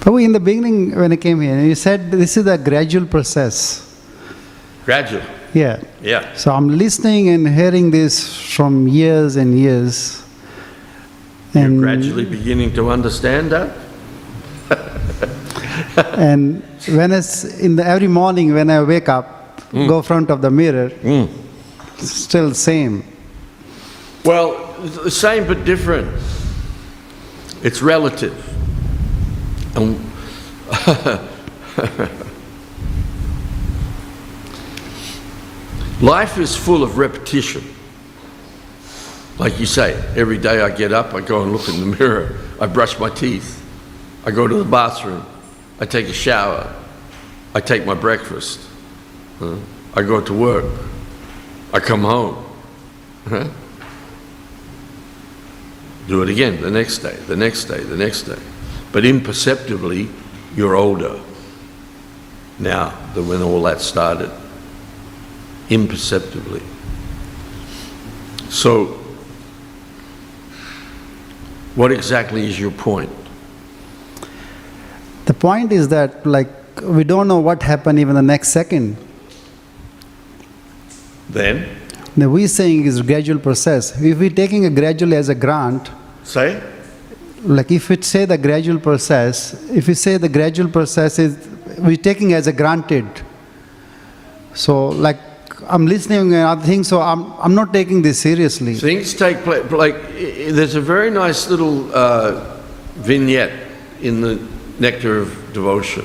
Prabhu, 0.00 0.24
in 0.24 0.32
the 0.32 0.40
beginning 0.40 0.94
when 0.96 1.12
I 1.12 1.16
came 1.16 1.40
here, 1.40 1.60
you 1.60 1.74
said 1.74 2.10
this 2.10 2.36
is 2.36 2.46
a 2.46 2.58
gradual 2.58 3.06
process. 3.06 3.82
Gradual. 4.84 5.22
Yeah. 5.54 5.80
Yeah. 6.02 6.34
So 6.34 6.52
I'm 6.52 6.68
listening 6.76 7.28
and 7.28 7.48
hearing 7.48 7.90
this 7.90 8.36
from 8.54 8.88
years 8.88 9.36
and 9.36 9.58
years. 9.58 10.22
You're 11.54 11.64
And, 11.64 11.78
gradually 11.78 12.24
beginning 12.24 12.74
to 12.74 12.90
understand 12.90 13.50
that? 13.52 13.70
and 16.18 16.62
when 16.88 17.12
it's 17.12 17.44
in 17.60 17.76
the, 17.76 17.84
every 17.86 18.08
morning 18.08 18.52
when 18.52 18.68
I 18.68 18.82
wake 18.82 19.08
up, 19.08 19.35
Hmm. 19.70 19.86
go 19.88 20.02
front 20.02 20.30
of 20.30 20.42
the 20.42 20.50
mirror, 20.50 20.88
hmm. 20.88 21.26
still 21.98 22.54
same. 22.54 23.04
Well, 24.24 24.72
the 24.80 25.10
same 25.10 25.46
but 25.46 25.64
different. 25.64 26.08
It's 27.62 27.82
relative. 27.82 28.34
And 29.76 29.98
Life 36.00 36.36
is 36.36 36.54
full 36.54 36.82
of 36.82 36.98
repetition. 36.98 37.64
Like 39.38 39.58
you 39.58 39.66
say, 39.66 39.94
every 40.14 40.38
day 40.38 40.60
I 40.60 40.70
get 40.70 40.92
up, 40.92 41.14
I 41.14 41.20
go 41.20 41.42
and 41.42 41.52
look 41.52 41.68
in 41.68 41.80
the 41.80 41.96
mirror, 41.98 42.38
I 42.60 42.66
brush 42.66 42.98
my 42.98 43.08
teeth, 43.10 43.62
I 44.24 44.30
go 44.30 44.46
to 44.46 44.54
the 44.56 44.64
bathroom, 44.64 45.24
I 45.80 45.86
take 45.86 46.08
a 46.08 46.12
shower, 46.12 46.74
I 47.54 47.60
take 47.60 47.86
my 47.86 47.94
breakfast, 47.94 48.65
huh? 49.38 49.56
I 49.94 50.02
go 50.02 50.20
to 50.20 50.32
work, 50.32 50.64
I 51.72 51.80
come 51.80 52.02
home. 52.02 52.44
huh? 53.28 53.48
Do 56.06 56.22
it 56.22 56.28
again 56.28 56.60
the 56.60 56.70
next 56.70 56.98
day, 56.98 57.16
the 57.26 57.36
next 57.36 57.64
day, 57.64 57.82
the 57.82 57.96
next 57.96 58.22
day. 58.22 58.38
But 58.92 59.04
imperceptibly, 59.04 60.08
you're 60.54 60.76
older 60.76 61.20
now 62.58 62.96
than 63.14 63.28
when 63.28 63.42
all 63.42 63.62
that 63.62 63.80
started. 63.80 64.30
Imperceptibly. 65.68 66.62
So, 68.48 68.98
what 71.74 71.90
exactly 71.90 72.46
is 72.46 72.58
your 72.58 72.70
point? 72.70 73.10
The 75.26 75.34
point 75.34 75.72
is 75.72 75.88
that 75.88 76.24
like 76.24 76.48
we 76.82 77.02
don't 77.02 77.26
know 77.26 77.40
what 77.40 77.62
happened 77.62 77.98
even 77.98 78.14
the 78.14 78.22
next 78.22 78.48
second. 78.48 78.96
Then, 81.28 81.66
The 82.16 82.30
we 82.30 82.46
saying 82.46 82.86
is 82.86 83.02
gradual 83.02 83.38
process. 83.38 84.00
If 84.00 84.18
we're 84.18 84.30
taking 84.30 84.64
a 84.64 84.70
gradual 84.70 85.12
as 85.12 85.28
a 85.28 85.34
grant, 85.34 85.90
say, 86.24 86.62
like 87.42 87.70
if 87.70 87.90
it 87.90 88.04
say 88.04 88.24
the 88.24 88.38
gradual 88.38 88.80
process, 88.80 89.54
if 89.70 89.86
we 89.86 89.94
say 89.94 90.16
the 90.16 90.28
gradual 90.28 90.70
process 90.70 91.18
is 91.18 91.36
we're 91.78 91.96
taking 91.96 92.32
as 92.32 92.46
a 92.46 92.52
granted. 92.52 93.06
So 94.54 94.88
like 94.88 95.18
I'm 95.68 95.86
listening 95.86 96.32
and 96.32 96.34
other 96.34 96.64
things, 96.64 96.88
so 96.88 97.00
I'm 97.00 97.32
I'm 97.34 97.54
not 97.54 97.72
taking 97.72 98.00
this 98.02 98.20
seriously. 98.20 98.74
Things 98.74 99.12
take 99.14 99.38
place, 99.38 99.70
like, 99.70 99.96
there's 100.14 100.74
a 100.74 100.80
very 100.80 101.10
nice 101.10 101.50
little 101.50 101.94
uh, 101.94 102.60
vignette 102.94 103.52
in 104.00 104.20
the 104.20 104.38
Nectar 104.78 105.18
of 105.18 105.52
Devotion 105.52 106.04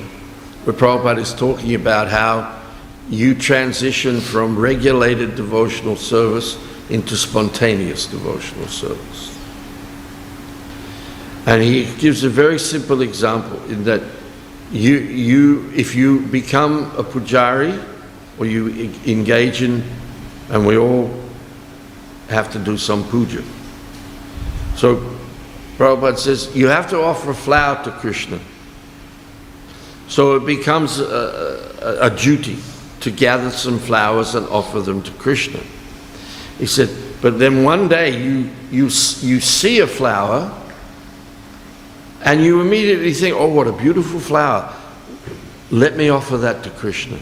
where 0.63 0.75
Prabhupada 0.75 1.19
is 1.19 1.33
talking 1.33 1.73
about 1.73 2.07
how 2.07 2.60
you 3.11 3.35
transition 3.35 4.21
from 4.21 4.57
regulated 4.57 5.35
devotional 5.35 5.97
service 5.97 6.57
into 6.89 7.17
spontaneous 7.17 8.07
devotional 8.07 8.67
service. 8.67 9.37
And 11.45 11.61
he 11.61 11.93
gives 11.97 12.23
a 12.23 12.29
very 12.29 12.57
simple 12.57 13.01
example 13.01 13.61
in 13.65 13.83
that 13.83 14.01
you, 14.71 14.97
you, 14.99 15.69
if 15.75 15.93
you 15.93 16.21
become 16.27 16.83
a 16.97 17.03
pujari 17.03 17.85
or 18.39 18.45
you 18.45 18.69
engage 19.05 19.61
in, 19.61 19.83
and 20.49 20.65
we 20.65 20.77
all 20.77 21.11
have 22.29 22.49
to 22.53 22.59
do 22.59 22.77
some 22.77 23.03
puja. 23.09 23.43
So 24.77 25.17
Prabhupada 25.77 26.17
says 26.17 26.55
you 26.55 26.67
have 26.67 26.89
to 26.91 27.01
offer 27.01 27.31
a 27.31 27.35
flower 27.35 27.83
to 27.83 27.91
Krishna. 27.91 28.39
So 30.07 30.37
it 30.37 30.45
becomes 30.45 30.99
a, 30.99 31.75
a, 31.81 32.07
a 32.07 32.09
duty 32.09 32.57
to 33.01 33.11
gather 33.11 33.49
some 33.49 33.79
flowers 33.79 34.35
and 34.35 34.47
offer 34.47 34.81
them 34.81 35.01
to 35.03 35.11
Krishna. 35.11 35.59
He 36.57 36.65
said, 36.65 36.89
but 37.21 37.39
then 37.39 37.63
one 37.63 37.87
day 37.87 38.17
you, 38.17 38.49
you, 38.71 38.83
you 38.85 39.39
see 39.39 39.79
a 39.79 39.87
flower 39.87 40.57
and 42.23 42.43
you 42.43 42.61
immediately 42.61 43.13
think, 43.13 43.35
oh, 43.35 43.47
what 43.47 43.67
a 43.67 43.71
beautiful 43.73 44.19
flower. 44.19 44.73
Let 45.71 45.97
me 45.97 46.09
offer 46.09 46.37
that 46.37 46.63
to 46.63 46.69
Krishna. 46.69 47.19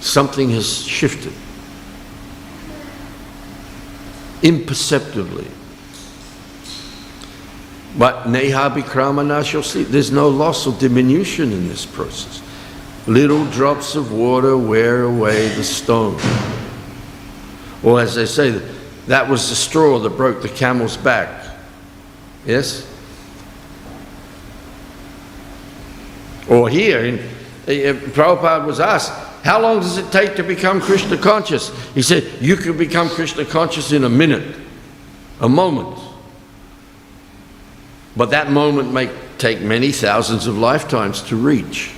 Something 0.00 0.50
has 0.50 0.84
shifted 0.84 1.32
imperceptibly. 4.42 5.46
But 7.98 8.28
neha 8.28 8.70
bikramana 8.70 9.62
see. 9.62 9.82
There's 9.84 10.10
no 10.10 10.28
loss 10.28 10.66
or 10.66 10.78
diminution 10.78 11.52
in 11.52 11.68
this 11.68 11.84
process. 11.84 12.42
Little 13.06 13.44
drops 13.46 13.96
of 13.96 14.12
water 14.12 14.56
wear 14.56 15.02
away 15.02 15.48
the 15.48 15.64
stone. 15.64 16.18
Or 17.82 18.00
as 18.00 18.14
they 18.14 18.26
say, 18.26 18.62
that 19.08 19.28
was 19.28 19.48
the 19.50 19.56
straw 19.56 19.98
that 19.98 20.10
broke 20.10 20.40
the 20.42 20.48
camel's 20.48 20.96
back. 20.96 21.56
Yes? 22.46 22.88
Or 26.48 26.68
here, 26.68 27.04
in, 27.04 27.18
eh, 27.66 27.92
Prabhupada 27.92 28.64
was 28.66 28.80
asked, 28.80 29.12
how 29.44 29.60
long 29.60 29.80
does 29.80 29.98
it 29.98 30.10
take 30.12 30.36
to 30.36 30.42
become 30.42 30.80
Krishna 30.80 31.16
conscious? 31.16 31.70
He 31.94 32.02
said, 32.02 32.24
you 32.40 32.56
can 32.56 32.76
become 32.76 33.08
Krishna 33.08 33.44
conscious 33.44 33.90
in 33.92 34.04
a 34.04 34.08
minute, 34.08 34.56
a 35.40 35.48
moment. 35.48 36.01
But 38.16 38.30
that 38.30 38.50
moment 38.50 38.92
may 38.92 39.10
take 39.38 39.60
many 39.60 39.90
thousands 39.90 40.46
of 40.46 40.58
lifetimes 40.58 41.22
to 41.22 41.36
reach. 41.36 41.92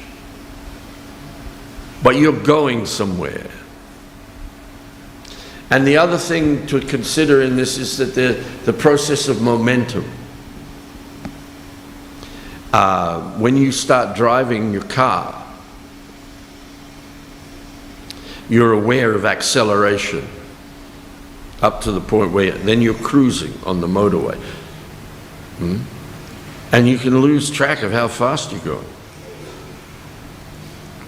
But 2.03 2.16
you're 2.16 2.39
going 2.39 2.86
somewhere. 2.86 3.51
And 5.70 5.86
the 5.86 5.97
other 5.97 6.19
thing 6.19 6.66
to 6.69 6.81
consider 6.81 7.43
in 7.43 7.57
this 7.57 7.78
is 7.78 7.97
that 7.99 8.15
the, 8.15 8.45
the 8.65 8.73
process 8.73 9.28
of 9.28 9.43
momentum. 9.43 10.05
Uh, 12.73 13.20
when 13.39 13.57
you 13.57 13.73
start 13.73 14.16
driving 14.16 14.73
your 14.73 14.85
car, 14.85 15.43
you're 18.49 18.73
aware 18.73 19.12
of 19.12 19.24
acceleration 19.24 20.27
up 21.62 21.81
to 21.81 21.93
the 21.93 22.01
point 22.01 22.32
where 22.32 22.53
then 22.53 22.82
you're 22.82 22.95
cruising 22.95 23.55
on 23.65 23.81
the 23.81 23.86
motorway. 23.86 24.36
Hmm? 25.57 25.78
And 26.74 26.88
you 26.88 26.98
can 26.98 27.20
lose 27.20 27.52
track 27.52 27.84
of 27.84 27.92
how 27.92 28.09
fast 28.09 28.51
you're 28.51 28.60
going. 28.62 28.88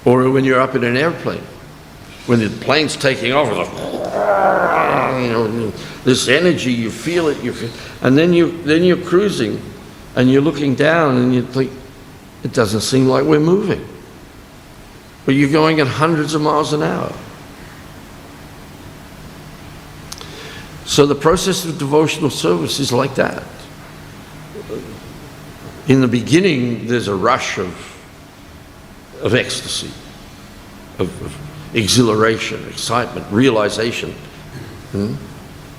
Or 0.04 0.30
when 0.30 0.44
you're 0.44 0.60
up 0.60 0.76
in 0.76 0.84
an 0.84 0.96
airplane, 0.96 1.42
when 2.26 2.38
the 2.38 2.50
plane's 2.64 2.94
taking 2.94 3.32
off, 3.32 3.48
you 5.20 5.28
know, 5.28 5.70
this 6.04 6.28
energy, 6.28 6.72
you 6.72 6.88
feel 6.88 7.26
it, 7.26 7.42
you 7.42 7.52
feel, 7.52 7.70
and 8.00 8.16
then 8.16 8.32
you 8.32 8.62
then 8.62 8.84
you're 8.84 8.96
cruising, 8.96 9.60
and 10.14 10.30
you're 10.30 10.40
looking 10.40 10.76
down, 10.76 11.16
and 11.16 11.34
you 11.34 11.42
think, 11.42 11.72
it 12.44 12.52
doesn't 12.52 12.82
seem 12.82 13.08
like 13.08 13.24
we're 13.24 13.40
moving, 13.40 13.84
but 15.24 15.34
you're 15.34 15.50
going 15.50 15.80
at 15.80 15.88
hundreds 15.88 16.32
of 16.34 16.42
miles 16.42 16.74
an 16.74 16.84
hour. 16.84 17.12
So 20.84 21.06
the 21.06 21.16
process 21.16 21.64
of 21.64 21.76
devotional 21.76 22.30
service 22.30 22.78
is 22.78 22.92
like 22.92 23.16
that. 23.16 23.42
In 25.88 26.00
the 26.00 26.08
beginning, 26.08 26.88
there's 26.88 27.08
a 27.08 27.14
rush 27.14 27.58
of, 27.58 27.68
of 29.22 29.34
ecstasy, 29.34 29.92
of, 30.98 31.22
of 31.22 31.76
exhilaration, 31.76 32.66
excitement, 32.68 33.26
realization. 33.30 34.12
Hmm? 34.90 35.14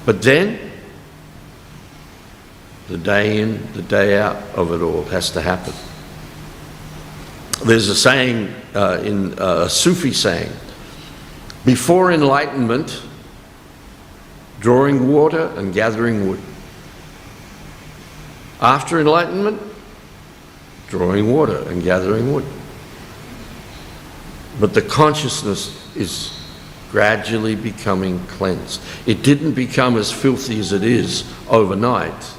But 0.06 0.22
then, 0.22 0.72
the 2.88 2.98
day 2.98 3.42
in, 3.42 3.72
the 3.74 3.82
day 3.82 4.18
out 4.18 4.38
of 4.56 4.72
it 4.72 4.82
all 4.82 5.04
has 5.06 5.30
to 5.32 5.42
happen. 5.42 5.74
There's 7.66 7.90
a 7.90 7.96
saying 7.96 8.54
uh, 8.74 9.02
in 9.04 9.38
uh, 9.40 9.64
a 9.66 9.70
Sufi 9.70 10.14
saying, 10.14 10.52
before 11.66 12.14
enlightenment, 12.14 13.02
drawing 14.62 15.12
water 15.12 15.48
and 15.58 15.74
gathering 15.74 16.30
wood. 16.30 16.40
After 18.62 19.02
enlightenment, 19.02 19.62
drawing 20.90 21.32
water 21.32 21.70
and 21.70 21.84
gathering 21.84 22.34
wood. 22.34 22.46
But 24.60 24.74
the 24.74 24.82
consciousness 24.82 25.96
is 25.96 26.34
gradually 26.92 27.56
becoming 27.56 28.26
cleansed. 28.28 28.82
It 29.06 29.22
didn't 29.22 29.54
become 29.54 29.98
as 29.98 30.12
filthy 30.12 30.60
as 30.60 30.72
it 30.72 30.84
is 30.84 31.32
overnight. 31.50 32.34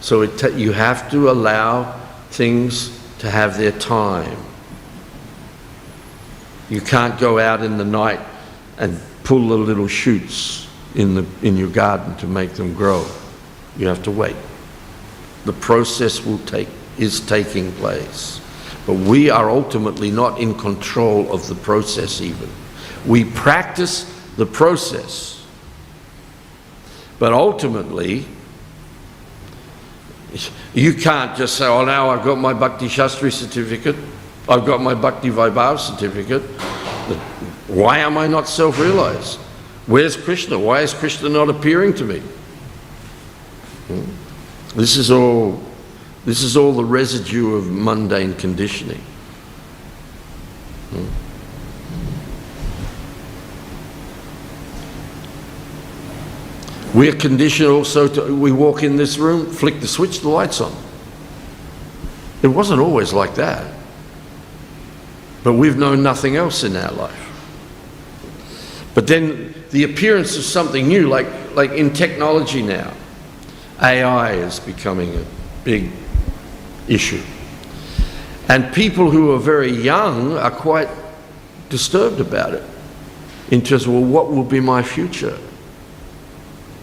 So 0.00 0.22
you 0.22 0.72
have 0.72 1.10
to 1.10 1.30
allow 1.30 2.00
things 2.30 2.96
to 3.18 3.30
have 3.30 3.58
their 3.58 3.72
time. 3.72 4.38
You 6.70 6.80
can't 6.80 7.18
go 7.18 7.38
out 7.38 7.62
in 7.62 7.78
the 7.78 7.84
night 7.84 8.20
and 8.78 9.00
pull 9.24 9.48
the 9.48 9.56
little 9.56 9.88
shoots 9.88 10.68
in, 10.94 11.14
the, 11.14 11.26
in 11.42 11.56
your 11.56 11.68
garden 11.68 12.16
to 12.16 12.26
make 12.26 12.52
them 12.52 12.74
grow. 12.74 13.06
You 13.76 13.88
have 13.88 14.02
to 14.04 14.10
wait. 14.10 14.36
The 15.48 15.54
process 15.54 16.26
will 16.26 16.40
take, 16.40 16.68
is 16.98 17.20
taking 17.20 17.72
place. 17.72 18.38
But 18.86 18.96
we 18.96 19.30
are 19.30 19.48
ultimately 19.48 20.10
not 20.10 20.38
in 20.38 20.54
control 20.54 21.32
of 21.32 21.48
the 21.48 21.54
process 21.54 22.20
even. 22.20 22.50
We 23.06 23.24
practice 23.24 24.04
the 24.36 24.44
process. 24.44 25.42
But 27.18 27.32
ultimately, 27.32 28.26
you 30.74 30.92
can't 30.92 31.34
just 31.34 31.56
say, 31.56 31.66
oh, 31.66 31.86
now 31.86 32.10
I've 32.10 32.26
got 32.26 32.36
my 32.36 32.52
Bhakti 32.52 32.88
Shastri 32.88 33.32
certificate, 33.32 33.96
I've 34.50 34.66
got 34.66 34.82
my 34.82 34.92
Bhakti 34.92 35.30
Vaibhav 35.30 35.78
certificate. 35.78 36.42
Why 37.68 38.00
am 38.00 38.18
I 38.18 38.26
not 38.26 38.50
self 38.50 38.78
realized? 38.78 39.38
Where's 39.86 40.14
Krishna? 40.14 40.58
Why 40.58 40.82
is 40.82 40.92
Krishna 40.92 41.30
not 41.30 41.48
appearing 41.48 41.94
to 41.94 42.04
me? 42.04 42.20
This 44.78 44.96
is 44.96 45.10
all 45.10 45.60
this 46.24 46.44
is 46.44 46.56
all 46.56 46.72
the 46.72 46.84
residue 46.84 47.56
of 47.56 47.66
mundane 47.68 48.34
conditioning. 48.34 49.00
Hmm? 50.90 51.08
We're 56.96 57.16
conditioned 57.16 57.70
also 57.70 58.06
to, 58.06 58.32
we 58.36 58.52
walk 58.52 58.84
in 58.84 58.96
this 58.96 59.18
room, 59.18 59.50
flick 59.50 59.80
the 59.80 59.88
switch, 59.88 60.20
the 60.20 60.28
light's 60.28 60.60
on. 60.60 60.72
It 62.42 62.48
wasn't 62.48 62.80
always 62.80 63.12
like 63.12 63.34
that. 63.34 63.66
But 65.42 65.54
we've 65.54 65.76
known 65.76 66.04
nothing 66.04 66.36
else 66.36 66.62
in 66.62 66.76
our 66.76 66.92
life. 66.92 67.24
But 68.94 69.08
then 69.08 69.54
the 69.70 69.82
appearance 69.82 70.36
of 70.36 70.44
something 70.44 70.86
new, 70.86 71.08
like, 71.08 71.26
like 71.56 71.72
in 71.72 71.92
technology 71.92 72.62
now, 72.62 72.92
AI 73.80 74.32
is 74.32 74.60
becoming 74.60 75.14
a 75.14 75.24
big 75.64 75.90
issue. 76.88 77.22
And 78.48 78.72
people 78.74 79.10
who 79.10 79.32
are 79.32 79.38
very 79.38 79.70
young 79.70 80.36
are 80.38 80.50
quite 80.50 80.88
disturbed 81.68 82.20
about 82.20 82.54
it 82.54 82.64
in 83.50 83.62
terms 83.62 83.86
of, 83.86 83.92
well, 83.92 84.04
what 84.04 84.30
will 84.30 84.44
be 84.44 84.60
my 84.60 84.82
future? 84.82 85.38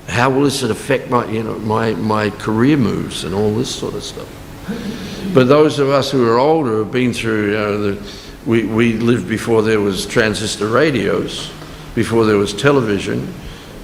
How 0.08 0.30
will 0.30 0.44
this 0.44 0.62
affect 0.62 1.10
my, 1.10 1.26
you 1.30 1.44
know, 1.44 1.58
my, 1.60 1.94
my 1.94 2.30
career 2.30 2.78
moves 2.78 3.24
and 3.24 3.34
all 3.34 3.54
this 3.56 3.74
sort 3.74 3.96
of 3.96 4.04
stuff? 4.04 4.30
But 5.34 5.48
those 5.48 5.80
of 5.80 5.90
us 5.90 6.12
who 6.12 6.28
are 6.30 6.38
older 6.38 6.80
have 6.80 6.92
been 6.92 7.14
through, 7.14 7.48
you 7.48 7.58
know, 7.58 7.78
the, 7.94 8.14
we, 8.46 8.66
we 8.66 8.94
lived 8.94 9.28
before 9.28 9.64
there 9.64 9.80
was 9.80 10.06
transistor 10.06 10.68
radios, 10.68 11.52
before 11.96 12.26
there 12.26 12.38
was 12.38 12.54
television, 12.54 13.34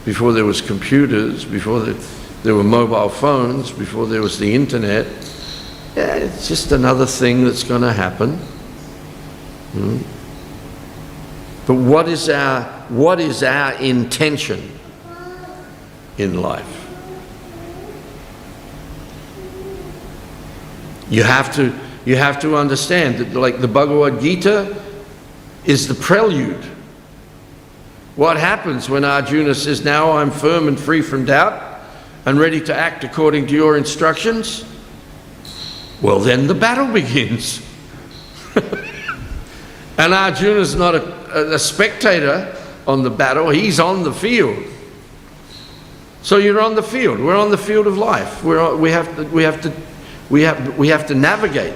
before 0.06 0.34
there 0.34 0.46
was 0.46 0.62
computers, 0.62 1.44
before 1.46 1.80
there, 1.80 1.96
there 2.44 2.56
were 2.56 2.64
mobile 2.64 3.10
phones, 3.10 3.72
before 3.72 4.08
there 4.08 4.22
was 4.22 4.40
the 4.40 4.54
internet. 4.56 5.06
Yeah, 5.96 6.16
it's 6.16 6.48
just 6.48 6.72
another 6.72 7.06
thing 7.06 7.44
that's 7.44 7.64
going 7.64 7.82
to 7.82 7.94
happen. 7.94 8.38
Hmm? 9.74 9.98
But 11.68 11.76
what 11.76 12.10
is 12.10 12.30
our 12.30 12.64
what 12.90 13.20
is 13.20 13.44
our 13.44 13.74
intention 13.74 14.72
in 16.18 16.42
life? 16.42 16.78
You 21.10 21.24
have 21.24 21.54
to 21.56 21.74
you 22.06 22.16
have 22.16 22.40
to 22.42 22.56
understand 22.56 23.20
that 23.20 23.34
like 23.38 23.62
the 23.62 23.68
Bhagavad 23.68 24.20
Gita 24.20 24.82
is 25.66 25.88
the 25.88 25.94
prelude. 25.94 26.66
What 28.16 28.38
happens 28.38 28.90
when 28.90 29.06
Arjuna 29.06 29.54
says, 29.54 29.86
Now 29.86 30.14
I'm 30.14 30.32
firm 30.32 30.68
and 30.68 30.80
free 30.80 31.02
from 31.02 31.26
doubt 31.26 31.71
and 32.26 32.40
ready 32.40 32.62
to 32.62 32.76
act 32.76 33.04
according 33.04 33.48
to 33.48 33.54
your 33.54 33.78
instructions? 33.78 34.66
Well, 36.02 36.20
then 36.20 36.48
the 36.48 36.56
battle 36.56 36.88
begins. 36.94 37.66
and 39.98 40.14
Arjuna's 40.14 40.76
not 40.76 40.96
a, 40.96 41.54
a 41.54 41.60
spectator 41.60 42.56
on 42.88 43.04
the 43.04 43.10
battle, 43.10 43.50
he's 43.50 43.80
on 43.80 44.04
the 44.04 44.14
field. 44.14 44.64
So 46.24 46.38
you're 46.38 46.62
on 46.62 46.76
the 46.76 46.84
field. 46.84 47.20
We're 47.20 47.38
on 47.38 47.50
the 47.50 47.58
field 47.58 47.88
of 47.88 47.98
life. 47.98 48.44
We're, 48.44 48.76
we, 48.76 48.92
have 48.92 49.16
to, 49.16 49.24
we, 49.24 49.44
have 49.44 49.62
to, 49.62 49.74
we, 50.30 50.44
have, 50.44 50.78
we 50.78 50.88
have 50.90 51.08
to 51.08 51.16
navigate, 51.16 51.74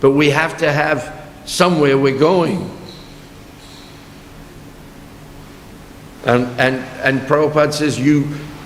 but 0.00 0.12
we 0.12 0.30
have 0.30 0.56
to 0.58 0.72
have 0.72 1.28
somewhere 1.44 1.98
we're 1.98 2.18
going. 2.18 2.70
And, 6.24 6.44
and, 6.60 6.76
and 7.02 7.20
Prabhupada 7.22 7.72
says, 7.72 7.98
you 7.98 8.24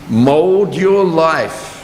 mold 0.09 0.75
your 0.75 1.05
life, 1.05 1.79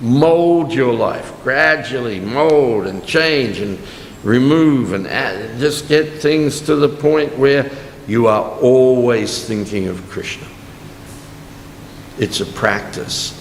mold 0.00 0.72
your 0.72 0.92
life, 0.92 1.32
gradually 1.42 2.20
mold 2.20 2.86
and 2.86 3.04
change 3.04 3.60
and 3.60 3.78
remove 4.22 4.92
and 4.92 5.06
add, 5.06 5.58
just 5.58 5.88
get 5.88 6.20
things 6.20 6.60
to 6.62 6.76
the 6.76 6.88
point 6.88 7.36
where 7.38 7.70
you 8.06 8.26
are 8.26 8.50
always 8.60 9.44
thinking 9.44 9.88
of 9.88 10.08
Krishna. 10.10 10.46
It's 12.18 12.40
a 12.40 12.46
practice. 12.46 13.34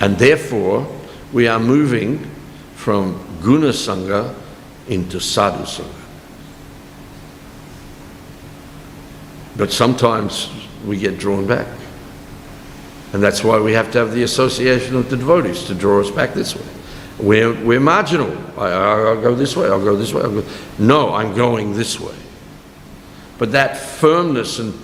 And 0.00 0.18
therefore, 0.18 0.86
we 1.32 1.48
are 1.48 1.60
moving 1.60 2.30
from 2.74 3.24
guna 3.42 3.68
sangha 3.68 4.34
into 4.88 5.20
sadhu 5.20 5.64
sangha. 5.64 6.00
But 9.56 9.72
sometimes 9.72 10.50
we 10.84 10.98
get 10.98 11.18
drawn 11.18 11.46
back. 11.46 11.66
And 13.14 13.22
that's 13.22 13.44
why 13.44 13.60
we 13.60 13.72
have 13.74 13.92
to 13.92 13.98
have 13.98 14.12
the 14.12 14.24
association 14.24 14.96
of 14.96 15.08
the 15.08 15.16
devotees 15.16 15.62
to 15.68 15.74
draw 15.74 16.00
us 16.00 16.10
back 16.10 16.34
this 16.34 16.56
way. 16.56 16.66
We're, 17.20 17.54
we're 17.64 17.78
marginal. 17.78 18.36
I, 18.58 18.66
I- 18.66 19.00
I'll 19.02 19.20
go 19.22 19.36
this 19.36 19.56
way, 19.56 19.68
I'll 19.68 19.82
go 19.82 19.94
this 19.94 20.12
way. 20.12 20.22
Go. 20.22 20.44
No, 20.80 21.14
I'm 21.14 21.32
going 21.32 21.74
this 21.74 22.00
way. 22.00 22.16
But 23.38 23.52
that 23.52 23.76
firmness 23.76 24.58
and, 24.58 24.74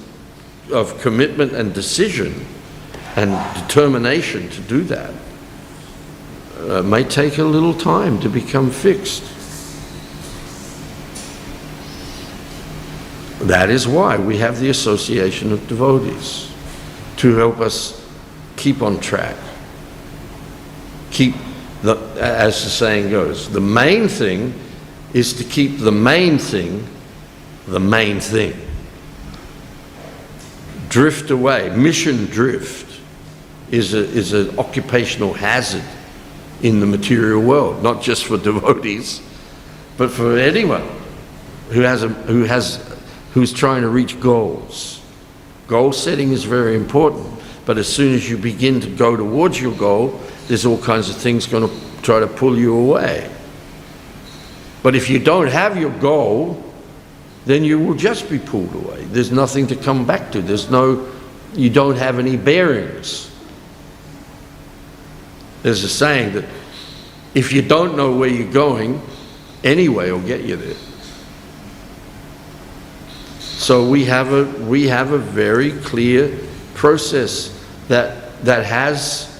of 0.72 1.00
commitment 1.00 1.54
and 1.54 1.74
decision 1.74 2.46
and 3.16 3.32
determination 3.60 4.48
to 4.50 4.60
do 4.60 4.84
that 4.84 5.12
uh, 6.60 6.82
may 6.82 7.02
take 7.02 7.38
a 7.38 7.44
little 7.44 7.74
time 7.74 8.20
to 8.20 8.28
become 8.28 8.70
fixed. 8.70 9.24
That 13.40 13.70
is 13.70 13.88
why 13.88 14.18
we 14.18 14.38
have 14.38 14.60
the 14.60 14.68
association 14.68 15.52
of 15.52 15.66
devotees 15.66 16.48
to 17.16 17.34
help 17.34 17.58
us 17.58 17.99
keep 18.60 18.82
on 18.82 19.00
track. 19.00 19.36
Keep 21.10 21.34
the, 21.82 21.96
as 22.20 22.62
the 22.62 22.70
saying 22.70 23.10
goes, 23.10 23.50
the 23.50 23.60
main 23.60 24.06
thing 24.06 24.54
is 25.12 25.32
to 25.34 25.44
keep 25.44 25.78
the 25.78 25.92
main 25.92 26.38
thing 26.38 26.86
the 27.66 27.80
main 27.80 28.20
thing. 28.20 28.54
Drift 30.88 31.30
away, 31.30 31.74
mission 31.76 32.26
drift 32.26 33.00
is, 33.70 33.94
a, 33.94 33.98
is 33.98 34.32
an 34.32 34.58
occupational 34.58 35.32
hazard 35.32 35.84
in 36.62 36.80
the 36.80 36.86
material 36.86 37.40
world, 37.40 37.82
not 37.82 38.02
just 38.02 38.24
for 38.24 38.36
devotees, 38.50 39.22
but 39.96 40.10
for 40.10 40.36
anyone 40.36 40.86
who 41.70 41.80
has, 41.82 42.02
a, 42.02 42.08
who 42.08 42.42
has, 42.42 42.84
who's 43.32 43.52
trying 43.52 43.82
to 43.82 43.88
reach 43.88 44.18
goals. 44.20 45.00
Goal 45.68 45.92
setting 45.92 46.32
is 46.32 46.42
very 46.42 46.74
important, 46.74 47.39
but 47.66 47.78
as 47.78 47.88
soon 47.88 48.14
as 48.14 48.28
you 48.28 48.36
begin 48.36 48.80
to 48.80 48.90
go 48.90 49.16
towards 49.16 49.60
your 49.60 49.74
goal, 49.74 50.20
there's 50.48 50.66
all 50.66 50.78
kinds 50.78 51.08
of 51.08 51.16
things 51.16 51.46
going 51.46 51.68
to 51.68 52.02
try 52.02 52.20
to 52.20 52.26
pull 52.26 52.58
you 52.58 52.74
away. 52.76 53.30
But 54.82 54.94
if 54.94 55.10
you 55.10 55.18
don't 55.18 55.48
have 55.48 55.76
your 55.76 55.96
goal, 55.98 56.64
then 57.44 57.64
you 57.64 57.78
will 57.78 57.94
just 57.94 58.28
be 58.28 58.38
pulled 58.38 58.74
away. 58.74 59.04
There's 59.04 59.30
nothing 59.30 59.66
to 59.68 59.76
come 59.76 60.06
back 60.06 60.32
to. 60.32 60.42
There's 60.42 60.70
no, 60.70 61.10
you 61.54 61.70
don't 61.70 61.96
have 61.96 62.18
any 62.18 62.36
bearings. 62.36 63.30
There's 65.62 65.84
a 65.84 65.88
saying 65.88 66.34
that 66.34 66.44
if 67.34 67.52
you 67.52 67.62
don't 67.62 67.96
know 67.96 68.16
where 68.16 68.28
you're 68.28 68.52
going, 68.52 69.00
anyway 69.62 70.10
will 70.10 70.20
get 70.20 70.42
you 70.42 70.56
there. 70.56 70.76
So 73.38 73.88
we 73.88 74.06
have 74.06 74.32
a, 74.32 74.44
we 74.64 74.88
have 74.88 75.12
a 75.12 75.18
very 75.18 75.72
clear 75.72 76.36
process 76.80 77.54
that, 77.88 78.42
that 78.42 78.64
has, 78.64 79.38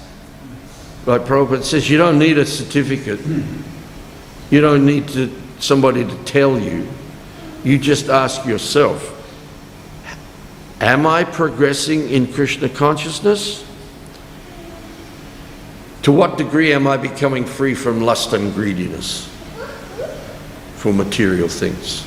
like 1.07 1.21
Prabhupada 1.21 1.63
says, 1.63 1.89
you 1.89 1.97
don't 1.97 2.19
need 2.19 2.37
a 2.37 2.45
certificate. 2.45 3.19
You 4.51 4.61
don't 4.61 4.85
need 4.85 5.07
to, 5.07 5.35
somebody 5.57 6.05
to 6.05 6.23
tell 6.23 6.59
you. 6.59 6.87
You 7.63 7.79
just 7.79 8.09
ask 8.09 8.45
yourself, 8.45 9.17
am 10.81 11.07
I 11.07 11.23
progressing 11.23 12.11
in 12.11 12.31
Krishna 12.31 12.69
consciousness? 12.69 13.65
To 16.03 16.11
what 16.11 16.37
degree 16.37 16.73
am 16.73 16.85
I 16.85 16.97
becoming 16.97 17.45
free 17.45 17.73
from 17.73 18.01
lust 18.01 18.33
and 18.33 18.53
greediness 18.53 19.27
for 20.75 20.93
material 20.93 21.47
things? 21.47 22.03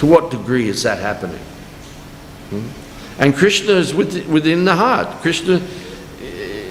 To 0.00 0.06
what 0.06 0.30
degree 0.30 0.68
is 0.68 0.82
that 0.82 0.98
happening? 0.98 1.40
Hmm? 2.50 2.87
And 3.18 3.34
Krishna 3.34 3.72
is 3.72 3.92
with- 3.92 4.26
within 4.26 4.64
the 4.64 4.76
heart. 4.76 5.08
Krishna, 5.22 5.60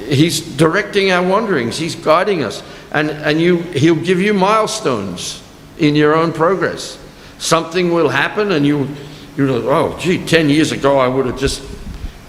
He's 0.10 0.40
directing 0.40 1.12
our 1.12 1.22
wanderings, 1.22 1.78
He's 1.78 1.96
guiding 1.96 2.44
us. 2.44 2.64
And, 2.92 3.10
and 3.10 3.42
you, 3.42 3.58
He'll 3.58 3.96
give 3.96 4.22
you 4.22 4.34
milestones 4.34 5.42
in 5.78 5.96
your 5.96 6.16
own 6.16 6.32
progress. 6.32 6.98
Something 7.40 7.94
will 7.94 8.10
happen 8.10 8.52
and 8.52 8.66
you, 8.66 8.88
you're 9.36 9.52
like, 9.52 9.66
oh, 9.66 9.98
gee, 10.00 10.26
10 10.26 10.50
years 10.50 10.72
ago 10.72 10.98
I 10.98 11.08
would 11.08 11.26
have 11.26 11.38
just 11.38 11.62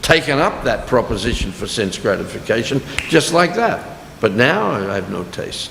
taken 0.03 0.39
up 0.39 0.65
that 0.65 0.87
proposition 0.87 1.53
for 1.53 1.67
sense 1.67 1.99
gratification, 1.99 2.83
just 3.09 3.33
like 3.33 3.55
that. 3.55 3.99
But 4.21 4.33
now 4.33 4.71
I 4.73 4.95
have 4.97 5.11
no 5.11 5.25
taste. 5.25 5.71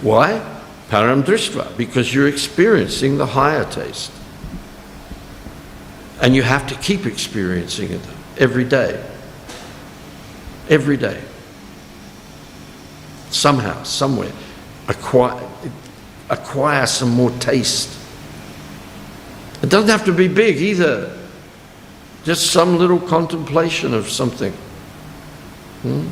Why? 0.00 0.44
Param 0.90 1.22
Drishtva, 1.22 1.76
because 1.76 2.12
you're 2.12 2.28
experiencing 2.28 3.16
the 3.16 3.26
higher 3.26 3.64
taste. 3.64 4.10
And 6.22 6.36
you 6.36 6.44
have 6.44 6.68
to 6.68 6.76
keep 6.76 7.04
experiencing 7.04 7.90
it 7.90 8.00
every 8.38 8.62
day. 8.62 9.04
Every 10.70 10.96
day. 10.96 11.20
Somehow, 13.30 13.82
somewhere, 13.82 14.30
acquire, 14.86 15.42
acquire 16.30 16.86
some 16.86 17.10
more 17.10 17.32
taste. 17.32 17.98
It 19.62 19.68
doesn't 19.68 19.90
have 19.90 20.04
to 20.04 20.12
be 20.12 20.28
big 20.28 20.58
either. 20.58 21.18
Just 22.22 22.52
some 22.52 22.78
little 22.78 23.00
contemplation 23.00 23.92
of 23.92 24.08
something. 24.08 24.52
Hmm? 25.82 26.06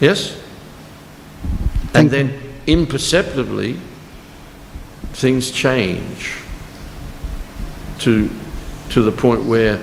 Yes? 0.00 0.42
And 1.94 2.10
then 2.10 2.36
imperceptibly, 2.66 3.78
things 5.12 5.52
change 5.52 6.45
to, 8.06 8.30
to 8.90 9.02
the 9.02 9.10
point 9.10 9.42
where 9.42 9.82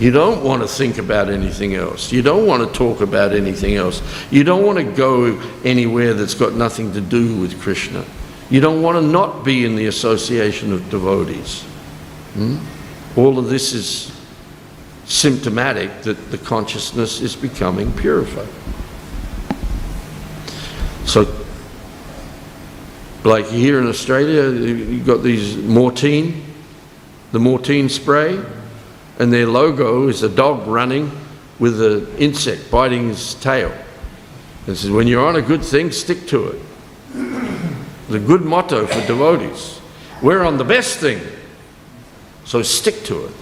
you 0.00 0.10
don't 0.10 0.42
want 0.42 0.60
to 0.62 0.66
think 0.66 0.98
about 0.98 1.30
anything 1.30 1.76
else. 1.76 2.10
You 2.10 2.20
don't 2.20 2.48
want 2.48 2.66
to 2.66 2.76
talk 2.76 3.00
about 3.00 3.32
anything 3.32 3.76
else. 3.76 4.02
You 4.32 4.42
don't 4.42 4.66
want 4.66 4.78
to 4.78 4.84
go 4.84 5.40
anywhere 5.62 6.14
that's 6.14 6.34
got 6.34 6.54
nothing 6.54 6.92
to 6.94 7.00
do 7.00 7.38
with 7.40 7.60
Krishna. 7.60 8.04
You 8.50 8.60
don't 8.60 8.82
want 8.82 8.96
to 8.96 9.06
not 9.06 9.44
be 9.44 9.64
in 9.64 9.76
the 9.76 9.86
association 9.86 10.72
of 10.72 10.90
devotees. 10.90 11.62
Hmm? 12.34 12.58
All 13.16 13.38
of 13.38 13.48
this 13.48 13.72
is 13.72 14.10
symptomatic 15.04 16.02
that 16.02 16.32
the 16.32 16.38
consciousness 16.38 17.20
is 17.20 17.36
becoming 17.36 17.92
purified. 17.92 18.48
So, 21.06 21.32
like 23.22 23.46
here 23.46 23.78
in 23.78 23.86
Australia, 23.86 24.50
you've 24.50 25.06
got 25.06 25.22
these 25.22 25.54
Mortein, 25.54 26.51
the 27.32 27.38
Mortein 27.38 27.90
spray, 27.90 28.38
and 29.18 29.32
their 29.32 29.46
logo 29.46 30.08
is 30.08 30.22
a 30.22 30.28
dog 30.28 30.66
running 30.66 31.10
with 31.58 31.80
an 31.82 32.06
insect 32.18 32.70
biting 32.70 33.08
his 33.08 33.34
tail. 33.34 33.72
And 34.66 34.76
says, 34.76 34.90
when 34.90 35.06
you're 35.06 35.26
on 35.26 35.36
a 35.36 35.42
good 35.42 35.64
thing, 35.64 35.90
stick 35.90 36.26
to 36.28 36.48
it. 36.48 36.60
The 38.08 38.18
good 38.18 38.42
motto 38.42 38.86
for 38.86 39.06
devotees. 39.06 39.80
We're 40.22 40.44
on 40.44 40.56
the 40.56 40.64
best 40.64 40.98
thing, 40.98 41.20
so 42.44 42.62
stick 42.62 43.02
to 43.04 43.24
it. 43.24 43.32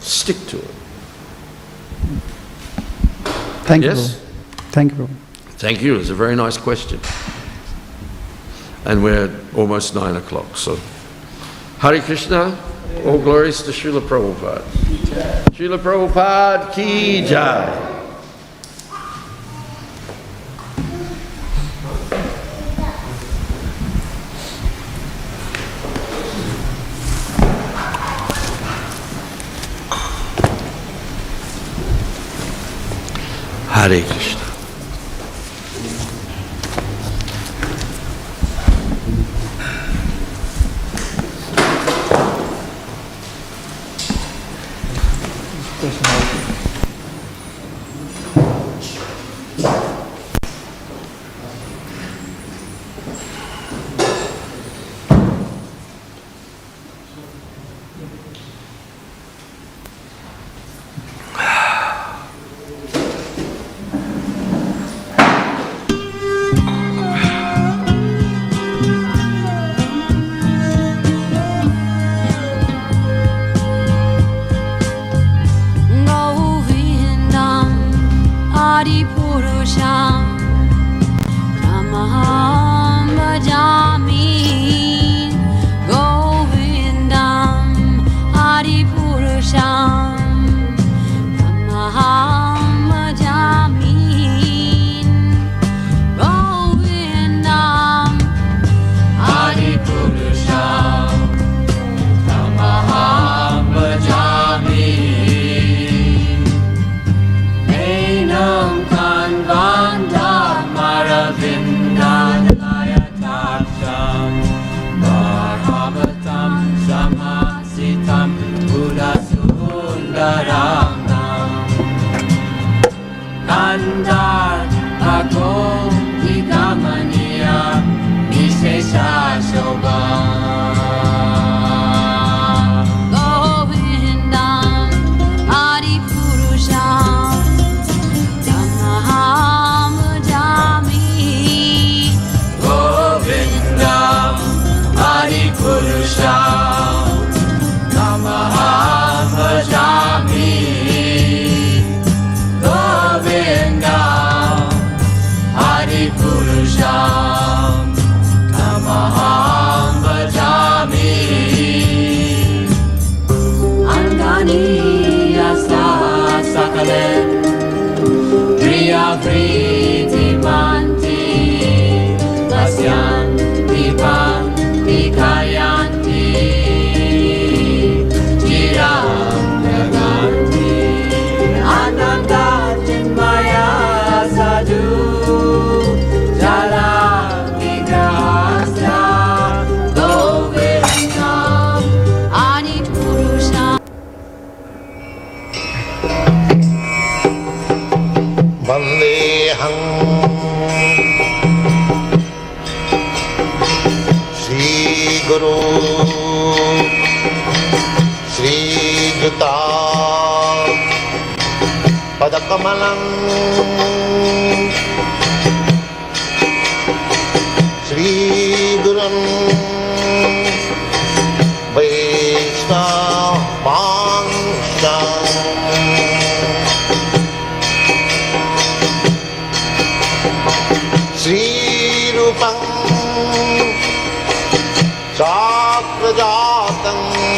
Stick 0.00 0.36
to 0.48 0.58
it. 0.58 0.74
Thank 3.64 3.84
you. 3.84 3.90
Yes? 3.90 4.16
Prabhu. 4.16 4.20
Thank 4.70 4.98
you. 4.98 5.08
Thank 5.56 5.82
you. 5.82 5.96
It's 5.98 6.10
a 6.10 6.14
very 6.14 6.36
nice 6.36 6.58
question. 6.58 7.00
And 8.84 9.02
we're 9.02 9.34
almost 9.56 9.94
nine 9.94 10.16
o'clock, 10.16 10.56
so. 10.56 10.78
Hare 11.84 12.00
Krishna, 12.00 12.58
all 13.04 13.18
glories 13.18 13.60
to 13.60 13.70
Srila 13.70 14.00
Prabhupada. 14.00 14.62
Srila 15.52 15.76
Prabhupada 15.76 16.72
ki 16.72 17.26
jai. 17.26 17.68
Hare 33.68 34.00
Krishna. 34.00 34.23